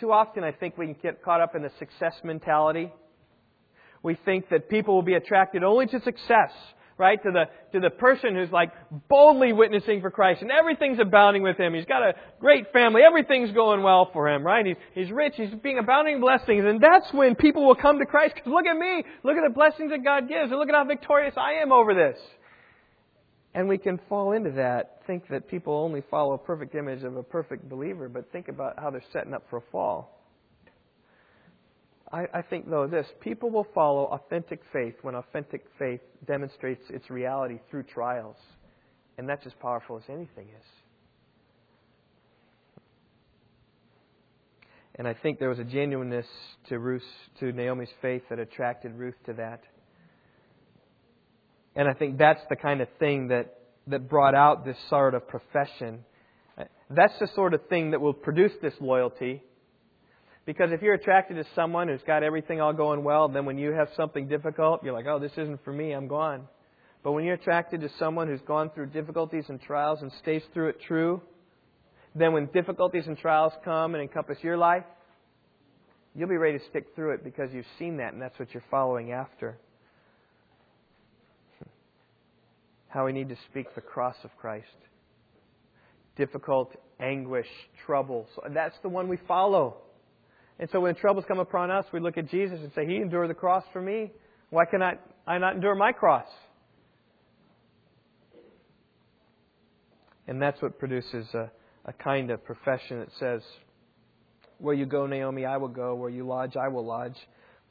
too 0.00 0.12
often, 0.12 0.42
I 0.42 0.52
think 0.52 0.76
we 0.76 0.86
can 0.86 0.96
get 1.02 1.22
caught 1.22 1.40
up 1.40 1.54
in 1.54 1.62
the 1.62 1.70
success 1.78 2.14
mentality. 2.24 2.92
We 4.02 4.16
think 4.24 4.48
that 4.50 4.68
people 4.68 4.94
will 4.94 5.02
be 5.02 5.14
attracted 5.14 5.62
only 5.62 5.86
to 5.86 6.00
success, 6.00 6.50
right? 6.96 7.22
To 7.22 7.30
the, 7.30 7.44
to 7.72 7.80
the 7.80 7.90
person 7.90 8.34
who's 8.34 8.50
like 8.50 8.72
boldly 9.08 9.52
witnessing 9.52 10.00
for 10.00 10.10
Christ 10.10 10.42
and 10.42 10.50
everything's 10.50 10.98
abounding 11.00 11.42
with 11.42 11.56
him. 11.56 11.74
He's 11.74 11.84
got 11.84 12.02
a 12.02 12.14
great 12.40 12.72
family. 12.72 13.02
Everything's 13.06 13.52
going 13.52 13.82
well 13.82 14.10
for 14.12 14.28
him, 14.28 14.44
right? 14.44 14.64
He's, 14.64 14.76
he's 14.94 15.10
rich. 15.10 15.34
He's 15.36 15.50
being 15.62 15.78
abounding 15.78 16.16
in 16.16 16.20
blessings. 16.20 16.64
And 16.64 16.80
that's 16.80 17.12
when 17.12 17.34
people 17.34 17.66
will 17.66 17.74
come 17.74 17.98
to 17.98 18.06
Christ 18.06 18.34
because 18.36 18.52
look 18.52 18.66
at 18.66 18.76
me. 18.76 19.04
Look 19.22 19.36
at 19.36 19.42
the 19.46 19.54
blessings 19.54 19.90
that 19.90 20.04
God 20.04 20.28
gives 20.28 20.50
and 20.50 20.58
look 20.58 20.68
at 20.68 20.74
how 20.74 20.84
victorious 20.84 21.34
I 21.36 21.62
am 21.62 21.72
over 21.72 21.94
this. 21.94 22.18
And 23.54 23.68
we 23.68 23.78
can 23.78 24.00
fall 24.08 24.32
into 24.32 24.50
that, 24.52 25.02
think 25.06 25.28
that 25.28 25.48
people 25.48 25.74
only 25.74 26.02
follow 26.10 26.34
a 26.34 26.38
perfect 26.38 26.74
image 26.74 27.04
of 27.04 27.16
a 27.16 27.22
perfect 27.22 27.68
believer, 27.68 28.08
but 28.08 28.32
think 28.32 28.48
about 28.48 28.78
how 28.78 28.90
they're 28.90 29.04
setting 29.12 29.32
up 29.32 29.44
for 29.48 29.58
a 29.58 29.62
fall. 29.70 30.23
I, 32.12 32.26
I 32.32 32.42
think, 32.42 32.68
though, 32.68 32.86
this 32.86 33.06
people 33.20 33.50
will 33.50 33.66
follow 33.74 34.04
authentic 34.04 34.60
faith 34.72 34.94
when 35.02 35.14
authentic 35.14 35.64
faith 35.78 36.00
demonstrates 36.26 36.82
its 36.90 37.10
reality 37.10 37.58
through 37.70 37.84
trials. 37.84 38.36
And 39.18 39.28
that's 39.28 39.46
as 39.46 39.52
powerful 39.60 39.96
as 39.96 40.02
anything 40.08 40.48
is. 40.48 40.66
And 44.96 45.08
I 45.08 45.14
think 45.14 45.38
there 45.38 45.48
was 45.48 45.58
a 45.58 45.64
genuineness 45.64 46.26
to 46.68 46.78
Ruth, 46.78 47.02
to 47.40 47.52
Naomi's 47.52 47.88
faith 48.00 48.22
that 48.30 48.38
attracted 48.38 48.94
Ruth 48.94 49.16
to 49.26 49.32
that. 49.34 49.62
And 51.74 51.88
I 51.88 51.94
think 51.94 52.18
that's 52.18 52.40
the 52.48 52.56
kind 52.56 52.80
of 52.80 52.88
thing 53.00 53.28
that, 53.28 53.58
that 53.88 54.08
brought 54.08 54.36
out 54.36 54.64
this 54.64 54.76
sort 54.88 55.14
of 55.14 55.26
profession. 55.26 56.04
That's 56.88 57.18
the 57.18 57.28
sort 57.34 57.54
of 57.54 57.66
thing 57.68 57.90
that 57.90 58.00
will 58.00 58.12
produce 58.12 58.52
this 58.62 58.74
loyalty. 58.80 59.42
Because 60.46 60.72
if 60.72 60.82
you're 60.82 60.94
attracted 60.94 61.34
to 61.34 61.44
someone 61.54 61.88
who's 61.88 62.02
got 62.06 62.22
everything 62.22 62.60
all 62.60 62.72
going 62.72 63.02
well, 63.02 63.28
then 63.28 63.46
when 63.46 63.56
you 63.56 63.72
have 63.72 63.88
something 63.96 64.28
difficult, 64.28 64.84
you're 64.84 64.92
like, 64.92 65.06
oh, 65.06 65.18
this 65.18 65.32
isn't 65.32 65.64
for 65.64 65.72
me, 65.72 65.92
I'm 65.92 66.06
gone. 66.06 66.46
But 67.02 67.12
when 67.12 67.24
you're 67.24 67.34
attracted 67.34 67.80
to 67.80 67.90
someone 67.98 68.28
who's 68.28 68.40
gone 68.42 68.70
through 68.74 68.86
difficulties 68.86 69.44
and 69.48 69.60
trials 69.60 70.00
and 70.02 70.12
stays 70.20 70.42
through 70.52 70.68
it 70.70 70.80
true, 70.86 71.22
then 72.14 72.32
when 72.32 72.46
difficulties 72.46 73.04
and 73.06 73.16
trials 73.16 73.52
come 73.64 73.94
and 73.94 74.02
encompass 74.02 74.38
your 74.42 74.56
life, 74.56 74.84
you'll 76.14 76.28
be 76.28 76.36
ready 76.36 76.58
to 76.58 76.64
stick 76.70 76.86
through 76.94 77.14
it 77.14 77.24
because 77.24 77.50
you've 77.52 77.64
seen 77.78 77.96
that 77.96 78.12
and 78.12 78.22
that's 78.22 78.38
what 78.38 78.52
you're 78.52 78.64
following 78.70 79.12
after. 79.12 79.58
how 82.94 83.04
we 83.04 83.12
need 83.12 83.28
to 83.28 83.36
speak 83.50 83.74
the 83.74 83.80
cross 83.80 84.14
of 84.22 84.30
Christ. 84.36 84.68
Difficult, 86.16 86.72
anguish, 87.00 87.48
trouble. 87.84 88.28
So 88.36 88.42
that's 88.54 88.76
the 88.84 88.88
one 88.88 89.08
we 89.08 89.18
follow. 89.26 89.78
And 90.58 90.68
so 90.70 90.80
when 90.80 90.94
troubles 90.94 91.24
come 91.26 91.38
upon 91.38 91.70
us, 91.70 91.84
we 91.92 92.00
look 92.00 92.16
at 92.16 92.30
Jesus 92.30 92.58
and 92.60 92.70
say, 92.74 92.86
He 92.86 92.96
endured 92.96 93.30
the 93.30 93.34
cross 93.34 93.64
for 93.72 93.82
me. 93.82 94.12
Why 94.50 94.64
cannot 94.70 95.00
I 95.26 95.38
not 95.38 95.56
endure 95.56 95.74
my 95.74 95.92
cross? 95.92 96.26
And 100.26 100.40
that's 100.40 100.60
what 100.62 100.78
produces 100.78 101.26
a, 101.34 101.50
a 101.84 101.92
kind 101.92 102.30
of 102.30 102.44
profession 102.44 103.00
that 103.00 103.08
says, 103.18 103.42
Where 104.58 104.74
you 104.74 104.86
go, 104.86 105.06
Naomi, 105.06 105.44
I 105.44 105.56
will 105.56 105.68
go. 105.68 105.94
Where 105.94 106.10
you 106.10 106.26
lodge, 106.26 106.56
I 106.56 106.68
will 106.68 106.86
lodge. 106.86 107.16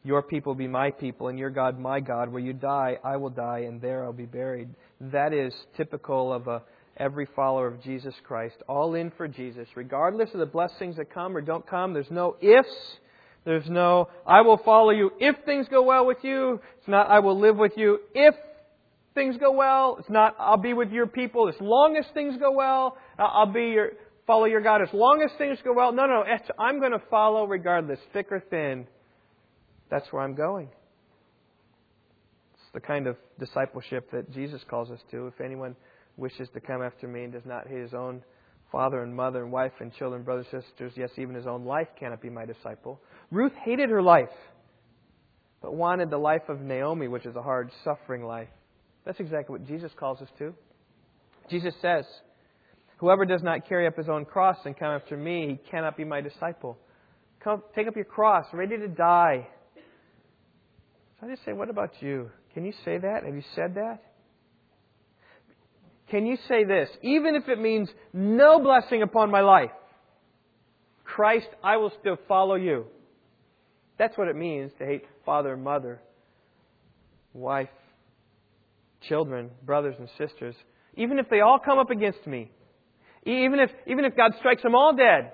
Your 0.03 0.21
people 0.21 0.53
be 0.53 0.67
my 0.67 0.91
people, 0.91 1.29
and 1.29 1.39
your 1.39 1.49
God 1.49 1.79
my 1.79 2.01
God. 2.01 2.29
Where 2.29 2.41
you 2.41 2.51
die, 2.51 2.97
I 3.03 3.15
will 3.15 3.29
die, 3.29 3.59
and 3.59 3.81
there 3.81 4.03
I'll 4.03 4.11
be 4.11 4.25
buried. 4.25 4.69
That 4.99 5.33
is 5.33 5.53
typical 5.77 6.33
of 6.33 6.47
a, 6.47 6.61
every 6.97 7.27
follower 7.35 7.67
of 7.67 7.81
Jesus 7.81 8.13
Christ. 8.23 8.55
All 8.67 8.95
in 8.95 9.11
for 9.17 9.27
Jesus. 9.27 9.67
Regardless 9.75 10.29
of 10.33 10.39
the 10.39 10.45
blessings 10.45 10.97
that 10.97 11.13
come 11.13 11.35
or 11.35 11.41
don't 11.41 11.67
come, 11.67 11.93
there's 11.93 12.11
no 12.11 12.35
ifs, 12.41 12.97
There's 13.45 13.67
no, 13.69 14.09
I 14.25 14.41
will 14.41 14.57
follow 14.63 14.91
you 14.91 15.11
if 15.19 15.35
things 15.45 15.67
go 15.69 15.83
well 15.83 16.05
with 16.05 16.19
you. 16.21 16.61
It's 16.77 16.87
not, 16.87 17.09
I 17.09 17.19
will 17.19 17.39
live 17.39 17.57
with 17.57 17.73
you 17.75 17.99
if 18.13 18.35
things 19.15 19.35
go 19.37 19.51
well. 19.51 19.97
It's 19.99 20.09
not, 20.09 20.35
I'll 20.39 20.57
be 20.57 20.73
with 20.73 20.91
your 20.91 21.07
people 21.07 21.49
as 21.49 21.55
long 21.59 21.97
as 21.97 22.05
things 22.13 22.37
go 22.37 22.51
well. 22.51 22.97
Uh, 23.19 23.23
I'll 23.23 23.51
be 23.51 23.71
your, 23.71 23.89
follow 24.25 24.45
your 24.45 24.61
God 24.61 24.81
as 24.81 24.93
long 24.93 25.21
as 25.21 25.37
things 25.37 25.57
go 25.63 25.73
well. 25.73 25.91
No, 25.91 26.05
no, 26.05 26.23
I'm 26.57 26.79
going 26.79 26.93
to 26.93 27.03
follow 27.09 27.45
regardless, 27.45 27.99
thick 28.13 28.27
or 28.31 28.41
thin. 28.49 28.87
That's 29.89 30.07
where 30.11 30.23
I'm 30.23 30.35
going. 30.35 30.69
It's 32.53 32.71
the 32.73 32.79
kind 32.79 33.07
of 33.07 33.17
discipleship 33.39 34.09
that 34.11 34.31
Jesus 34.33 34.61
calls 34.69 34.89
us 34.89 35.01
to. 35.11 35.27
If 35.27 35.41
anyone 35.41 35.75
wishes 36.17 36.47
to 36.53 36.59
come 36.59 36.81
after 36.81 37.07
me 37.07 37.23
and 37.23 37.33
does 37.33 37.45
not 37.45 37.67
hate 37.67 37.81
his 37.81 37.93
own 37.93 38.23
father 38.71 39.03
and 39.03 39.15
mother 39.15 39.43
and 39.43 39.51
wife 39.51 39.71
and 39.79 39.93
children, 39.93 40.23
brothers, 40.23 40.47
sisters, 40.51 40.93
yes, 40.95 41.09
even 41.17 41.35
his 41.35 41.45
own 41.45 41.63
life 41.65 41.87
cannot 41.99 42.21
be 42.21 42.29
my 42.29 42.45
disciple. 42.45 42.99
Ruth 43.31 43.53
hated 43.63 43.89
her 43.89 44.01
life, 44.01 44.29
but 45.61 45.75
wanted 45.75 46.09
the 46.09 46.17
life 46.17 46.49
of 46.49 46.59
Naomi, 46.61 47.07
which 47.07 47.25
is 47.25 47.35
a 47.35 47.41
hard, 47.41 47.69
suffering 47.83 48.23
life. 48.23 48.49
That's 49.05 49.19
exactly 49.19 49.53
what 49.53 49.67
Jesus 49.67 49.91
calls 49.99 50.21
us 50.21 50.29
to. 50.39 50.53
Jesus 51.49 51.73
says, 51.81 52.05
Whoever 52.97 53.25
does 53.25 53.43
not 53.43 53.67
carry 53.67 53.85
up 53.85 53.97
his 53.97 54.07
own 54.07 54.23
cross 54.23 54.57
and 54.65 54.77
come 54.77 54.87
after 54.87 55.17
me, 55.17 55.47
he 55.49 55.69
cannot 55.69 55.97
be 55.97 56.05
my 56.05 56.21
disciple. 56.21 56.77
Come, 57.43 57.61
take 57.75 57.87
up 57.87 57.95
your 57.95 58.05
cross, 58.05 58.45
ready 58.53 58.77
to 58.77 58.87
die. 58.87 59.47
So 61.19 61.27
I 61.27 61.29
just 61.29 61.43
say, 61.43 61.51
what 61.51 61.69
about 61.69 61.91
you? 61.99 62.31
Can 62.53 62.65
you 62.65 62.71
say 62.85 62.97
that? 62.97 63.23
Have 63.25 63.35
you 63.35 63.43
said 63.55 63.75
that? 63.75 63.99
Can 66.09 66.25
you 66.25 66.37
say 66.47 66.63
this? 66.63 66.89
Even 67.01 67.35
if 67.35 67.47
it 67.47 67.59
means 67.59 67.89
no 68.13 68.59
blessing 68.59 69.01
upon 69.01 69.31
my 69.31 69.41
life, 69.41 69.71
Christ, 71.03 71.47
I 71.63 71.77
will 71.77 71.91
still 71.99 72.17
follow 72.27 72.55
you. 72.55 72.85
That's 73.97 74.17
what 74.17 74.27
it 74.27 74.35
means 74.35 74.71
to 74.79 74.85
hate 74.85 75.05
father, 75.25 75.55
mother, 75.55 76.01
wife, 77.33 77.69
children, 79.07 79.51
brothers, 79.65 79.95
and 79.99 80.09
sisters. 80.17 80.55
Even 80.95 81.19
if 81.19 81.29
they 81.29 81.41
all 81.41 81.59
come 81.59 81.79
up 81.79 81.89
against 81.89 82.25
me, 82.25 82.51
even 83.25 83.59
if, 83.59 83.69
even 83.87 84.05
if 84.05 84.15
God 84.15 84.31
strikes 84.39 84.63
them 84.63 84.75
all 84.75 84.95
dead, 84.95 85.31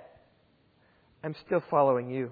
I'm 1.24 1.36
still 1.46 1.64
following 1.70 2.10
you. 2.10 2.32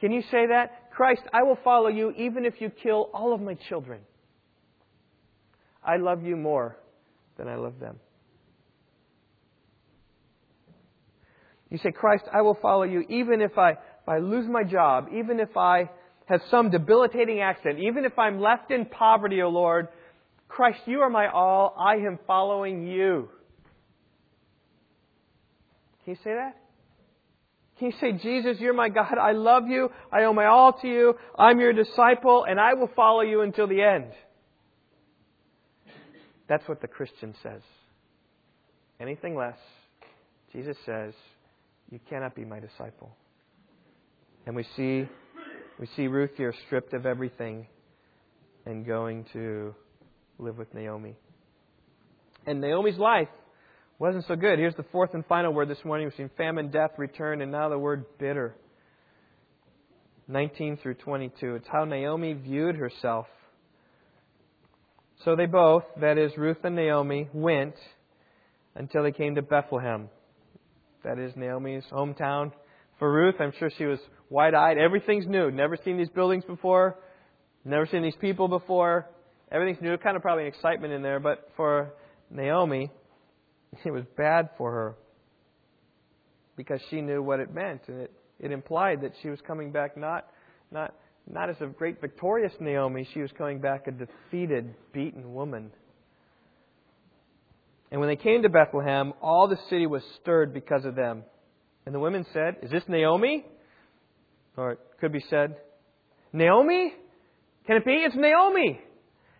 Can 0.00 0.10
you 0.10 0.22
say 0.30 0.46
that? 0.48 0.90
Christ, 0.92 1.22
I 1.32 1.42
will 1.42 1.58
follow 1.62 1.88
you 1.88 2.12
even 2.12 2.44
if 2.44 2.54
you 2.60 2.70
kill 2.70 3.10
all 3.14 3.32
of 3.32 3.40
my 3.40 3.54
children. 3.68 4.00
I 5.84 5.96
love 5.96 6.24
you 6.24 6.36
more 6.36 6.76
than 7.42 7.52
I 7.52 7.56
love 7.56 7.80
them. 7.80 7.96
You 11.70 11.78
say, 11.78 11.90
Christ, 11.90 12.24
I 12.32 12.42
will 12.42 12.56
follow 12.60 12.84
you 12.84 13.00
even 13.08 13.40
if 13.40 13.58
I, 13.58 13.70
if 13.72 14.08
I 14.08 14.18
lose 14.18 14.46
my 14.48 14.62
job, 14.62 15.08
even 15.12 15.40
if 15.40 15.56
I 15.56 15.90
have 16.26 16.40
some 16.50 16.70
debilitating 16.70 17.40
accident, 17.40 17.80
even 17.80 18.04
if 18.04 18.16
I'm 18.16 18.40
left 18.40 18.70
in 18.70 18.86
poverty, 18.86 19.42
O 19.42 19.48
Lord. 19.48 19.88
Christ, 20.46 20.80
you 20.86 21.00
are 21.00 21.10
my 21.10 21.28
all. 21.28 21.74
I 21.76 21.94
am 21.94 22.18
following 22.26 22.86
you. 22.86 23.28
Can 26.04 26.14
you 26.14 26.18
say 26.22 26.34
that? 26.34 26.56
Can 27.78 27.90
you 27.90 27.94
say, 27.98 28.12
Jesus, 28.22 28.60
you're 28.60 28.74
my 28.74 28.88
God. 28.88 29.18
I 29.18 29.32
love 29.32 29.66
you. 29.66 29.90
I 30.12 30.24
owe 30.24 30.32
my 30.32 30.46
all 30.46 30.74
to 30.74 30.86
you. 30.86 31.14
I'm 31.36 31.58
your 31.58 31.72
disciple, 31.72 32.44
and 32.48 32.60
I 32.60 32.74
will 32.74 32.90
follow 32.94 33.22
you 33.22 33.40
until 33.40 33.66
the 33.66 33.82
end. 33.82 34.12
That's 36.48 36.66
what 36.68 36.80
the 36.80 36.88
Christian 36.88 37.34
says. 37.42 37.62
Anything 39.00 39.36
less, 39.36 39.58
Jesus 40.52 40.76
says, 40.84 41.14
you 41.90 41.98
cannot 42.08 42.34
be 42.34 42.44
my 42.44 42.60
disciple. 42.60 43.14
And 44.46 44.56
we 44.56 44.64
see, 44.76 45.08
we 45.78 45.86
see 45.96 46.06
Ruth 46.06 46.32
here 46.36 46.54
stripped 46.66 46.94
of 46.94 47.06
everything 47.06 47.66
and 48.66 48.86
going 48.86 49.26
to 49.32 49.74
live 50.38 50.58
with 50.58 50.72
Naomi. 50.74 51.16
And 52.46 52.60
Naomi's 52.60 52.98
life 52.98 53.28
wasn't 53.98 54.24
so 54.26 54.36
good. 54.36 54.58
Here's 54.58 54.74
the 54.74 54.84
fourth 54.90 55.14
and 55.14 55.24
final 55.26 55.52
word 55.52 55.68
this 55.68 55.84
morning. 55.84 56.06
We've 56.06 56.16
seen 56.16 56.30
famine, 56.36 56.70
death, 56.70 56.92
return, 56.98 57.40
and 57.40 57.52
now 57.52 57.68
the 57.68 57.78
word 57.78 58.04
bitter. 58.18 58.54
19 60.28 60.78
through 60.82 60.94
22. 60.94 61.56
It's 61.56 61.68
how 61.70 61.84
Naomi 61.84 62.32
viewed 62.32 62.76
herself. 62.76 63.26
So 65.24 65.36
they 65.36 65.46
both, 65.46 65.84
that 66.00 66.18
is, 66.18 66.32
Ruth 66.36 66.58
and 66.64 66.74
Naomi, 66.74 67.28
went 67.32 67.74
until 68.74 69.02
they 69.04 69.12
came 69.12 69.36
to 69.36 69.42
Bethlehem. 69.42 70.08
That 71.04 71.18
is 71.18 71.32
Naomi's 71.36 71.84
hometown. 71.92 72.52
For 72.98 73.12
Ruth, 73.12 73.36
I'm 73.38 73.52
sure 73.58 73.70
she 73.76 73.84
was 73.84 73.98
wide 74.30 74.54
eyed. 74.54 74.78
Everything's 74.78 75.26
new. 75.26 75.50
Never 75.50 75.76
seen 75.84 75.96
these 75.96 76.08
buildings 76.08 76.44
before. 76.44 76.98
Never 77.64 77.86
seen 77.86 78.02
these 78.02 78.16
people 78.20 78.48
before. 78.48 79.08
Everything's 79.50 79.82
new. 79.82 79.96
Kind 79.96 80.16
of 80.16 80.22
probably 80.22 80.44
an 80.44 80.48
excitement 80.48 80.92
in 80.92 81.02
there. 81.02 81.20
But 81.20 81.48
for 81.56 81.94
Naomi, 82.30 82.90
it 83.84 83.90
was 83.90 84.04
bad 84.16 84.50
for 84.58 84.72
her 84.72 84.94
because 86.56 86.80
she 86.90 87.00
knew 87.00 87.22
what 87.22 87.40
it 87.40 87.52
meant, 87.54 87.82
and 87.88 88.02
it, 88.02 88.12
it 88.38 88.52
implied 88.52 89.02
that 89.02 89.12
she 89.22 89.28
was 89.28 89.40
coming 89.46 89.72
back 89.72 89.96
not 89.96 90.26
not 90.70 90.94
not 91.30 91.50
as 91.50 91.56
a 91.60 91.66
great 91.66 92.00
victorious 92.00 92.52
Naomi, 92.60 93.06
she 93.12 93.20
was 93.20 93.30
coming 93.36 93.60
back 93.60 93.86
a 93.86 93.92
defeated, 93.92 94.74
beaten 94.92 95.34
woman. 95.34 95.70
And 97.90 98.00
when 98.00 98.08
they 98.08 98.16
came 98.16 98.42
to 98.42 98.48
Bethlehem, 98.48 99.12
all 99.20 99.48
the 99.48 99.58
city 99.68 99.86
was 99.86 100.02
stirred 100.20 100.54
because 100.54 100.84
of 100.84 100.94
them. 100.94 101.24
And 101.84 101.94
the 101.94 102.00
women 102.00 102.24
said, 102.32 102.56
Is 102.62 102.70
this 102.70 102.82
Naomi? 102.88 103.44
Or 104.56 104.72
it 104.72 104.78
could 105.00 105.12
be 105.12 105.22
said, 105.28 105.56
Naomi? 106.32 106.94
Can 107.66 107.76
it 107.76 107.84
be? 107.84 107.92
It's 107.92 108.16
Naomi. 108.16 108.80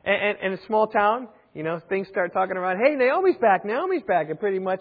And, 0.05 0.23
and, 0.23 0.39
and 0.43 0.61
a 0.61 0.67
small 0.67 0.87
town, 0.87 1.29
you 1.55 1.63
know, 1.63 1.81
things 1.89 2.09
start 2.09 2.33
talking 2.33 2.57
around, 2.57 2.79
hey, 2.85 2.95
Naomi's 2.95 3.37
back, 3.41 3.65
Naomi's 3.65 4.03
back. 4.07 4.29
It 4.31 4.41
pretty 4.41 4.59
much 4.59 4.81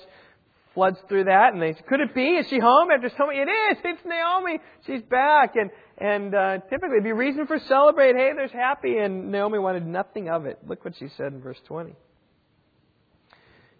floods 0.73 0.97
through 1.07 1.25
that, 1.25 1.53
and 1.53 1.61
they 1.61 1.73
could 1.73 1.99
it 1.99 2.15
be? 2.15 2.21
Is 2.21 2.47
she 2.49 2.59
home 2.59 2.89
after 2.91 3.09
so 3.17 3.27
many? 3.27 3.39
It 3.39 3.49
is. 3.49 3.77
It's 3.83 4.05
Naomi. 4.05 4.59
She's 4.87 5.01
back, 5.03 5.55
and 5.55 5.69
and 5.97 6.33
uh, 6.33 6.57
typically 6.69 6.97
it'd 6.97 7.03
be 7.03 7.11
reason 7.11 7.47
for 7.47 7.59
celebrate. 7.67 8.15
Hey, 8.15 8.31
there's 8.35 8.51
happy, 8.51 8.97
and 8.97 9.31
Naomi 9.31 9.59
wanted 9.59 9.85
nothing 9.85 10.29
of 10.29 10.45
it. 10.45 10.59
Look 10.67 10.83
what 10.85 10.95
she 10.97 11.07
said 11.17 11.33
in 11.33 11.41
verse 11.41 11.59
twenty. 11.67 11.95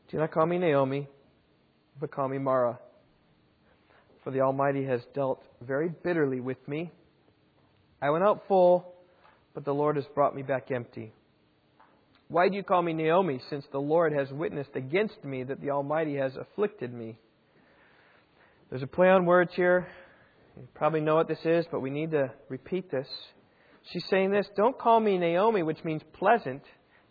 Do 0.09 0.17
not 0.17 0.31
call 0.31 0.45
me 0.45 0.57
Naomi, 0.57 1.07
but 1.99 2.11
call 2.11 2.27
me 2.27 2.37
Mara. 2.37 2.79
For 4.23 4.31
the 4.31 4.41
Almighty 4.41 4.85
has 4.85 5.01
dealt 5.15 5.41
very 5.61 5.89
bitterly 5.89 6.41
with 6.41 6.67
me. 6.67 6.91
I 8.01 8.09
went 8.09 8.23
out 8.23 8.43
full, 8.47 8.93
but 9.53 9.65
the 9.65 9.73
Lord 9.73 9.95
has 9.95 10.05
brought 10.13 10.35
me 10.35 10.41
back 10.41 10.69
empty. 10.69 11.13
Why 12.31 12.47
do 12.47 12.55
you 12.55 12.63
call 12.63 12.81
me 12.81 12.93
Naomi, 12.93 13.41
since 13.49 13.65
the 13.73 13.81
Lord 13.81 14.13
has 14.13 14.31
witnessed 14.31 14.69
against 14.75 15.21
me 15.25 15.43
that 15.43 15.59
the 15.59 15.71
Almighty 15.71 16.15
has 16.15 16.31
afflicted 16.37 16.93
me? 16.93 17.17
There's 18.69 18.83
a 18.83 18.87
play 18.87 19.09
on 19.09 19.25
words 19.25 19.51
here. 19.53 19.85
You 20.55 20.65
probably 20.73 21.01
know 21.01 21.15
what 21.15 21.27
this 21.27 21.43
is, 21.43 21.65
but 21.69 21.81
we 21.81 21.89
need 21.89 22.11
to 22.11 22.31
repeat 22.47 22.89
this. 22.89 23.07
She's 23.91 24.05
saying 24.09 24.31
this 24.31 24.47
Don't 24.55 24.79
call 24.79 25.01
me 25.01 25.17
Naomi, 25.17 25.61
which 25.61 25.83
means 25.83 26.03
pleasant. 26.13 26.61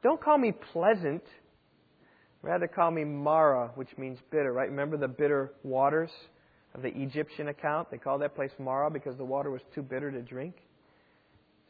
Don't 0.02 0.22
call 0.24 0.38
me 0.38 0.54
pleasant. 0.72 1.22
Rather 2.40 2.66
call 2.66 2.90
me 2.90 3.04
Mara, 3.04 3.72
which 3.74 3.90
means 3.98 4.18
bitter, 4.30 4.54
right? 4.54 4.70
Remember 4.70 4.96
the 4.96 5.06
bitter 5.06 5.52
waters 5.62 6.10
of 6.74 6.80
the 6.80 6.88
Egyptian 6.96 7.48
account? 7.48 7.90
They 7.90 7.98
called 7.98 8.22
that 8.22 8.34
place 8.34 8.52
Mara 8.58 8.90
because 8.90 9.18
the 9.18 9.26
water 9.26 9.50
was 9.50 9.60
too 9.74 9.82
bitter 9.82 10.10
to 10.10 10.22
drink. 10.22 10.54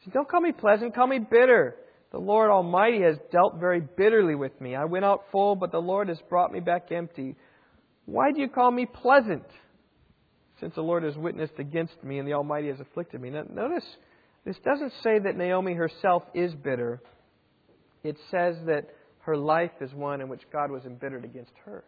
So 0.05 0.11
don't 0.11 0.29
call 0.29 0.39
me 0.39 0.53
pleasant, 0.53 0.95
call 0.95 1.07
me 1.07 1.19
bitter. 1.19 1.75
The 2.11 2.19
Lord 2.19 2.49
Almighty 2.49 3.01
has 3.03 3.17
dealt 3.31 3.59
very 3.59 3.79
bitterly 3.79 4.35
with 4.35 4.59
me. 4.59 4.75
I 4.75 4.85
went 4.85 5.05
out 5.05 5.23
full, 5.31 5.55
but 5.55 5.71
the 5.71 5.79
Lord 5.79 6.09
has 6.09 6.19
brought 6.29 6.51
me 6.51 6.59
back 6.59 6.91
empty. 6.91 7.35
Why 8.05 8.31
do 8.31 8.41
you 8.41 8.49
call 8.49 8.69
me 8.69 8.85
pleasant? 8.85 9.45
Since 10.59 10.75
the 10.75 10.81
Lord 10.81 11.03
has 11.03 11.15
witnessed 11.15 11.53
against 11.57 12.03
me 12.03 12.19
and 12.19 12.27
the 12.27 12.33
Almighty 12.33 12.67
has 12.67 12.79
afflicted 12.79 13.21
me. 13.21 13.29
Now, 13.29 13.43
notice, 13.49 13.85
this 14.45 14.57
doesn't 14.63 14.91
say 15.03 15.19
that 15.19 15.37
Naomi 15.37 15.73
herself 15.73 16.23
is 16.33 16.53
bitter. 16.53 17.01
It 18.03 18.17
says 18.29 18.57
that 18.65 18.89
her 19.21 19.37
life 19.37 19.71
is 19.79 19.93
one 19.93 20.19
in 20.19 20.27
which 20.27 20.41
God 20.51 20.69
was 20.69 20.83
embittered 20.85 21.23
against 21.23 21.51
her. 21.65 21.83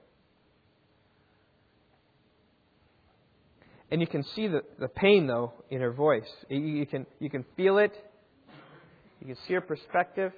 And 3.92 4.02
you 4.02 4.08
can 4.08 4.24
see 4.36 4.48
the, 4.48 4.62
the 4.80 4.88
pain, 4.88 5.28
though, 5.28 5.54
in 5.70 5.82
her 5.82 5.92
voice. 5.92 6.30
You, 6.50 6.60
you, 6.60 6.86
can, 6.86 7.06
you 7.20 7.30
can 7.30 7.46
feel 7.56 7.78
it. 7.78 7.92
You 9.24 9.36
can 9.36 9.38
see 9.48 9.54
her 9.54 9.62
perspective. 9.62 10.34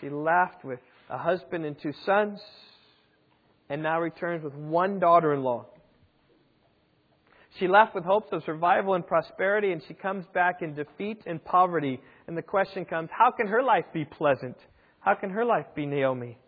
She 0.00 0.08
left 0.08 0.64
with 0.64 0.80
a 1.10 1.18
husband 1.18 1.66
and 1.66 1.76
two 1.78 1.92
sons, 2.06 2.40
and 3.68 3.82
now 3.82 4.00
returns 4.00 4.42
with 4.42 4.54
one 4.54 4.98
daughter 4.98 5.34
in 5.34 5.42
law. 5.42 5.66
She 7.58 7.68
left 7.68 7.94
with 7.94 8.04
hopes 8.04 8.28
of 8.32 8.44
survival 8.44 8.94
and 8.94 9.06
prosperity, 9.06 9.72
and 9.72 9.82
she 9.86 9.92
comes 9.92 10.24
back 10.32 10.62
in 10.62 10.74
defeat 10.74 11.20
and 11.26 11.44
poverty. 11.44 12.00
And 12.26 12.34
the 12.34 12.40
question 12.40 12.86
comes 12.86 13.10
how 13.12 13.30
can 13.30 13.46
her 13.48 13.62
life 13.62 13.84
be 13.92 14.06
pleasant? 14.06 14.56
How 15.00 15.14
can 15.14 15.28
her 15.28 15.44
life 15.44 15.66
be 15.74 15.84
Naomi? 15.84 16.38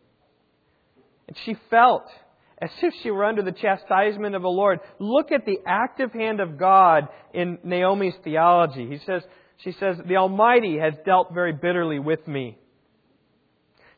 And 1.29 1.37
she 1.45 1.57
felt 1.69 2.07
as 2.63 2.71
if 2.81 2.95
she 3.03 3.11
were 3.11 3.27
under 3.27 3.43
the 3.43 3.53
chastisement 3.53 4.35
of 4.35 4.41
the 4.41 4.49
Lord. 4.49 4.81
Look 4.99 5.31
at 5.31 5.45
the 5.45 5.59
active 5.67 6.13
hand 6.13 6.41
of 6.41 6.59
God 6.59 7.09
in 7.35 7.59
Naomi's 7.65 8.15
theology. 8.25 8.87
He 8.89 8.99
says, 9.05 9.23
she 9.65 9.73
says, 9.73 9.97
The 10.07 10.17
Almighty 10.17 10.79
has 10.79 10.95
dealt 11.05 11.33
very 11.35 11.53
bitterly 11.53 11.99
with 11.99 12.27
me. 12.27 12.59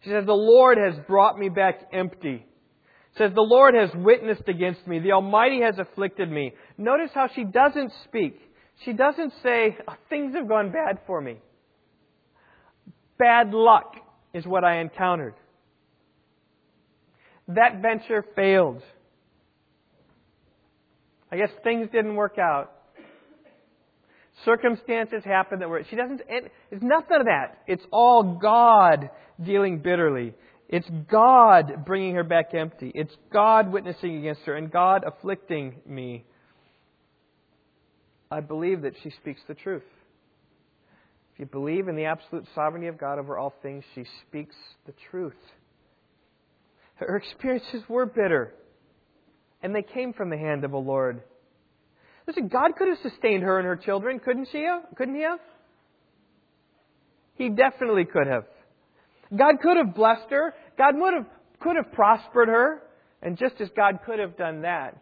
She 0.03 0.11
says, 0.11 0.27
The 0.27 0.33
Lord 0.33 0.79
has 0.79 0.95
brought 1.07 1.39
me 1.39 1.49
back 1.49 1.89
empty. 1.93 2.45
She 3.15 3.19
Says, 3.19 3.33
The 3.35 3.43
Lord 3.43 3.75
has 3.75 3.91
witnessed 3.95 4.49
against 4.49 4.87
me. 4.87 4.99
The 4.99 5.13
Almighty 5.13 5.61
has 5.63 5.79
afflicted 5.79 6.31
me. 6.31 6.53
Notice 6.79 7.11
how 7.15 7.29
she 7.35 7.45
doesn't 7.45 7.93
speak. 8.05 8.41
She 8.85 8.93
doesn't 8.93 9.33
say, 9.43 9.77
oh, 9.87 9.95
Things 10.09 10.35
have 10.35 10.49
gone 10.49 10.73
bad 10.73 11.01
for 11.07 11.21
me. 11.21 11.37
Bad 13.19 13.53
luck 13.53 13.95
is 14.35 14.45
what 14.47 14.65
I 14.65 14.81
encountered. 14.81 15.35
That 17.49 17.83
venture 17.83 18.25
failed. 18.35 18.83
I 21.31 21.37
guess 21.37 21.51
things 21.63 21.89
didn't 21.93 22.17
work 22.17 22.39
out. 22.39 22.73
Circumstances 24.45 25.23
happen 25.25 25.59
that 25.61 25.69
were. 25.69 25.85
She 25.89 25.97
doesn't. 25.97 26.23
It's 26.29 26.83
nothing 26.83 27.19
of 27.21 27.27
that. 27.27 27.59
It's 27.67 27.85
all 27.91 28.39
God 28.41 29.11
dealing 29.45 29.79
bitterly. 29.79 30.35
It's 30.69 30.89
God 31.11 31.85
bringing 31.85 32.15
her 32.15 32.25
back 32.25 32.55
empty. 32.55 32.91
It's 32.95 33.15
God 33.33 33.71
witnessing 33.71 34.17
against 34.17 34.41
her 34.43 34.55
and 34.55 34.71
God 34.71 35.05
afflicting 35.07 35.81
me. 35.87 36.25
I 38.31 38.41
believe 38.41 38.83
that 38.83 38.95
she 39.03 39.11
speaks 39.11 39.43
the 39.47 39.55
truth. 39.55 39.83
If 41.35 41.41
you 41.41 41.47
believe 41.47 41.89
in 41.89 41.97
the 41.97 42.07
absolute 42.07 42.47
sovereignty 42.55 42.89
of 42.89 42.99
God 42.99 43.19
over 43.19 43.37
all 43.37 43.55
things, 43.63 43.85
she 43.95 44.05
speaks 44.27 44.55
the 44.87 44.95
truth. 45.11 45.37
Her 46.95 47.17
experiences 47.17 47.83
were 47.89 48.07
bitter, 48.07 48.55
and 49.63 49.75
they 49.75 49.83
came 49.83 50.15
from 50.15 50.31
the 50.31 50.39
hand 50.39 50.65
of 50.65 50.73
a 50.73 50.79
Lord. 50.79 51.23
Listen, 52.33 52.49
God 52.49 52.77
could 52.79 52.89
have 52.89 52.97
sustained 53.03 53.43
her 53.43 53.59
and 53.59 53.67
her 53.67 53.77
children, 53.77 54.19
couldn't 54.19 54.49
she? 54.51 54.67
Couldn't 54.97 55.17
he 55.17 55.21
have? 55.21 55.39
He 57.35 57.51
definitely 57.51 58.07
could 58.07 58.27
have. 58.27 58.45
God 59.37 59.57
could 59.61 59.77
have 59.77 59.95
blessed 59.95 60.31
her. 60.31 60.55
God 60.79 60.95
would 60.97 61.13
have, 61.13 61.27
could 61.61 61.77
have 61.77 61.93
prospered 61.93 62.49
her. 62.49 62.83
And 63.21 63.37
just 63.37 63.57
as 63.61 63.69
God 63.77 63.99
could 64.07 64.19
have 64.19 64.39
done 64.39 64.63
that, 64.63 64.97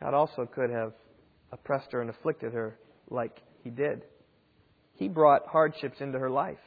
God 0.00 0.12
also 0.12 0.44
could 0.52 0.70
have 0.70 0.92
oppressed 1.52 1.92
her 1.92 2.00
and 2.00 2.10
afflicted 2.10 2.52
her 2.52 2.76
like 3.08 3.40
he 3.62 3.70
did. 3.70 4.02
He 4.94 5.06
brought 5.06 5.46
hardships 5.46 6.00
into 6.00 6.18
her 6.18 6.30
life. 6.30 6.58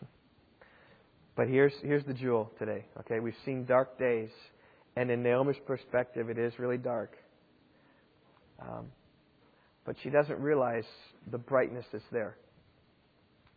But 1.36 1.48
here's, 1.48 1.72
here's 1.82 2.04
the 2.04 2.14
jewel 2.14 2.52
today. 2.58 2.84
Okay, 3.00 3.18
we've 3.18 3.34
seen 3.44 3.64
dark 3.64 3.98
days, 3.98 4.30
and 4.94 5.10
in 5.10 5.22
Naomi's 5.22 5.56
perspective, 5.66 6.28
it 6.28 6.38
is 6.38 6.52
really 6.58 6.76
dark. 6.76 7.16
Um, 8.60 8.86
but 9.84 9.96
she 10.02 10.10
doesn't 10.10 10.38
realize 10.38 10.84
the 11.30 11.38
brightness 11.38 11.84
that's 11.92 12.04
there. 12.12 12.36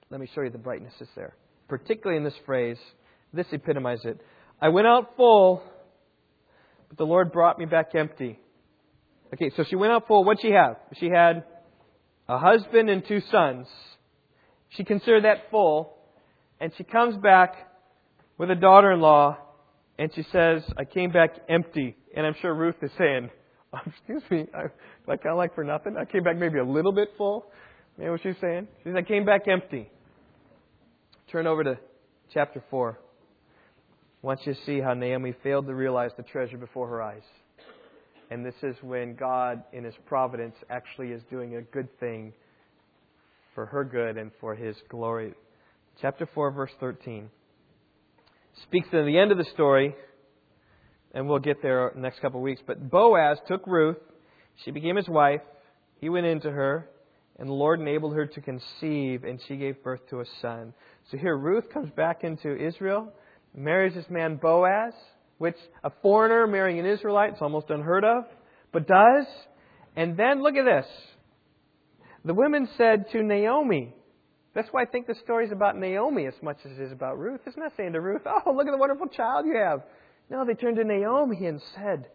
Let 0.09 0.19
me 0.19 0.27
show 0.33 0.41
you 0.41 0.49
the 0.49 0.57
brightness 0.57 0.93
that's 0.99 1.11
there. 1.15 1.35
Particularly 1.67 2.17
in 2.17 2.23
this 2.23 2.37
phrase, 2.45 2.77
this 3.33 3.47
epitomizes 3.51 4.05
it. 4.05 4.21
I 4.61 4.69
went 4.69 4.87
out 4.87 5.15
full, 5.17 5.63
but 6.89 6.97
the 6.97 7.05
Lord 7.05 7.31
brought 7.31 7.57
me 7.59 7.65
back 7.65 7.95
empty. 7.95 8.39
Okay, 9.33 9.51
so 9.57 9.63
she 9.67 9.75
went 9.75 9.91
out 9.91 10.07
full. 10.07 10.23
What'd 10.23 10.41
she 10.41 10.51
have? 10.51 10.77
She 10.99 11.09
had 11.09 11.43
a 12.29 12.37
husband 12.37 12.89
and 12.89 13.05
two 13.05 13.21
sons. 13.31 13.67
She 14.69 14.83
considered 14.83 15.25
that 15.25 15.49
full, 15.51 15.95
and 16.59 16.71
she 16.77 16.83
comes 16.83 17.17
back 17.17 17.55
with 18.37 18.49
a 18.49 18.55
daughter 18.55 18.91
in 18.91 19.01
law, 19.01 19.37
and 19.97 20.11
she 20.13 20.23
says, 20.31 20.63
I 20.77 20.85
came 20.85 21.11
back 21.11 21.31
empty. 21.49 21.95
And 22.15 22.25
I'm 22.25 22.35
sure 22.41 22.53
Ruth 22.53 22.75
is 22.81 22.91
saying, 22.97 23.29
Oh, 23.75 23.79
excuse 23.87 24.21
me, 24.29 24.45
I, 24.53 24.65
I 25.11 25.17
kind 25.17 25.31
of 25.31 25.37
like 25.37 25.55
for 25.55 25.63
nothing. 25.63 25.97
I 25.97 26.05
came 26.05 26.23
back 26.23 26.37
maybe 26.37 26.59
a 26.59 26.63
little 26.63 26.91
bit 26.91 27.09
full. 27.17 27.45
You 27.97 28.05
know 28.05 28.11
what 28.11 28.21
she's 28.21 28.35
saying? 28.39 28.67
She 28.79 28.89
says, 28.89 28.95
I 28.95 29.01
came 29.01 29.25
back 29.25 29.47
empty. 29.47 29.89
Turn 31.31 31.47
over 31.47 31.63
to 31.63 31.79
chapter 32.33 32.63
4. 32.69 32.99
Once 34.21 34.41
you 34.45 34.55
see 34.65 34.79
how 34.79 34.93
Naomi 34.93 35.33
failed 35.43 35.65
to 35.67 35.73
realize 35.73 36.11
the 36.17 36.23
treasure 36.23 36.57
before 36.57 36.87
her 36.87 37.01
eyes. 37.01 37.23
And 38.29 38.45
this 38.45 38.55
is 38.61 38.75
when 38.81 39.15
God, 39.15 39.63
in 39.73 39.83
His 39.83 39.95
providence, 40.05 40.55
actually 40.69 41.09
is 41.09 41.21
doing 41.29 41.55
a 41.55 41.61
good 41.61 41.87
thing 41.99 42.33
for 43.53 43.65
her 43.65 43.83
good 43.83 44.17
and 44.17 44.31
for 44.39 44.55
His 44.55 44.75
glory. 44.89 45.33
Chapter 46.01 46.27
4, 46.33 46.51
verse 46.51 46.71
13 46.79 47.29
speaks 48.61 48.87
to 48.91 49.03
the 49.03 49.17
end 49.17 49.31
of 49.31 49.37
the 49.39 49.45
story, 49.53 49.95
and 51.13 51.27
we'll 51.27 51.39
get 51.39 51.61
there 51.61 51.91
next 51.95 52.19
couple 52.19 52.39
of 52.39 52.43
weeks. 52.43 52.61
But 52.65 52.89
Boaz 52.89 53.37
took 53.47 53.65
Ruth. 53.67 53.97
She 54.63 54.71
became 54.71 54.95
his 54.95 55.07
wife. 55.07 55.41
He 55.99 56.09
went 56.09 56.25
into 56.25 56.51
her, 56.51 56.89
and 57.39 57.47
the 57.47 57.53
Lord 57.53 57.79
enabled 57.79 58.13
her 58.15 58.25
to 58.25 58.41
conceive, 58.41 59.23
and 59.23 59.39
she 59.47 59.55
gave 59.55 59.83
birth 59.83 60.01
to 60.09 60.21
a 60.21 60.25
son. 60.41 60.73
So 61.11 61.17
here 61.17 61.37
Ruth 61.37 61.65
comes 61.73 61.89
back 61.91 62.23
into 62.23 62.55
Israel, 62.55 63.11
marries 63.55 63.93
this 63.93 64.05
man 64.09 64.37
Boaz, 64.41 64.93
which 65.37 65.55
a 65.83 65.91
foreigner 66.01 66.47
marrying 66.47 66.79
an 66.79 66.85
Israelite 66.85 67.33
is 67.33 67.39
almost 67.41 67.69
unheard 67.69 68.03
of, 68.03 68.25
but 68.71 68.87
does. 68.87 69.25
And 69.95 70.17
then 70.17 70.41
look 70.41 70.55
at 70.55 70.65
this. 70.65 70.85
The 72.25 72.33
women 72.33 72.67
said 72.77 73.05
to 73.11 73.21
Naomi, 73.21 73.93
that's 74.55 74.67
why 74.71 74.83
I 74.83 74.85
think 74.85 75.07
the 75.07 75.15
story 75.23 75.45
is 75.45 75.51
about 75.51 75.77
Naomi 75.77 76.27
as 76.27 76.33
much 76.41 76.57
as 76.63 76.71
it 76.77 76.81
is 76.81 76.91
about 76.91 77.17
Ruth. 77.17 77.41
It's 77.45 77.57
not 77.57 77.73
saying 77.75 77.93
to 77.93 78.01
Ruth, 78.01 78.21
oh, 78.25 78.53
look 78.53 78.67
at 78.67 78.71
the 78.71 78.77
wonderful 78.77 79.07
child 79.07 79.45
you 79.45 79.55
have. 79.57 79.81
No, 80.29 80.45
they 80.45 80.53
turned 80.53 80.77
to 80.77 80.83
Naomi 80.83 81.45
and 81.45 81.61
said, 81.75 82.07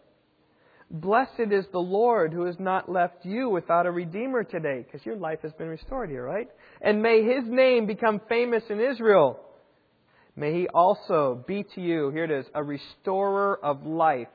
Blessed 0.91 1.51
is 1.51 1.65
the 1.71 1.79
Lord 1.79 2.33
who 2.33 2.45
has 2.45 2.59
not 2.59 2.91
left 2.91 3.23
you 3.23 3.49
without 3.49 3.85
a 3.85 3.91
redeemer 3.91 4.43
today, 4.43 4.83
because 4.83 5.05
your 5.05 5.15
life 5.15 5.39
has 5.43 5.53
been 5.53 5.67
restored 5.67 6.09
here, 6.09 6.25
right? 6.25 6.47
And 6.81 7.03
may 7.03 7.23
his 7.23 7.43
name 7.45 7.85
become 7.85 8.19
famous 8.27 8.63
in 8.69 8.79
Israel. 8.79 9.39
May 10.35 10.53
he 10.53 10.67
also 10.67 11.43
be 11.47 11.63
to 11.75 11.81
you, 11.81 12.09
here 12.09 12.23
it 12.23 12.31
is, 12.31 12.45
a 12.55 12.63
restorer 12.63 13.59
of 13.63 13.85
life 13.85 14.27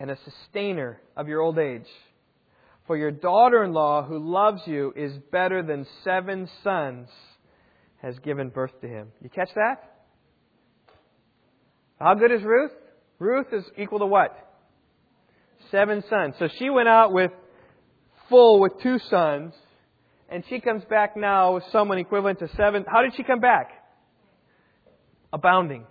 and 0.00 0.10
a 0.10 0.18
sustainer 0.24 1.00
of 1.16 1.28
your 1.28 1.40
old 1.40 1.58
age. 1.58 1.86
For 2.86 2.96
your 2.96 3.10
daughter 3.10 3.64
in 3.64 3.72
law, 3.72 4.02
who 4.02 4.18
loves 4.18 4.62
you, 4.66 4.92
is 4.96 5.12
better 5.30 5.62
than 5.62 5.86
seven 6.02 6.48
sons, 6.62 7.08
has 8.02 8.18
given 8.20 8.48
birth 8.48 8.80
to 8.80 8.88
him. 8.88 9.12
You 9.20 9.30
catch 9.30 9.50
that? 9.54 9.95
How 12.00 12.14
good 12.14 12.30
is 12.30 12.42
Ruth? 12.42 12.72
Ruth 13.18 13.46
is 13.52 13.64
equal 13.78 14.00
to 14.00 14.06
what? 14.06 14.36
Seven 15.70 16.02
sons. 16.08 16.34
So 16.38 16.48
she 16.58 16.68
went 16.70 16.88
out 16.88 17.12
with 17.12 17.30
full 18.28 18.60
with 18.60 18.72
two 18.82 18.98
sons, 19.10 19.54
and 20.28 20.44
she 20.48 20.60
comes 20.60 20.84
back 20.90 21.16
now 21.16 21.54
with 21.54 21.64
someone 21.72 21.98
equivalent 21.98 22.38
to 22.40 22.48
seven. 22.56 22.84
How 22.86 23.02
did 23.02 23.14
she 23.16 23.22
come 23.22 23.40
back? 23.40 23.70
Abounding. 25.32 25.86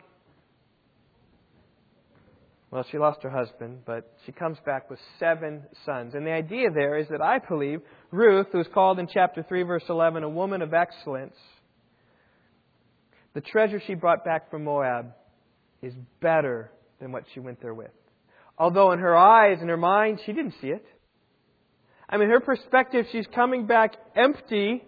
Well, 2.69 2.85
she 2.91 2.97
lost 2.97 3.23
her 3.23 3.29
husband, 3.29 3.79
but 3.85 4.11
she 4.25 4.31
comes 4.31 4.57
back 4.65 4.89
with 4.89 4.99
seven 5.19 5.63
sons. 5.85 6.13
And 6.13 6.27
the 6.27 6.31
idea 6.31 6.69
there 6.73 6.97
is 6.97 7.07
that 7.07 7.21
I 7.21 7.39
believe 7.39 7.79
Ruth, 8.11 8.47
who 8.51 8.59
is 8.59 8.67
called 8.73 8.99
in 8.99 9.07
chapter 9.07 9.43
3, 9.47 9.63
verse 9.63 9.85
11, 9.87 10.23
a 10.23 10.29
woman 10.29 10.61
of 10.61 10.73
excellence, 10.73 11.35
the 13.33 13.41
treasure 13.41 13.81
she 13.85 13.93
brought 13.93 14.25
back 14.25 14.51
from 14.51 14.65
Moab 14.65 15.13
is 15.81 15.93
better 16.21 16.71
than 16.99 17.11
what 17.11 17.23
she 17.33 17.39
went 17.39 17.61
there 17.61 17.73
with. 17.73 17.91
Although 18.57 18.91
in 18.91 18.99
her 18.99 19.15
eyes 19.15 19.57
and 19.61 19.69
her 19.69 19.77
mind, 19.77 20.21
she 20.25 20.33
didn't 20.33 20.55
see 20.61 20.69
it. 20.69 20.85
I 22.07 22.17
mean, 22.17 22.29
her 22.29 22.39
perspective, 22.39 23.07
she's 23.11 23.27
coming 23.33 23.65
back 23.65 23.95
empty. 24.15 24.83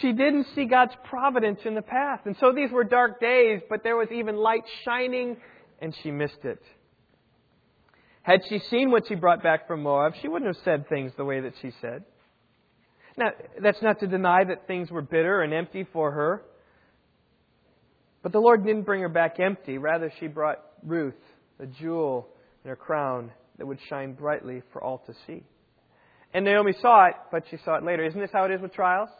She 0.00 0.12
didn't 0.12 0.46
see 0.54 0.64
God's 0.64 0.94
providence 1.04 1.60
in 1.64 1.74
the 1.74 1.82
past. 1.82 2.24
And 2.24 2.36
so 2.40 2.52
these 2.52 2.70
were 2.70 2.84
dark 2.84 3.20
days, 3.20 3.60
but 3.68 3.82
there 3.82 3.96
was 3.96 4.08
even 4.10 4.36
light 4.36 4.64
shining 4.84 5.36
and 5.80 5.94
she 6.02 6.10
missed 6.10 6.44
it. 6.44 6.62
Had 8.22 8.40
she 8.48 8.58
seen 8.70 8.90
what 8.90 9.06
she 9.06 9.14
brought 9.14 9.42
back 9.42 9.66
from 9.66 9.82
Moab, 9.82 10.14
she 10.20 10.28
wouldn't 10.28 10.52
have 10.52 10.64
said 10.64 10.88
things 10.88 11.12
the 11.16 11.24
way 11.24 11.40
that 11.40 11.52
she 11.60 11.70
said. 11.80 12.04
Now, 13.16 13.30
that's 13.62 13.80
not 13.82 14.00
to 14.00 14.06
deny 14.06 14.44
that 14.44 14.66
things 14.66 14.90
were 14.90 15.02
bitter 15.02 15.42
and 15.42 15.52
empty 15.52 15.86
for 15.92 16.10
her. 16.10 16.42
But 18.26 18.32
the 18.32 18.40
Lord 18.40 18.64
didn't 18.64 18.82
bring 18.82 19.02
her 19.02 19.08
back 19.08 19.38
empty. 19.38 19.78
Rather, 19.78 20.12
she 20.18 20.26
brought 20.26 20.58
Ruth, 20.82 21.14
a 21.60 21.66
jewel 21.66 22.26
in 22.64 22.68
her 22.68 22.74
crown 22.74 23.30
that 23.56 23.66
would 23.66 23.78
shine 23.88 24.14
brightly 24.14 24.64
for 24.72 24.82
all 24.82 24.98
to 25.06 25.14
see. 25.28 25.44
And 26.34 26.44
Naomi 26.44 26.72
saw 26.82 27.06
it, 27.06 27.14
but 27.30 27.44
she 27.52 27.56
saw 27.64 27.76
it 27.76 27.84
later. 27.84 28.04
Isn't 28.04 28.18
this 28.18 28.30
how 28.32 28.46
it 28.46 28.50
is 28.50 28.60
with 28.60 28.72
trials? 28.72 29.10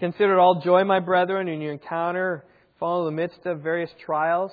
Consider 0.00 0.38
it 0.38 0.40
all 0.40 0.60
joy, 0.60 0.82
my 0.82 0.98
brethren, 0.98 1.46
when 1.46 1.60
you 1.60 1.70
encounter 1.70 2.44
fall 2.80 3.06
in 3.06 3.14
the 3.14 3.22
midst 3.22 3.46
of 3.46 3.60
various 3.60 3.90
trials. 4.04 4.50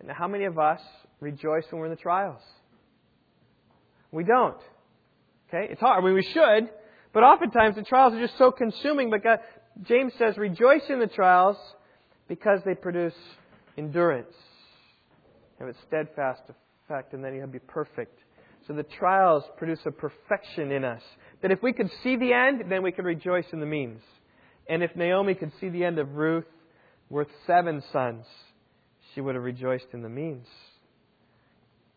And 0.00 0.10
how 0.10 0.28
many 0.28 0.44
of 0.44 0.58
us 0.58 0.80
rejoice 1.20 1.64
when 1.70 1.80
we're 1.80 1.86
in 1.86 1.92
the 1.92 1.96
trials? 1.96 2.42
We 4.12 4.24
don't. 4.24 4.60
Okay? 5.48 5.72
It's 5.72 5.80
hard. 5.80 6.04
I 6.04 6.06
mean, 6.06 6.14
we 6.14 6.28
should, 6.34 6.68
but 7.14 7.22
oftentimes 7.22 7.76
the 7.76 7.84
trials 7.84 8.12
are 8.12 8.20
just 8.20 8.36
so 8.36 8.50
consuming. 8.50 9.10
James 9.82 10.12
says, 10.18 10.36
rejoice 10.36 10.82
in 10.88 10.98
the 11.00 11.06
trials 11.06 11.56
Because 12.28 12.60
they 12.64 12.74
produce 12.74 13.14
endurance, 13.76 14.32
have 15.58 15.68
a 15.68 15.74
steadfast 15.88 16.42
effect, 16.86 17.12
and 17.12 17.24
then 17.24 17.34
you'll 17.34 17.48
be 17.48 17.58
perfect. 17.58 18.18
So 18.68 18.72
the 18.72 18.84
trials 18.84 19.42
produce 19.56 19.80
a 19.84 19.90
perfection 19.90 20.70
in 20.70 20.84
us. 20.84 21.02
That 21.42 21.50
if 21.50 21.60
we 21.60 21.72
could 21.72 21.90
see 22.04 22.16
the 22.16 22.32
end, 22.32 22.70
then 22.70 22.84
we 22.84 22.92
could 22.92 23.04
rejoice 23.04 23.46
in 23.52 23.58
the 23.58 23.66
means. 23.66 24.00
And 24.68 24.84
if 24.84 24.94
Naomi 24.94 25.34
could 25.34 25.50
see 25.60 25.70
the 25.70 25.84
end 25.84 25.98
of 25.98 26.14
Ruth 26.14 26.44
worth 27.08 27.26
seven 27.48 27.82
sons, 27.92 28.26
she 29.12 29.20
would 29.20 29.34
have 29.34 29.42
rejoiced 29.42 29.88
in 29.92 30.02
the 30.02 30.08
means. 30.08 30.46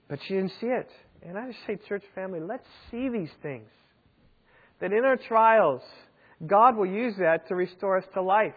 But 0.07 0.19
she 0.27 0.33
didn't 0.33 0.53
see 0.59 0.67
it. 0.67 0.89
And 1.21 1.37
I 1.37 1.47
just 1.47 1.59
say, 1.67 1.77
church 1.87 2.03
family, 2.15 2.39
let's 2.39 2.65
see 2.89 3.09
these 3.09 3.29
things. 3.43 3.69
That 4.81 4.91
in 4.91 5.05
our 5.05 5.17
trials, 5.17 5.81
God 6.45 6.75
will 6.75 6.85
use 6.85 7.15
that 7.19 7.47
to 7.47 7.55
restore 7.55 7.97
us 7.97 8.05
to 8.13 8.21
life. 8.21 8.53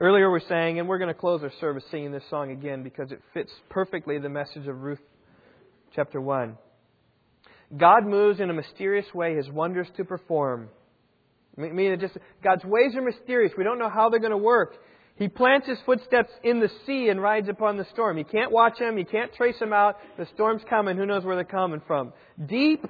Earlier 0.00 0.30
we're 0.30 0.40
saying, 0.48 0.78
and 0.78 0.88
we're 0.88 0.98
going 0.98 1.12
to 1.12 1.18
close 1.18 1.42
our 1.42 1.52
service 1.60 1.84
singing 1.90 2.10
this 2.10 2.24
song 2.28 2.50
again 2.50 2.82
because 2.82 3.12
it 3.12 3.20
fits 3.32 3.52
perfectly 3.70 4.18
the 4.18 4.28
message 4.28 4.66
of 4.66 4.82
Ruth 4.82 5.00
chapter 5.94 6.20
1. 6.20 6.56
God 7.76 8.04
moves 8.04 8.40
in 8.40 8.50
a 8.50 8.52
mysterious 8.52 9.06
way 9.14 9.36
his 9.36 9.48
wonders 9.48 9.86
to 9.96 10.04
perform. 10.04 10.68
I 11.56 11.62
mean, 11.68 11.98
just 12.00 12.16
God's 12.42 12.64
ways 12.64 12.96
are 12.96 13.02
mysterious. 13.02 13.52
We 13.56 13.64
don't 13.64 13.78
know 13.78 13.88
how 13.88 14.08
they're 14.08 14.18
going 14.18 14.32
to 14.32 14.36
work. 14.36 14.74
He 15.16 15.28
plants 15.28 15.68
his 15.68 15.78
footsteps 15.86 16.30
in 16.42 16.58
the 16.58 16.68
sea 16.86 17.08
and 17.08 17.22
rides 17.22 17.48
upon 17.48 17.76
the 17.76 17.86
storm. 17.92 18.18
You 18.18 18.24
can't 18.24 18.50
watch 18.50 18.80
him. 18.80 18.98
You 18.98 19.04
can't 19.04 19.32
trace 19.32 19.58
him 19.60 19.72
out. 19.72 19.96
The 20.18 20.26
storm's 20.34 20.62
coming. 20.68 20.96
Who 20.96 21.06
knows 21.06 21.24
where 21.24 21.36
they're 21.36 21.44
coming 21.44 21.80
from? 21.86 22.12
Deep 22.44 22.84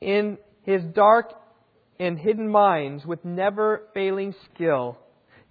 in 0.00 0.38
his 0.62 0.82
dark 0.94 1.32
and 1.98 2.18
hidden 2.18 2.48
minds 2.48 3.04
with 3.04 3.24
never 3.24 3.88
failing 3.94 4.34
skill, 4.52 4.98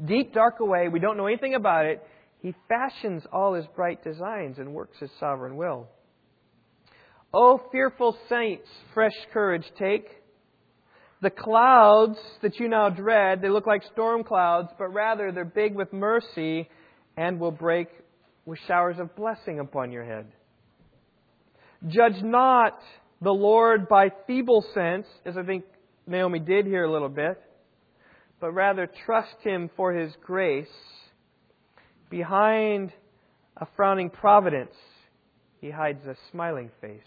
deep, 0.04 0.34
dark 0.34 0.60
away, 0.60 0.88
we 0.88 1.00
don't 1.00 1.18
know 1.18 1.28
anything 1.28 1.56
about 1.56 1.86
it, 1.86 2.06
he 2.40 2.54
fashions 2.70 3.24
all 3.32 3.54
his 3.54 3.66
bright 3.76 4.04
designs 4.04 4.60
and 4.60 4.74
works 4.74 4.98
his 5.00 5.10
sovereign 5.20 5.56
will. 5.56 5.88
O 7.34 7.60
fearful 7.72 8.18
saints, 8.30 8.68
fresh 8.94 9.16
courage 9.34 9.66
take. 9.78 10.08
The 11.22 11.30
clouds 11.30 12.18
that 12.42 12.60
you 12.60 12.68
now 12.70 12.90
dread, 12.90 13.42
they 13.42 13.50
look 13.50 13.66
like 13.66 13.82
storm 13.92 14.24
clouds, 14.24 14.70
but 14.78 14.94
rather 14.94 15.32
they're 15.32 15.44
big 15.44 15.76
with 15.76 15.92
mercy 15.92 16.70
and 17.18 17.40
will 17.40 17.52
break 17.52 17.88
with 18.46 18.60
showers 18.68 19.00
of 19.00 19.16
blessing 19.16 19.60
upon 19.60 19.92
your 19.92 20.06
head. 20.06 20.28
Judge 21.88 22.22
not 22.22 22.78
the 23.22 23.34
Lord 23.34 23.88
by 23.88 24.12
feeble 24.28 24.64
sense, 24.74 25.08
as 25.26 25.36
I 25.38 25.44
think 25.44 25.64
Naomi 26.08 26.40
did 26.40 26.66
hear 26.66 26.84
a 26.84 26.92
little 26.92 27.10
bit, 27.10 27.42
but 28.40 28.52
rather 28.52 28.90
trust 29.06 29.36
Him 29.42 29.70
for 29.76 29.94
His 29.94 30.14
grace. 30.24 30.68
Behind 32.10 32.92
a 33.58 33.68
frowning 33.76 34.10
providence, 34.10 34.76
He 35.62 35.72
hides 35.72 36.06
a 36.06 36.16
smiling 36.32 36.70
face. 36.82 37.02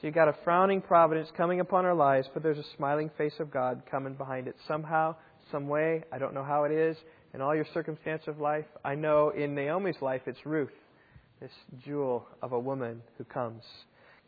So 0.00 0.06
you've 0.06 0.14
got 0.14 0.28
a 0.28 0.36
frowning 0.44 0.82
providence 0.82 1.28
coming 1.36 1.60
upon 1.60 1.86
our 1.86 1.94
lives, 1.94 2.28
but 2.32 2.42
there's 2.42 2.58
a 2.58 2.76
smiling 2.76 3.10
face 3.16 3.34
of 3.38 3.50
God 3.50 3.82
coming 3.90 4.14
behind 4.14 4.46
it 4.46 4.56
somehow, 4.68 5.16
some 5.50 5.68
way. 5.68 6.04
I 6.12 6.18
don't 6.18 6.34
know 6.34 6.44
how 6.44 6.64
it 6.64 6.72
is 6.72 6.96
in 7.32 7.40
all 7.40 7.54
your 7.54 7.66
circumstance 7.72 8.22
of 8.26 8.38
life. 8.38 8.66
I 8.84 8.94
know 8.94 9.30
in 9.30 9.54
Naomi's 9.54 10.00
life 10.00 10.22
it's 10.26 10.44
Ruth, 10.44 10.72
this 11.40 11.50
jewel 11.84 12.26
of 12.42 12.52
a 12.52 12.58
woman 12.58 13.02
who 13.16 13.24
comes. 13.24 13.62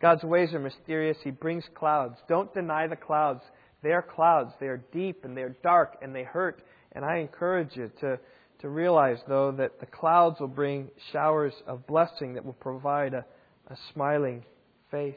God's 0.00 0.22
ways 0.22 0.54
are 0.54 0.58
mysterious. 0.58 1.16
He 1.22 1.30
brings 1.30 1.64
clouds. 1.74 2.16
Don't 2.28 2.52
deny 2.54 2.86
the 2.86 2.96
clouds. 2.96 3.42
They 3.82 3.90
are 3.90 4.02
clouds. 4.02 4.52
They 4.60 4.66
are 4.66 4.82
deep 4.92 5.24
and 5.24 5.36
they 5.36 5.42
are 5.42 5.56
dark 5.62 5.98
and 6.02 6.14
they 6.14 6.24
hurt. 6.24 6.62
And 6.92 7.04
I 7.04 7.18
encourage 7.18 7.76
you 7.76 7.90
to, 8.00 8.18
to 8.60 8.68
realize, 8.68 9.18
though, 9.28 9.52
that 9.52 9.78
the 9.80 9.86
clouds 9.86 10.40
will 10.40 10.48
bring 10.48 10.90
showers 11.12 11.52
of 11.66 11.86
blessing 11.86 12.34
that 12.34 12.44
will 12.44 12.54
provide 12.54 13.14
a, 13.14 13.24
a 13.68 13.76
smiling 13.92 14.44
face. 14.90 15.14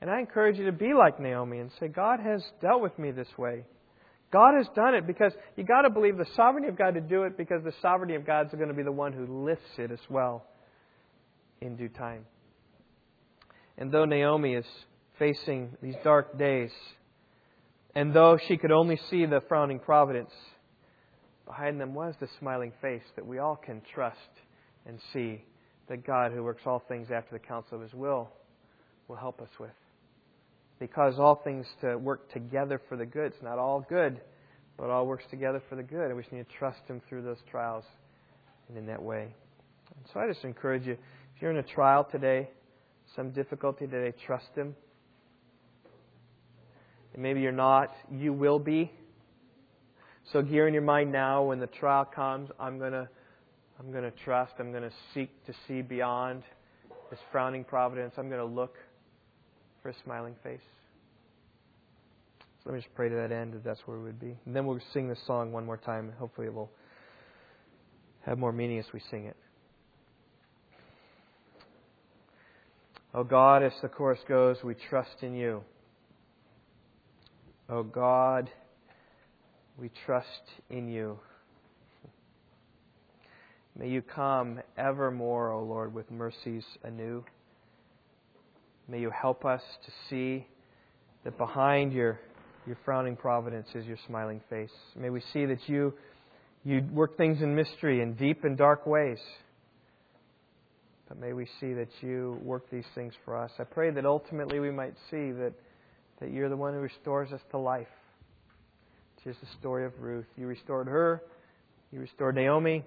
And 0.00 0.10
I 0.10 0.20
encourage 0.20 0.58
you 0.58 0.66
to 0.66 0.72
be 0.72 0.92
like 0.94 1.20
Naomi 1.20 1.58
and 1.58 1.70
say, 1.78 1.88
God 1.88 2.20
has 2.20 2.42
dealt 2.60 2.82
with 2.82 2.98
me 2.98 3.10
this 3.10 3.28
way. 3.38 3.64
God 4.32 4.54
has 4.56 4.66
done 4.74 4.94
it 4.94 5.06
because 5.06 5.32
you 5.56 5.62
got 5.62 5.82
to 5.82 5.90
believe 5.90 6.16
the 6.16 6.26
sovereignty 6.34 6.68
of 6.68 6.76
God 6.76 6.94
to 6.94 7.00
do 7.00 7.22
it 7.22 7.36
because 7.36 7.62
the 7.62 7.72
sovereignty 7.80 8.16
of 8.16 8.26
God 8.26 8.46
is 8.46 8.52
going 8.52 8.68
to 8.68 8.74
be 8.74 8.82
the 8.82 8.90
one 8.90 9.12
who 9.12 9.46
lifts 9.46 9.78
it 9.78 9.92
as 9.92 10.00
well 10.10 10.44
in 11.60 11.76
due 11.76 11.88
time. 11.88 12.26
And 13.78 13.92
though 13.92 14.04
Naomi 14.04 14.54
is 14.54 14.64
facing 15.20 15.76
these 15.80 15.94
dark 16.02 16.36
days, 16.36 16.70
and 17.94 18.12
though 18.12 18.38
she 18.48 18.56
could 18.56 18.72
only 18.72 18.98
see 19.10 19.26
the 19.26 19.40
frowning 19.48 19.78
providence, 19.78 20.32
behind 21.46 21.80
them 21.80 21.94
was 21.94 22.14
the 22.20 22.28
smiling 22.38 22.72
face 22.80 23.02
that 23.16 23.26
we 23.26 23.38
all 23.38 23.56
can 23.56 23.82
trust 23.94 24.18
and 24.86 24.98
see 25.12 25.44
that 25.88 26.06
God, 26.06 26.32
who 26.32 26.42
works 26.42 26.62
all 26.66 26.82
things 26.88 27.08
after 27.10 27.32
the 27.32 27.38
counsel 27.38 27.76
of 27.76 27.82
His 27.82 27.94
will, 27.94 28.30
will 29.08 29.16
help 29.16 29.40
us 29.40 29.50
with 29.58 29.70
because 30.78 31.18
all 31.18 31.36
things 31.36 31.66
to 31.80 31.96
work 31.96 32.32
together 32.32 32.80
for 32.88 32.96
the 32.96 33.06
good. 33.06 33.32
It's 33.32 33.42
not 33.42 33.58
all 33.58 33.80
good, 33.88 34.20
but 34.76 34.90
all 34.90 35.06
works 35.06 35.24
together 35.30 35.62
for 35.68 35.76
the 35.76 35.82
good. 35.82 36.06
And 36.06 36.16
we 36.16 36.22
just 36.22 36.32
need 36.32 36.48
to 36.48 36.56
trust 36.58 36.80
Him 36.86 37.00
through 37.08 37.22
those 37.22 37.38
trials 37.50 37.84
and 38.68 38.76
in 38.76 38.86
that 38.86 39.02
way. 39.02 39.22
And 39.96 40.04
so 40.12 40.20
I 40.20 40.26
just 40.26 40.44
encourage 40.44 40.86
you, 40.86 40.92
if 40.92 41.42
you're 41.42 41.50
in 41.50 41.58
a 41.58 41.62
trial 41.62 42.04
today, 42.04 42.50
some 43.14 43.30
difficulty 43.30 43.86
today, 43.86 44.16
trust 44.26 44.48
Him. 44.54 44.74
And 47.14 47.22
maybe 47.22 47.40
you're 47.40 47.52
not, 47.52 47.90
you 48.12 48.32
will 48.32 48.58
be. 48.58 48.90
So 50.32 50.42
gear 50.42 50.66
in 50.66 50.74
your 50.74 50.82
mind 50.82 51.12
now 51.12 51.44
when 51.44 51.60
the 51.60 51.66
trial 51.66 52.04
comes, 52.04 52.50
I'm 52.58 52.78
gonna 52.78 53.08
I'm 53.78 53.92
gonna 53.92 54.12
trust, 54.24 54.52
I'm 54.58 54.72
gonna 54.72 54.90
seek 55.12 55.30
to 55.46 55.54
see 55.66 55.82
beyond 55.82 56.42
this 57.10 57.18
frowning 57.32 57.64
providence. 57.64 58.14
I'm 58.16 58.30
gonna 58.30 58.44
look 58.44 58.76
for 59.82 59.90
a 59.90 59.94
smiling 60.04 60.34
face. 60.42 60.60
So 62.40 62.70
let 62.70 62.74
me 62.74 62.80
just 62.80 62.94
pray 62.94 63.08
to 63.08 63.14
that 63.16 63.32
end 63.32 63.54
if 63.54 63.62
that's 63.62 63.80
where 63.84 63.98
we 63.98 64.04
would 64.04 64.20
be. 64.20 64.36
And 64.46 64.56
then 64.56 64.66
we'll 64.66 64.80
sing 64.92 65.08
this 65.08 65.20
song 65.26 65.52
one 65.52 65.66
more 65.66 65.76
time. 65.76 66.12
Hopefully 66.18 66.46
it 66.46 66.54
will 66.54 66.70
have 68.24 68.38
more 68.38 68.52
meaning 68.52 68.78
as 68.78 68.86
we 68.92 69.00
sing 69.10 69.26
it. 69.26 69.36
Oh 73.12 73.22
God, 73.22 73.62
as 73.62 73.72
the 73.82 73.88
chorus 73.88 74.18
goes, 74.26 74.56
we 74.64 74.74
trust 74.74 75.22
in 75.22 75.34
you. 75.34 75.62
Oh 77.66 77.82
God, 77.82 78.50
we 79.78 79.90
trust 80.04 80.28
in 80.68 80.86
you. 80.86 81.18
May 83.74 83.88
you 83.88 84.02
come 84.02 84.60
evermore, 84.76 85.50
O 85.50 85.64
Lord, 85.64 85.94
with 85.94 86.10
mercies 86.10 86.62
anew. 86.82 87.24
May 88.86 89.00
you 89.00 89.10
help 89.10 89.46
us 89.46 89.62
to 89.86 89.92
see 90.10 90.46
that 91.24 91.38
behind 91.38 91.94
your, 91.94 92.20
your 92.66 92.76
frowning 92.84 93.16
providence 93.16 93.68
is 93.74 93.86
your 93.86 93.96
smiling 94.06 94.42
face. 94.50 94.70
May 94.94 95.08
we 95.08 95.22
see 95.32 95.46
that 95.46 95.66
you, 95.66 95.94
you 96.64 96.82
work 96.92 97.16
things 97.16 97.40
in 97.40 97.54
mystery 97.54 98.02
in 98.02 98.12
deep 98.12 98.44
and 98.44 98.58
dark 98.58 98.86
ways. 98.86 99.18
But 101.08 101.18
may 101.18 101.32
we 101.32 101.46
see 101.60 101.72
that 101.72 101.88
you 102.02 102.38
work 102.42 102.68
these 102.70 102.84
things 102.94 103.14
for 103.24 103.38
us. 103.38 103.50
I 103.58 103.64
pray 103.64 103.90
that 103.90 104.04
ultimately 104.04 104.60
we 104.60 104.70
might 104.70 104.94
see 105.10 105.32
that, 105.32 105.54
that 106.24 106.32
you're 106.32 106.48
the 106.48 106.56
one 106.56 106.72
who 106.72 106.80
restores 106.80 107.30
us 107.32 107.40
to 107.50 107.58
life. 107.58 107.86
It's 109.16 109.24
just 109.24 109.40
the 109.40 109.58
story 109.58 109.84
of 109.84 109.92
Ruth. 110.00 110.24
You 110.38 110.46
restored 110.46 110.86
her, 110.86 111.22
you 111.92 112.00
restored 112.00 112.34
Naomi, 112.34 112.82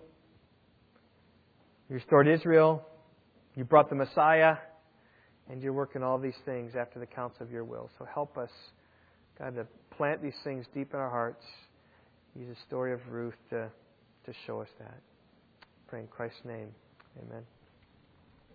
you 1.88 1.96
restored 1.96 2.28
Israel, 2.28 2.84
you 3.56 3.64
brought 3.64 3.90
the 3.90 3.96
Messiah. 3.96 4.56
And 5.50 5.62
you're 5.62 5.72
working 5.72 6.04
all 6.04 6.18
these 6.18 6.36
things 6.44 6.74
after 6.76 7.00
the 7.00 7.06
counts 7.06 7.38
of 7.40 7.52
your 7.52 7.64
will. 7.64 7.90
So 7.98 8.06
help 8.14 8.38
us, 8.38 8.50
God, 9.40 9.56
to 9.56 9.66
plant 9.96 10.22
these 10.22 10.36
things 10.44 10.66
deep 10.74 10.94
in 10.94 11.00
our 11.00 11.10
hearts. 11.10 11.46
Use 12.36 12.50
the 12.50 12.62
story 12.68 12.92
of 12.92 13.00
Ruth 13.10 13.38
to, 13.52 13.70
to 14.26 14.34
show 14.46 14.60
us 14.60 14.68
that. 14.80 15.00
Pray 15.88 16.02
in 16.02 16.08
Christ's 16.08 16.42
name. 16.44 16.68
Amen. 17.18 17.57